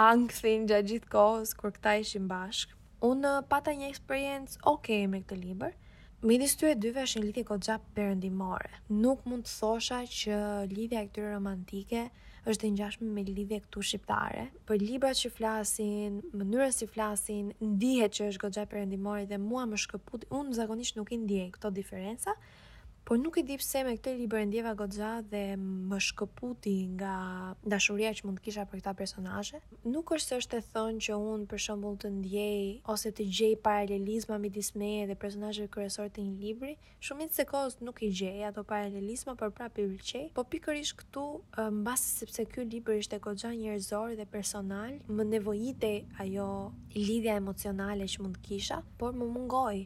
angthin 0.02 0.68
gjë 0.70 0.80
gjithë 0.92 1.10
kohës 1.16 1.56
kur 1.62 1.74
këta 1.78 1.96
ishim 2.04 2.28
bashkë. 2.34 2.78
Unë 3.10 3.32
uh, 3.40 3.42
pata 3.56 3.74
një 3.80 3.90
eksperiencë 3.96 4.60
okej 4.62 5.00
okay 5.00 5.10
me 5.16 5.24
këtë 5.24 5.40
liber, 5.42 5.74
Midis 6.22 6.54
ty 6.54 6.68
e 6.70 6.76
dyve 6.78 7.02
është 7.08 7.18
një 7.18 7.28
lidhje 7.28 7.46
gjapë 7.66 7.96
përëndimore. 7.98 8.70
Nuk 9.02 9.26
mund 9.26 9.50
të 9.50 9.56
thosha 9.58 10.04
që 10.20 10.42
lidhja 10.78 11.02
e 11.02 11.10
këtyre 11.10 11.32
romantike 11.40 12.08
është 12.50 12.68
e 12.68 12.72
ngjashme 12.76 13.08
me 13.16 13.24
lidhje 13.28 13.58
këtu 13.68 13.82
shqiptare. 13.90 14.46
Për 14.70 14.80
librat 14.84 15.20
që 15.20 15.30
flasin, 15.36 16.18
mënyrën 16.42 16.74
si 16.78 16.88
flasin, 16.96 17.52
ndihet 17.68 18.18
që 18.18 18.30
është 18.32 18.44
goxha 18.46 18.66
perëndimore 18.72 19.28
dhe 19.34 19.38
mua 19.46 19.68
më 19.74 19.82
shkëput, 19.86 20.26
unë 20.40 20.58
zakonisht 20.62 20.98
nuk 21.02 21.14
i 21.18 21.22
ndjej 21.26 21.48
këto 21.58 21.74
diferenca, 21.78 22.38
Por 23.04 23.18
nuk 23.18 23.36
e 23.36 23.44
di 23.50 23.56
pse 23.58 23.80
me 23.84 23.96
këtë 23.98 24.12
libër 24.20 24.44
e 24.44 24.48
ndjeva 24.48 24.72
goxha 24.80 25.10
dhe 25.32 25.44
më 25.90 25.98
shkëputi 26.08 26.76
nga 26.94 27.14
dashuria 27.74 28.12
që 28.18 28.26
mund 28.28 28.38
të 28.38 28.44
kisha 28.48 28.66
për 28.70 28.82
këtë 28.86 28.92
personazhe. 29.00 29.62
Nuk 29.94 30.12
është 30.18 30.38
është 30.42 30.52
të 30.62 30.70
thonë 30.76 31.02
që 31.06 31.16
unë 31.32 31.48
për 31.54 31.62
shembull 31.66 31.96
të 32.04 32.12
ndjej 32.20 32.68
ose 32.94 33.12
të 33.18 33.26
gjej 33.38 33.52
paralelizma 33.68 34.38
midis 34.44 34.70
meje 34.82 35.08
dhe 35.10 35.16
personazheve 35.24 35.72
kryesor 35.74 36.12
të 36.14 36.28
një 36.28 36.36
libri. 36.44 36.76
shumë 37.08 37.28
se 37.38 37.46
kohës 37.52 37.80
nuk 37.88 38.02
i 38.08 38.10
gjej 38.20 38.46
ato 38.52 38.64
paralelizma, 38.72 39.34
por 39.42 39.50
prapë 39.58 39.80
i 39.82 39.88
pëlqej. 39.90 40.28
Po 40.38 40.44
pikërisht 40.52 40.98
këtu, 41.02 41.26
mbasi 41.82 42.12
sepse 42.20 42.46
ky 42.52 42.68
libër 42.74 43.00
ishte 43.02 43.18
goxha 43.26 43.52
njerëzor 43.58 44.10
dhe 44.20 44.26
personal, 44.36 44.92
më 45.18 45.24
nevojitej 45.34 45.98
ajo 46.22 46.50
lidhja 47.10 47.36
emocionale 47.42 48.06
që 48.14 48.22
mund 48.24 48.38
të 48.40 48.46
kisha, 48.52 48.80
por 49.00 49.18
më 49.20 49.26
mungoi 49.34 49.80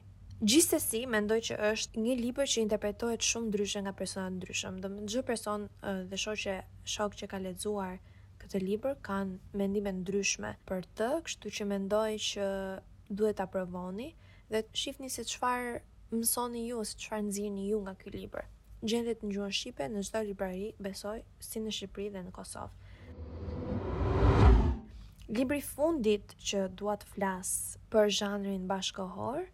Gjithsesi, 0.44 1.06
mendoj 1.08 1.38
që 1.48 1.56
është 1.70 2.02
një 2.06 2.14
libër 2.20 2.50
që 2.54 2.62
interpretohet 2.62 3.24
shumë 3.24 3.48
ndryshe 3.54 3.82
nga 3.86 3.94
persona 4.00 4.28
të 4.28 4.34
ndryshëm. 4.36 4.80
Do 4.84 4.90
të 4.90 4.98
thotë, 4.98 5.06
çdo 5.14 5.22
person 5.30 5.62
dhe 6.12 6.20
shoqë 6.24 6.56
shok 6.94 7.16
që 7.22 7.30
ka 7.34 7.40
lexuar 7.44 7.94
këtë 8.42 8.60
libër 8.66 8.98
kanë 9.08 9.38
mendime 9.62 9.94
ndryshme 10.02 10.52
për 10.68 10.84
të, 11.00 11.08
kështu 11.30 11.54
që 11.58 11.68
mendoj 11.72 12.10
që 12.28 12.50
duhet 13.22 13.40
ta 13.40 13.48
provoni 13.54 14.10
dhe 14.52 14.62
të 14.68 14.80
shihni 14.84 15.10
se 15.16 15.24
çfarë 15.32 15.72
mësoni 16.12 16.66
ju 16.68 16.82
ose 16.84 17.00
çfarë 17.06 17.30
nxirrni 17.30 17.70
ju 17.72 17.80
nga 17.88 17.96
ky 18.04 18.12
libër. 18.20 18.44
Gjendet 18.92 19.24
në 19.24 19.38
gjuhën 19.40 19.56
shqipe 19.62 19.88
në 19.96 20.04
çdo 20.10 20.26
librari, 20.30 20.68
besoj, 20.90 21.22
si 21.48 21.64
në 21.64 21.72
Shqipëri 21.80 22.12
dhe 22.18 22.26
në 22.28 22.36
Kosovë. 22.36 22.76
Libri 25.40 25.64
fundit 25.72 26.36
që 26.44 26.68
dua 26.84 27.00
të 27.00 27.14
flas 27.16 27.52
për 27.96 28.18
zhanrin 28.20 28.68
bashkohor 28.72 29.46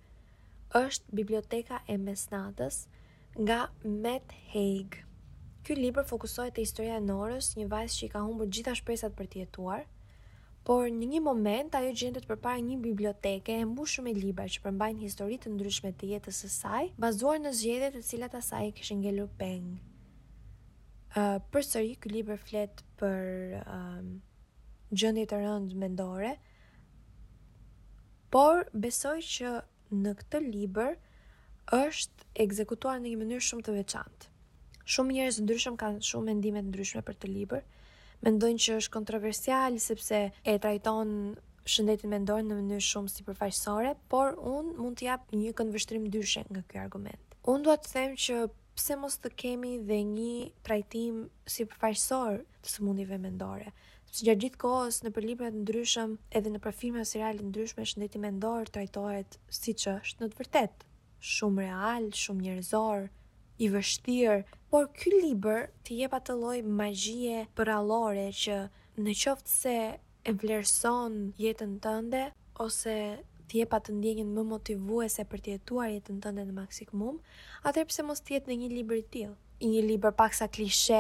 është 0.79 1.15
Biblioteka 1.17 1.79
e 1.87 1.97
Mesnatës 1.99 2.85
nga 3.39 3.59
Matt 3.83 4.33
Haig. 4.53 4.99
Ky 5.63 5.75
libër 5.77 6.05
fokusohet 6.09 6.55
te 6.55 6.63
historia 6.63 6.95
e 6.97 7.03
Norës, 7.03 7.51
një 7.59 7.67
vajzë 7.69 7.97
që 7.97 8.05
i 8.07 8.11
ka 8.13 8.21
humbur 8.25 8.49
gjitha 8.49 8.73
shpresat 8.79 9.13
për 9.17 9.27
të 9.29 9.41
jetuar, 9.43 9.83
por 10.65 10.87
në 10.93 11.07
një 11.15 11.19
moment 11.25 11.75
ajo 11.77 11.91
gjendet 11.97 12.25
përpara 12.29 12.61
një 12.63 12.79
biblioteke 12.81 13.53
e 13.61 13.65
mbushur 13.67 14.05
me 14.05 14.13
libra 14.15 14.47
që 14.49 14.61
përmbajnë 14.65 15.05
histori 15.05 15.37
të 15.41 15.51
ndryshme 15.55 15.91
të 15.97 16.09
jetës 16.15 16.41
së 16.43 16.49
saj, 16.55 16.83
bazuar 17.01 17.39
në 17.41 17.53
zgjedhjet 17.57 17.97
të 17.97 18.03
cilat 18.09 18.35
asaj 18.41 18.67
i 18.69 18.75
kishin 18.77 19.01
ngelur 19.03 19.29
peng. 19.41 19.71
Ë 21.17 21.21
uh, 21.21 21.39
përsëri 21.51 21.95
ky 21.99 22.09
libër 22.13 22.39
flet 22.39 22.83
për 23.01 23.57
ë 23.59 23.61
uh, 23.61 24.11
gjendje 24.91 25.27
të 25.31 25.41
rëndë 25.43 25.79
mendore, 25.81 26.33
por 28.31 28.63
besoj 28.73 29.17
që 29.27 29.57
në 29.95 30.13
këtë 30.21 30.39
libër 30.47 30.95
është 31.75 32.27
ekzekutuar 32.43 32.99
në 33.03 33.11
një 33.11 33.19
mënyrë 33.21 33.45
shumë 33.47 33.65
të 33.67 33.75
veçantë. 33.77 34.29
Shumë 34.91 35.15
njerëz 35.17 35.39
ndryshëm 35.43 35.75
kanë 35.79 36.03
shumë 36.07 36.29
mendime 36.31 36.63
të 36.63 36.71
ndryshme 36.71 37.03
për 37.07 37.19
të 37.21 37.29
libër. 37.31 37.65
Mendojnë 38.25 38.63
që 38.65 38.75
është 38.81 38.93
kontroversial 38.95 39.77
sepse 39.83 40.19
e 40.43 40.55
trajton 40.63 41.13
shëndetin 41.67 42.11
mendor 42.13 42.41
në 42.47 42.57
mënyrë 42.59 42.85
shumë 42.89 43.13
sipërfaqësore, 43.17 43.93
por 44.11 44.37
un 44.51 44.71
mund 44.79 44.99
të 44.99 45.07
jap 45.09 45.29
një 45.37 45.53
këndvështrim 45.59 46.09
dyshe 46.13 46.43
nga 46.51 46.63
ky 46.71 46.81
argument. 46.81 47.21
Un 47.53 47.63
dua 47.65 47.77
të 47.81 47.93
them 47.95 48.17
që 48.25 48.41
pse 48.77 48.97
mos 48.97 49.17
të 49.21 49.31
kemi 49.41 49.75
dhe 49.89 50.01
një 50.09 50.35
trajtim 50.65 51.25
sipërfaqësor 51.55 52.43
të 52.61 52.75
sëmundjeve 52.75 53.17
mendore. 53.21 53.71
Si 54.11 54.25
gjatë 54.27 54.41
gjithë 54.43 54.59
kohës 54.61 54.97
në 55.05 55.09
për 55.15 55.23
libra 55.25 55.49
të 55.53 55.59
ndryshëm 55.61 56.17
edhe 56.35 56.51
në 56.51 56.59
për 56.63 56.73
filma 56.75 57.03
seriale 57.07 57.39
të 57.39 57.45
ndryshme 57.49 57.83
shëndeti 57.91 58.19
mendor 58.19 58.67
trajtohet 58.75 59.37
si 59.55 59.71
që 59.79 59.93
është 60.03 60.19
në 60.25 60.29
të 60.33 60.39
vërtet. 60.41 60.83
Shumë 61.33 61.67
real, 61.69 62.09
shumë 62.23 62.43
njerëzor, 62.43 63.05
i 63.07 63.69
vështirë, 63.71 64.35
por 64.73 64.89
ky 64.99 65.13
libër 65.15 65.69
të 65.87 65.99
jep 66.01 66.17
atë 66.19 66.35
lloj 66.41 66.57
magjie 66.81 67.45
përallore 67.59 68.27
që 68.41 68.59
në 69.05 69.15
qoftë 69.21 69.55
se 69.55 69.77
e 69.79 70.35
vlerëson 70.43 71.15
jetën 71.45 71.79
tënde 71.87 72.25
ose 72.65 72.97
të 73.47 73.61
jepa 73.63 73.79
të 73.85 73.95
ndjenjën 74.01 74.35
më 74.35 74.43
motivuese 74.51 75.23
për 75.31 75.45
të 75.45 75.55
jetuar 75.55 75.95
jetën 75.95 76.19
tënde 76.27 76.45
në 76.49 76.57
maksimum, 76.59 77.23
atëherë 77.63 77.93
pse 77.93 78.03
mos 78.11 78.19
të 78.27 78.35
jetë 78.41 78.51
në 78.51 78.59
një 78.65 78.69
libër 78.75 79.01
të 79.05 79.09
tillë? 79.15 79.37
një 79.61 79.81
libër 79.85 80.13
paksa 80.19 80.47
klishe, 80.49 80.99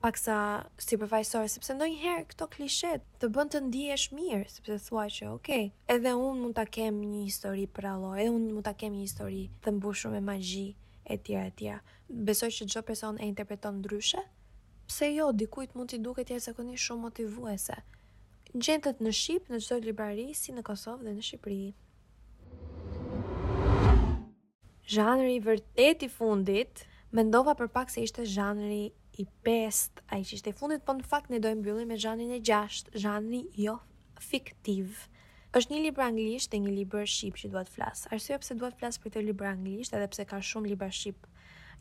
paksa 0.00 0.64
supervisor 0.80 1.44
sepse 1.50 1.74
ndonjëherë 1.76 2.22
këto 2.30 2.46
klishet 2.54 3.02
të 3.20 3.28
bën 3.36 3.50
të 3.52 3.60
ndihesh 3.66 4.06
mirë 4.16 4.46
sepse 4.48 4.78
thua 4.86 5.02
që 5.12 5.26
ok, 5.34 5.50
edhe 5.92 6.12
un 6.16 6.38
mund 6.40 6.56
ta 6.56 6.64
kem 6.64 7.02
një 7.10 7.26
histori 7.26 7.66
prallo, 7.68 8.14
edhe 8.16 8.32
un 8.32 8.46
mund 8.46 8.64
ta 8.64 8.72
kem 8.80 8.96
një 8.96 9.04
histori 9.04 9.42
të 9.60 9.74
mbushur 9.76 10.14
me 10.14 10.22
magji 10.24 10.70
e 11.04 11.18
tjera 11.20 11.50
e 11.50 11.54
tjera. 11.58 11.80
Besoj 12.28 12.48
që 12.56 12.68
çdo 12.72 12.82
person 12.88 13.18
e 13.20 13.28
interpreton 13.28 13.76
ndryshe. 13.82 14.22
Pse 14.88 15.10
jo, 15.12 15.28
dikujt 15.36 15.76
mund 15.76 15.92
t'i 15.92 15.98
duket 16.02 16.32
jashtëzakonisht 16.32 16.82
shumë 16.86 17.04
motivuese. 17.06 17.76
Gjendet 18.56 19.02
në 19.04 19.12
Shqipë, 19.14 19.52
në 19.52 19.60
çdo 19.62 19.78
librari, 19.84 20.30
si 20.34 20.54
në 20.56 20.64
Kosovë 20.66 21.06
dhe 21.06 21.12
në 21.18 21.26
Shqipëri. 21.26 21.66
Zhanri 24.90 25.36
vërtet 25.46 26.06
i 26.06 26.08
fundit, 26.10 26.86
mendova 27.14 27.54
për 27.60 27.68
pak 27.76 27.92
se 27.94 28.02
ishte 28.02 28.24
zhanri 28.26 28.88
i 29.20 29.26
5, 29.46 30.02
ai 30.14 30.22
që 30.24 30.36
ishte 30.38 30.50
i 30.50 30.56
fundit, 30.56 30.82
po 30.88 30.94
në 30.96 31.04
fakt 31.06 31.28
ne 31.32 31.40
do 31.44 31.50
e 31.52 31.56
mbyllim 31.58 31.90
me 31.92 31.98
zhanin 32.00 32.32
e 32.36 32.40
6, 32.50 32.92
zhanri 33.04 33.42
jo 33.64 33.74
fiktiv. 34.26 35.02
Êshtë 35.58 35.74
një 35.74 35.80
libër 35.88 36.06
anglisht 36.06 36.52
dhe 36.54 36.60
një 36.64 36.72
libër 36.78 37.08
shqip 37.10 37.38
që 37.42 37.50
duhet 37.52 37.70
flas. 37.74 38.04
Arsyeja 38.14 38.38
pse 38.40 38.56
duhet 38.60 38.78
flas 38.78 39.00
për 39.02 39.12
të 39.16 39.24
libër 39.28 39.50
anglisht, 39.50 39.96
edhe 39.98 40.08
pse 40.12 40.26
ka 40.30 40.38
shumë 40.50 40.72
libra 40.72 40.88
shqip 40.94 41.26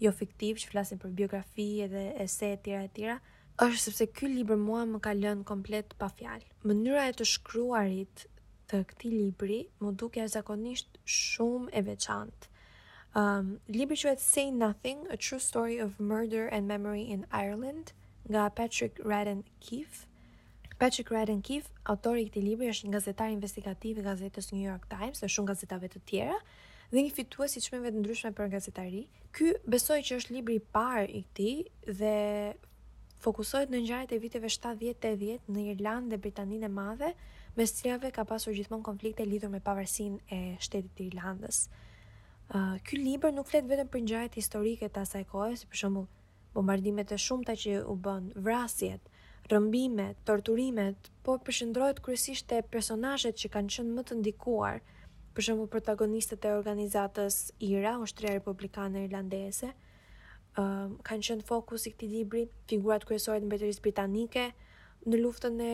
jo 0.04 0.12
fiktiv 0.20 0.60
që 0.64 0.72
flasin 0.74 1.00
për 1.04 1.14
biografi 1.22 1.70
edhe 1.86 2.04
ese 2.26 2.50
e 2.56 2.60
tjera 2.66 2.84
e 2.88 2.92
tjera, 2.98 3.20
është 3.62 3.82
sepse 3.86 4.10
ky 4.18 4.32
libër 4.34 4.60
mua 4.66 4.84
më 4.90 5.02
ka 5.06 5.14
lënë 5.22 5.48
komplet 5.54 5.94
pa 6.02 6.10
fjalë. 6.20 6.50
Mënyra 6.66 7.08
e 7.12 7.18
të 7.20 7.28
shkruarit 7.36 8.26
të 8.72 8.84
këtij 8.92 9.16
libri 9.16 9.62
më 9.84 9.96
duket 10.02 10.34
zakonisht 10.36 11.00
shumë 11.20 11.72
e 11.80 11.86
veçantë. 11.92 12.49
Um, 13.18 13.58
libri 13.68 13.98
vetë 13.98 14.22
Say 14.22 14.52
Nothing, 14.54 15.00
A 15.10 15.18
True 15.18 15.40
Story 15.42 15.80
of 15.82 15.96
Murder 16.00 16.46
and 16.48 16.68
Memory 16.68 17.08
in 17.10 17.26
Ireland, 17.32 17.92
nga 18.30 18.50
Patrick 18.54 19.00
Radden 19.04 19.44
Keefe. 19.60 20.06
Patrick 20.78 21.10
Radden 21.10 21.42
Keefe, 21.42 21.70
autori 21.90 22.22
i 22.22 22.30
këtij 22.30 22.44
libri 22.46 22.70
është 22.70 22.88
një 22.88 22.94
gazetar 22.94 23.32
investigativ 23.34 23.98
i 24.00 24.04
gazetës 24.06 24.52
New 24.54 24.62
York 24.62 24.86
Times 24.94 25.20
dhe 25.24 25.28
shumë 25.34 25.48
gazetave 25.50 25.90
të 25.92 26.02
tjera 26.08 26.38
dhe 26.94 27.04
një 27.04 27.14
fitues 27.18 27.56
i 27.60 27.66
me 27.82 27.90
të 27.90 27.96
ndryshme 28.00 28.32
për 28.38 28.48
gazetari. 28.54 29.02
Ky 29.36 29.50
besoj 29.76 29.98
që 30.06 30.20
është 30.22 30.34
libri 30.38 30.58
i 30.58 30.62
parë 30.78 31.10
i 31.10 31.24
këti 31.26 31.50
dhe 32.04 32.14
fokusohet 33.26 33.70
në 33.74 33.82
ngjarjet 33.84 34.14
e 34.14 34.22
viteve 34.28 34.50
70-80 34.54 35.50
në 35.58 35.66
Irlandë 35.74 36.14
dhe 36.14 36.22
Britaninë 36.28 36.66
e 36.70 36.74
Madhe, 36.78 37.12
me 37.58 37.66
cilave 37.68 38.14
ka 38.16 38.24
pasur 38.24 38.54
gjithmonë 38.56 38.86
konflikte 38.92 39.26
lidhur 39.28 39.50
me 39.50 39.60
pavarësinë 39.60 40.26
e 40.40 40.58
shtetit 40.70 40.96
të 41.02 41.10
Irlandës. 41.12 41.66
Ah, 42.52 42.80
ky 42.82 42.98
libër 42.98 43.30
nuk 43.38 43.46
flet 43.52 43.68
vetëm 43.70 43.90
për 43.94 44.02
ngjarjet 44.08 44.36
historike 44.40 44.88
të 44.90 45.02
asaj 45.06 45.20
kohe, 45.30 45.54
si 45.60 45.68
për 45.74 45.80
shembull 45.84 46.06
bombardimet 46.56 47.12
e 47.14 47.18
shumta 47.26 47.54
që 47.64 47.76
u 47.86 47.94
bën, 48.08 48.30
vrasjet, 48.48 49.06
rrëmbimet, 49.52 50.24
torturimet, 50.30 51.12
por 51.28 51.38
përqendrohet 51.50 52.02
kryesisht 52.08 52.48
te 52.50 52.64
personazhet 52.76 53.38
që 53.44 53.52
kanë 53.56 53.76
qenë 53.76 53.94
më 53.94 54.02
të 54.12 54.18
ndikuar, 54.24 54.80
për 55.38 55.46
shembull 55.50 55.70
protagonistët 55.76 56.48
e 56.50 56.56
organizatës 56.56 57.38
IRA, 57.70 57.94
ushtria 58.08 58.34
republikane 58.40 59.06
irlandeze. 59.06 59.70
uh, 59.70 60.66
ah, 60.66 60.90
kanë 61.08 61.28
qenë 61.30 61.46
fokus 61.54 61.86
i 61.88 61.92
këtij 61.94 62.10
libri 62.18 62.42
figurat 62.68 63.06
kryesore 63.08 63.40
të 63.40 63.46
mbretërisë 63.46 63.84
britanike 63.86 64.48
në 65.06 65.20
luftën 65.22 65.62
e 65.66 65.74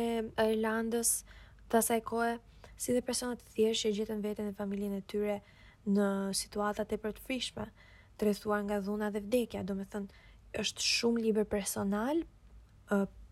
Irlandës 0.52 1.12
të 1.72 1.80
asaj 1.80 2.02
kohe, 2.10 2.34
si 2.76 2.92
dhe 2.92 3.00
personat 3.08 3.40
të 3.46 3.52
thjeshtë 3.56 3.88
që 3.90 3.94
gjetën 4.02 4.22
veten 4.26 4.48
e 4.52 4.56
familjen 4.60 4.98
e 5.00 5.06
tyre 5.14 5.38
në 5.86 6.06
situata 6.36 6.86
e 6.90 6.98
për 6.98 7.14
të 7.18 7.24
frishme, 7.28 7.66
të 8.18 8.26
rrethuar 8.30 8.64
nga 8.66 8.80
dhuna 8.82 9.12
dhe 9.14 9.22
vdekja, 9.22 9.64
do 9.64 9.76
me 9.78 9.86
thënë, 9.92 10.26
është 10.62 10.86
shumë 10.92 11.24
liber 11.28 11.46
personal, 11.46 12.24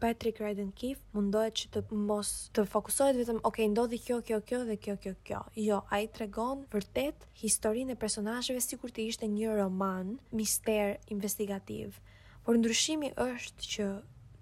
Patrick 0.01 0.39
Redden 0.41 0.71
Kiff 0.75 1.03
mundohet 1.13 1.55
që 1.59 1.67
të 1.75 1.81
mos 2.09 2.29
të 2.57 2.63
fokusohet 2.67 3.17
vetëm, 3.19 3.37
ok, 3.47 3.59
ndodhi 3.71 3.99
kjo, 4.01 4.17
kjo, 4.25 4.39
kjo 4.49 4.63
dhe 4.69 4.75
kjo, 4.81 4.95
kjo, 5.03 5.13
kjo. 5.27 5.41
Jo, 5.65 5.77
a 5.93 6.01
i 6.03 6.09
tregon 6.11 6.65
vërtet 6.73 7.27
historinë 7.39 7.93
e 7.93 7.99
personajëve 8.01 8.63
si 8.65 8.79
kur 8.81 8.91
të 8.91 9.05
ishte 9.11 9.29
një 9.31 9.53
roman, 9.61 10.17
mister 10.35 10.97
investigativ. 11.13 12.01
Por 12.43 12.57
ndryshimi 12.59 13.13
është 13.15 13.69
që 13.75 13.87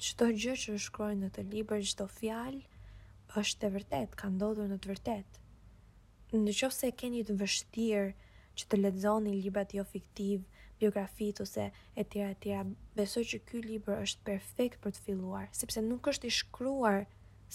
qëto 0.02 0.32
gjë 0.42 0.56
që 0.64 0.80
shkrojnë 0.88 1.22
në 1.28 1.32
të 1.38 1.46
liber, 1.54 1.84
qëto 1.92 2.08
fjalë, 2.18 2.64
është 3.38 3.68
e 3.70 3.76
vërtet, 3.78 4.18
ka 4.24 4.32
ndodhur 4.34 4.72
në 4.74 4.80
të 4.82 4.94
vërtet 4.96 5.41
në 6.40 6.54
qofë 6.56 6.72
se 6.76 6.90
keni 7.00 7.22
të 7.28 7.34
vështirë 7.40 8.04
që 8.60 8.68
të 8.72 8.78
ledzoni 8.80 9.32
libra 9.36 9.66
të 9.68 9.80
jo 9.82 9.84
fiktiv, 9.88 10.46
biografit 10.80 11.42
ose 11.44 11.66
e 12.00 12.04
tjera 12.08 12.32
e 12.32 12.38
tjera, 12.44 12.62
besoj 12.96 13.24
që 13.32 13.40
ky 13.50 13.60
libër 13.66 14.00
është 14.06 14.24
perfekt 14.30 14.80
për 14.84 14.94
të 14.96 15.04
filluar, 15.08 15.50
sepse 15.52 15.84
nuk 15.84 16.08
është 16.12 16.28
i 16.30 16.34
shkruar 16.38 17.02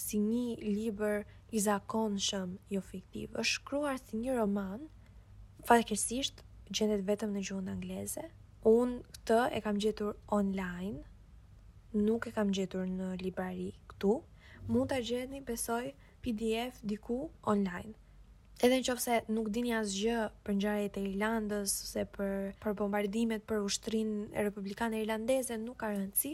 si 0.03 0.19
një 0.21 0.59
libër 0.67 1.23
i 1.51 1.59
zakonshëm 1.65 2.53
jo 2.75 2.81
fiktiv, 2.91 3.33
është 3.41 3.55
shkruar 3.57 3.97
si 4.03 4.21
një 4.21 4.35
roman, 4.37 4.85
fatkesisht 5.71 6.43
gjendet 6.69 7.05
vetëm 7.09 7.33
në 7.33 7.45
gjuhën 7.49 7.73
angleze. 7.73 8.27
Unë 8.75 9.01
këtë 9.17 9.39
e 9.57 9.61
kam 9.65 9.77
gjetur 9.81 10.17
online, 10.37 11.01
nuk 11.97 12.29
e 12.29 12.35
kam 12.37 12.53
gjetur 12.53 12.85
në 12.93 13.09
librari 13.25 13.71
këtu, 13.89 14.19
mund 14.69 14.91
të 14.93 15.01
gjeni 15.09 15.41
besoj 15.49 15.83
PDF 16.21 16.83
diku 16.85 17.23
online. 17.53 17.97
Edhe 18.57 18.79
në 18.79 18.85
qofë 18.87 19.01
se 19.03 19.15
nuk 19.33 19.51
dini 19.53 19.71
asgjë 19.77 20.13
për 20.45 20.55
njërajet 20.57 20.95
e 20.97 21.01
Irlandës, 21.11 21.73
ose 21.85 22.05
për, 22.13 22.31
për 22.63 22.73
bombardimet, 22.79 23.43
për 23.51 23.59
ushtrin 23.67 24.07
e 24.33 24.45
republikanë 24.47 24.97
e 24.97 25.01
Irlandese, 25.05 25.57
nuk 25.65 25.77
ka 25.83 25.91
rëndësi. 25.91 26.31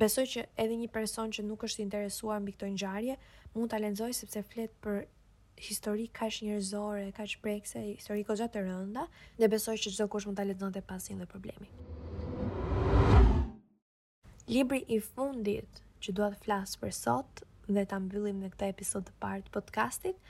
Besoj 0.00 0.24
që 0.34 0.44
edhe 0.64 0.78
një 0.80 0.88
person 0.94 1.28
që 1.36 1.44
nuk 1.44 1.66
është 1.68 1.84
interesuar 1.84 2.40
mbi 2.40 2.54
këto 2.56 2.70
njërajet, 2.72 3.28
mund 3.52 3.68
të 3.68 3.80
alenzoj 3.82 4.08
sepse 4.16 4.42
flet 4.52 4.72
për 4.86 5.02
histori 5.66 6.06
kash 6.20 6.40
njërzore, 6.46 7.04
kash 7.20 7.36
prekse, 7.44 7.84
histori 7.90 8.24
ko 8.30 8.38
gjatë 8.40 8.56
të 8.56 8.64
rënda, 8.70 9.04
dhe 9.42 9.52
besoj 9.56 9.76
që 9.76 9.90
gjithë 9.92 10.08
kush 10.16 10.30
mund 10.30 10.40
të 10.40 10.46
alenzoj 10.48 10.72
të 10.80 10.86
pasin 10.94 11.20
dhe 11.24 11.28
problemi. 11.28 11.68
Libri 14.56 14.86
i 14.96 15.02
fundit 15.12 15.84
që 16.06 16.16
duat 16.16 16.40
flasë 16.48 16.80
për 16.86 16.96
sot 17.04 17.44
dhe 17.68 17.84
ta 17.92 18.00
mbyllim 18.08 18.40
në 18.46 18.54
këta 18.56 18.72
episod 18.72 19.10
të 19.12 19.18
partë 19.26 19.52
podcastit, 19.58 20.28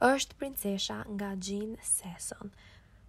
është 0.00 0.34
princesha 0.40 1.02
nga 1.14 1.34
Jean 1.36 1.76
Sesson. 1.84 2.48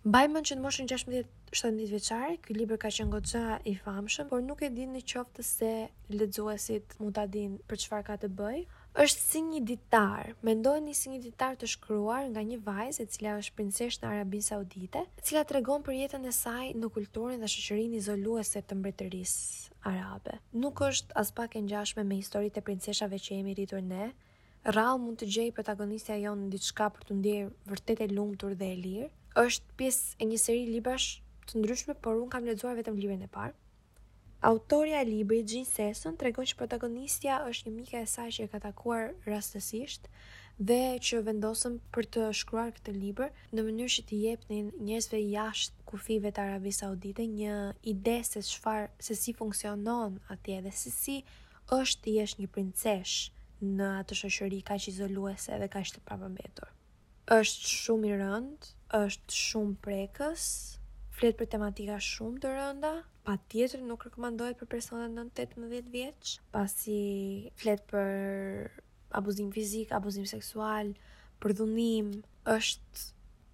Bajmën 0.04 0.44
që 0.50 0.56
në 0.58 0.64
moshën 0.64 0.89
16-17 0.89 1.92
veqarë, 1.94 2.32
këj 2.44 2.56
libër 2.58 2.80
ka 2.82 2.89
që 2.92 3.06
ngoqa 3.12 3.42
i 3.72 3.76
famshëm, 3.80 4.28
por 4.32 4.42
nuk 4.44 4.64
e 4.66 4.70
din 4.76 4.92
një 4.98 5.04
qoftë 5.12 5.44
se 5.52 5.70
ledzuesit 6.10 6.96
mu 7.00 7.12
ta 7.16 7.24
din 7.32 7.54
për 7.70 7.82
qëfar 7.84 8.06
ka 8.10 8.16
të 8.24 8.32
bëj. 8.39 8.64
është 9.04 9.22
si 9.24 9.39
një 9.42 9.60
ditar, 9.64 10.34
me 10.44 10.52
ndojë 10.60 10.82
një 10.88 10.94
si 11.00 11.10
një 11.14 11.20
ditar 11.24 11.54
të 11.56 11.68
shkruar 11.76 12.26
nga 12.34 12.42
një 12.44 12.58
vajzë 12.66 13.04
e 13.04 13.06
cila 13.14 13.36
është 13.39 13.56
princesh 13.56 14.00
në 14.02 14.10
Arabin 14.10 14.42
Saudite, 14.44 15.06
cila 15.24 15.44
të 15.48 15.56
regon 15.56 15.86
për 15.86 15.94
jetën 16.00 16.28
e 16.28 16.32
saj 16.39 16.74
në 16.80 16.89
kulturin 16.98 17.39
dhe 17.39 17.52
shëqërin 17.54 17.96
izoluese 18.02 18.60
të 18.62 18.76
mbretërisë 18.82 19.72
arabe. 19.94 20.42
Nuk 20.60 20.82
është 20.89 21.16
aspak 21.24 21.56
e 21.56 21.62
njashme 21.70 22.04
me 22.04 22.16
historit 22.20 22.58
e 22.60 22.66
princeshave 22.68 23.20
që 23.24 23.38
jemi 23.38 23.56
rritur 23.58 23.82
ne, 23.86 24.10
Rall 24.62 24.99
mund 25.01 25.18
të 25.18 25.26
gjej 25.34 25.51
protagonistja 25.57 26.14
jo 26.22 26.36
në 26.38 26.51
diçka 26.53 26.86
për 26.93 27.07
të 27.07 27.16
ndjerë 27.18 27.45
vërtet 27.72 28.01
e 28.05 28.07
lumtur 28.12 28.53
dhe 28.59 28.68
e 28.70 28.76
lirë. 28.78 29.07
Është 29.41 29.74
pjesë 29.80 30.20
e 30.22 30.28
një 30.30 30.38
seri 30.43 30.68
librash 30.68 31.07
të 31.49 31.57
ndryshme, 31.64 31.95
por 31.97 32.20
unë 32.20 32.28
kam 32.36 32.45
lexuar 32.45 32.78
vetëm 32.78 32.99
librin 33.01 33.24
e 33.26 33.30
parë. 33.34 33.55
Autoria 34.51 34.99
e 35.01 35.07
librit 35.07 35.47
Jean 35.49 35.66
Sesson 35.66 36.14
tregon 36.22 36.45
që 36.51 36.59
protagonistja 36.59 37.39
është 37.49 37.68
një 37.68 37.74
mika 37.80 37.99
e 38.03 38.07
saj 38.14 38.28
që 38.38 38.45
e 38.45 38.51
ka 38.53 38.62
takuar 38.68 39.09
rastësisht 39.30 40.05
dhe 40.70 40.78
që 41.07 41.24
vendosëm 41.32 41.80
për 41.95 42.09
të 42.14 42.28
shkruar 42.43 42.70
këtë 42.78 42.93
libër 42.99 43.34
në 43.57 43.66
mënyrë 43.66 43.93
që 43.95 44.05
të 44.12 44.22
jepnin 44.28 44.70
njerëzve 44.82 45.22
jashtë 45.26 45.86
kufive 45.93 46.30
të 46.38 46.41
Arabisë 46.49 46.84
Saudite 46.86 47.26
një 47.34 47.57
ide 47.95 48.18
se 48.30 48.43
çfarë 48.51 48.89
se 49.09 49.18
si 49.24 49.34
funksionon 49.41 50.20
atje 50.38 50.57
dhe 50.68 50.74
se 50.84 50.93
si 51.01 51.22
është 51.82 52.05
të 52.20 52.45
një 52.45 52.49
princeshë 52.57 53.41
në 53.62 53.88
atë 54.01 54.16
shoqëri 54.18 54.57
kaq 54.66 54.88
izoluese 54.89 55.55
dhe 55.62 55.68
kaq 55.72 55.89
të 55.93 55.99
pavëmbetur. 56.09 56.70
Është 57.36 57.74
shumë 57.86 58.09
i 58.09 58.14
rëndë, 58.22 58.70
është 58.99 59.38
shumë 59.45 59.76
prekës, 59.86 60.45
flet 61.18 61.38
për 61.41 61.49
tematika 61.53 61.99
shumë 62.01 62.41
të 62.45 62.51
rënda, 62.57 62.93
pa 63.28 63.36
tjetër 63.53 63.84
nuk 63.91 64.07
rekomandohet 64.07 64.57
për 64.64 64.72
personat 64.74 65.14
në 65.14 65.28
18 65.45 65.93
vjeç, 65.93 66.34
pasi 66.55 66.97
flet 67.62 67.86
për 67.91 68.72
abuzim 69.20 69.51
fizik, 69.53 69.93
abuzim 69.93 70.26
seksual, 70.34 70.91
për 71.41 71.55
dhunim, 71.62 72.09
është 72.57 73.12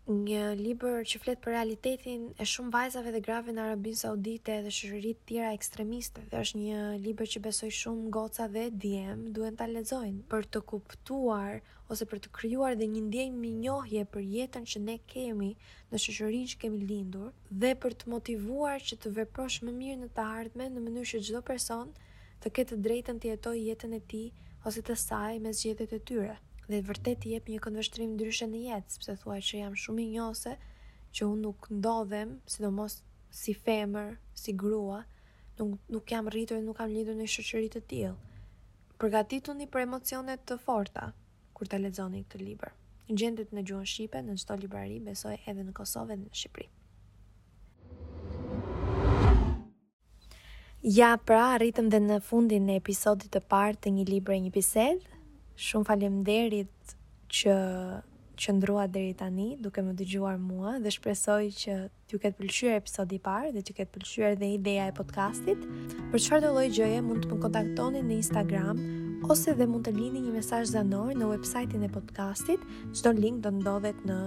një 0.07 0.53
liber 0.55 1.01
që 1.03 1.19
fletë 1.19 1.41
për 1.43 1.51
realitetin 1.51 2.21
e 2.39 2.45
shumë 2.47 2.69
vajzave 2.71 3.11
dhe 3.11 3.19
grave 3.25 3.51
në 3.51 3.59
Arabin 3.65 3.97
Saudite 3.99 4.53
dhe 4.63 4.69
shërërit 4.71 5.25
tjera 5.27 5.49
ekstremiste 5.51 6.21
dhe 6.31 6.39
është 6.45 6.59
një 6.61 6.83
liber 7.03 7.27
që 7.27 7.41
besoj 7.49 7.67
shumë 7.75 8.13
goca 8.15 8.45
dhe 8.53 8.69
djem 8.71 9.25
duen 9.35 9.57
të 9.59 9.67
lexojnë 9.73 10.23
për 10.31 10.47
të 10.55 10.61
kuptuar 10.71 11.59
ose 11.91 12.07
për 12.07 12.23
të 12.23 12.31
kryuar 12.39 12.79
dhe 12.79 12.87
një 12.93 13.03
ndjenjë 13.09 13.41
më 13.41 13.51
njohje 13.57 14.05
për 14.15 14.31
jetën 14.37 14.69
që 14.73 14.85
ne 14.85 14.97
kemi 15.11 15.51
në 15.91 16.01
shëshërin 16.05 16.47
që 16.55 16.61
kemi 16.63 16.81
lindur 16.87 17.35
dhe 17.51 17.73
për 17.83 17.99
të 17.99 18.13
motivuar 18.15 18.79
që 18.87 19.01
të 19.03 19.11
veprosh 19.19 19.59
më 19.67 19.75
mirë 19.83 19.99
në 20.05 20.11
të 20.15 20.29
ardhme 20.39 20.71
në 20.71 20.85
mënyrë 20.87 21.09
që 21.13 21.23
gjdo 21.27 21.43
person 21.51 21.91
të 22.45 22.55
ketë 22.55 22.79
drejtën 22.89 23.19
të 23.19 23.33
jetoj 23.33 23.57
jetën 23.59 23.99
e 23.99 24.03
ti 24.13 24.23
ose 24.71 24.79
të 24.87 24.95
saj 25.07 25.35
me 25.43 25.51
zgjedhjet 25.51 25.99
e 25.99 26.05
tyre 26.11 26.39
dhe 26.67 26.81
vërtet 26.83 27.23
i 27.25 27.31
jep 27.37 27.47
një 27.47 27.61
këndvështrim 27.63 28.15
ndryshe 28.17 28.47
në 28.51 28.61
jetë, 28.65 28.95
sepse 28.95 29.13
thua 29.21 29.37
që 29.49 29.59
jam 29.61 29.75
shumë 29.83 30.03
i 30.03 30.07
njose 30.17 30.55
që 31.15 31.27
unë 31.31 31.41
nuk 31.45 31.69
ndodhem, 31.71 32.33
sidomos 32.51 32.97
si 33.31 33.55
femër, 33.55 34.17
si 34.37 34.51
grua, 34.59 35.01
nuk 35.59 35.77
nuk 35.89 36.11
jam 36.11 36.27
rritur, 36.31 36.59
nuk 36.65 36.77
kam 36.81 36.91
lidhur 36.91 37.15
në 37.17 37.29
shoqëri 37.35 37.69
të 37.77 37.83
tillë. 37.91 38.11
Përgatituni 39.01 39.69
për 39.73 39.85
emocionet 39.87 40.43
të 40.47 40.57
forta 40.65 41.07
kur 41.57 41.69
ta 41.71 41.79
lexoni 41.79 42.25
këtë 42.27 42.43
libër. 42.43 42.73
Gjendet 43.07 43.53
në 43.55 43.63
gjuhën 43.63 43.87
shqipe 43.87 44.19
në 44.27 44.33
çdo 44.41 44.57
librari, 44.59 44.99
besoj 45.05 45.37
edhe 45.47 45.63
në 45.63 45.71
Kosovë 45.77 46.11
dhe 46.11 46.19
në 46.23 46.31
Shqipëri. 46.37 46.67
Ja, 50.97 51.13
pra, 51.27 51.45
rritëm 51.61 51.87
dhe 51.91 52.01
në 52.03 52.17
fundin 52.27 52.67
e 52.69 52.75
episodit 52.81 53.31
të 53.33 53.41
partë 53.51 53.85
të 53.87 53.93
një 53.99 54.05
libre 54.11 54.35
një 54.43 54.51
bisedë, 54.55 55.15
shumë 55.57 56.11
derit 56.25 56.95
që 57.37 57.53
qëndrua 58.37 58.83
deri 58.93 59.13
tani 59.17 59.55
duke 59.59 59.81
më 59.81 59.95
dëgjuar 59.97 60.35
mua 60.37 60.75
dhe 60.79 60.91
shpresoj 60.93 61.45
që 61.57 61.75
t'ju 62.07 62.19
ketë 62.21 62.37
pëlqyer 62.37 62.75
episodi 62.77 63.17
i 63.17 63.19
parë 63.25 63.49
dhe 63.55 63.61
t'ju 63.65 63.73
ketë 63.79 63.91
pëlqyer 63.95 64.35
dhe 64.37 64.47
ideja 64.57 64.85
e 64.87 64.93
podcastit. 64.99 65.63
Për 66.13 66.21
çfarë 66.21 66.43
do 66.45 66.51
lloj 66.59 66.67
gjëje 66.77 66.99
mund 67.07 67.23
të 67.25 67.33
më 67.33 67.39
kontaktoni 67.41 68.03
në 68.05 68.13
Instagram 68.21 68.83
ose 69.33 69.55
dhe 69.57 69.65
mund 69.67 69.87
të 69.89 69.95
lini 69.97 70.21
një 70.27 70.35
mesaj 70.37 70.67
zanor 70.75 71.17
në 71.17 71.31
websajtin 71.31 71.87
e 71.87 71.89
podcastit, 71.97 72.61
Çdo 72.93 73.15
link 73.17 73.41
do 73.43 73.49
ndodhet 73.57 74.05
në 74.07 74.17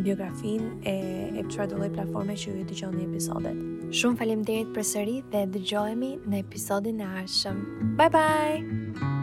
biografin 0.00 0.70
e 0.88 0.94
e 1.28 1.44
qëra 1.52 1.66
dole 1.74 1.90
platforme 1.92 2.38
që 2.40 2.54
ju 2.56 2.62
të 2.70 2.78
gjohë 2.80 2.94
në 2.96 3.04
episodet. 3.10 3.60
Shumë 3.94 4.18
falim 4.22 4.48
për 4.48 4.88
sëri 4.94 5.18
dhe 5.30 5.44
dëgjohemi 5.58 6.14
në 6.24 6.40
episodin 6.46 7.04
e 7.04 7.10
arshëm. 7.20 7.60
Bye 8.00 8.08
bye! 8.16 9.20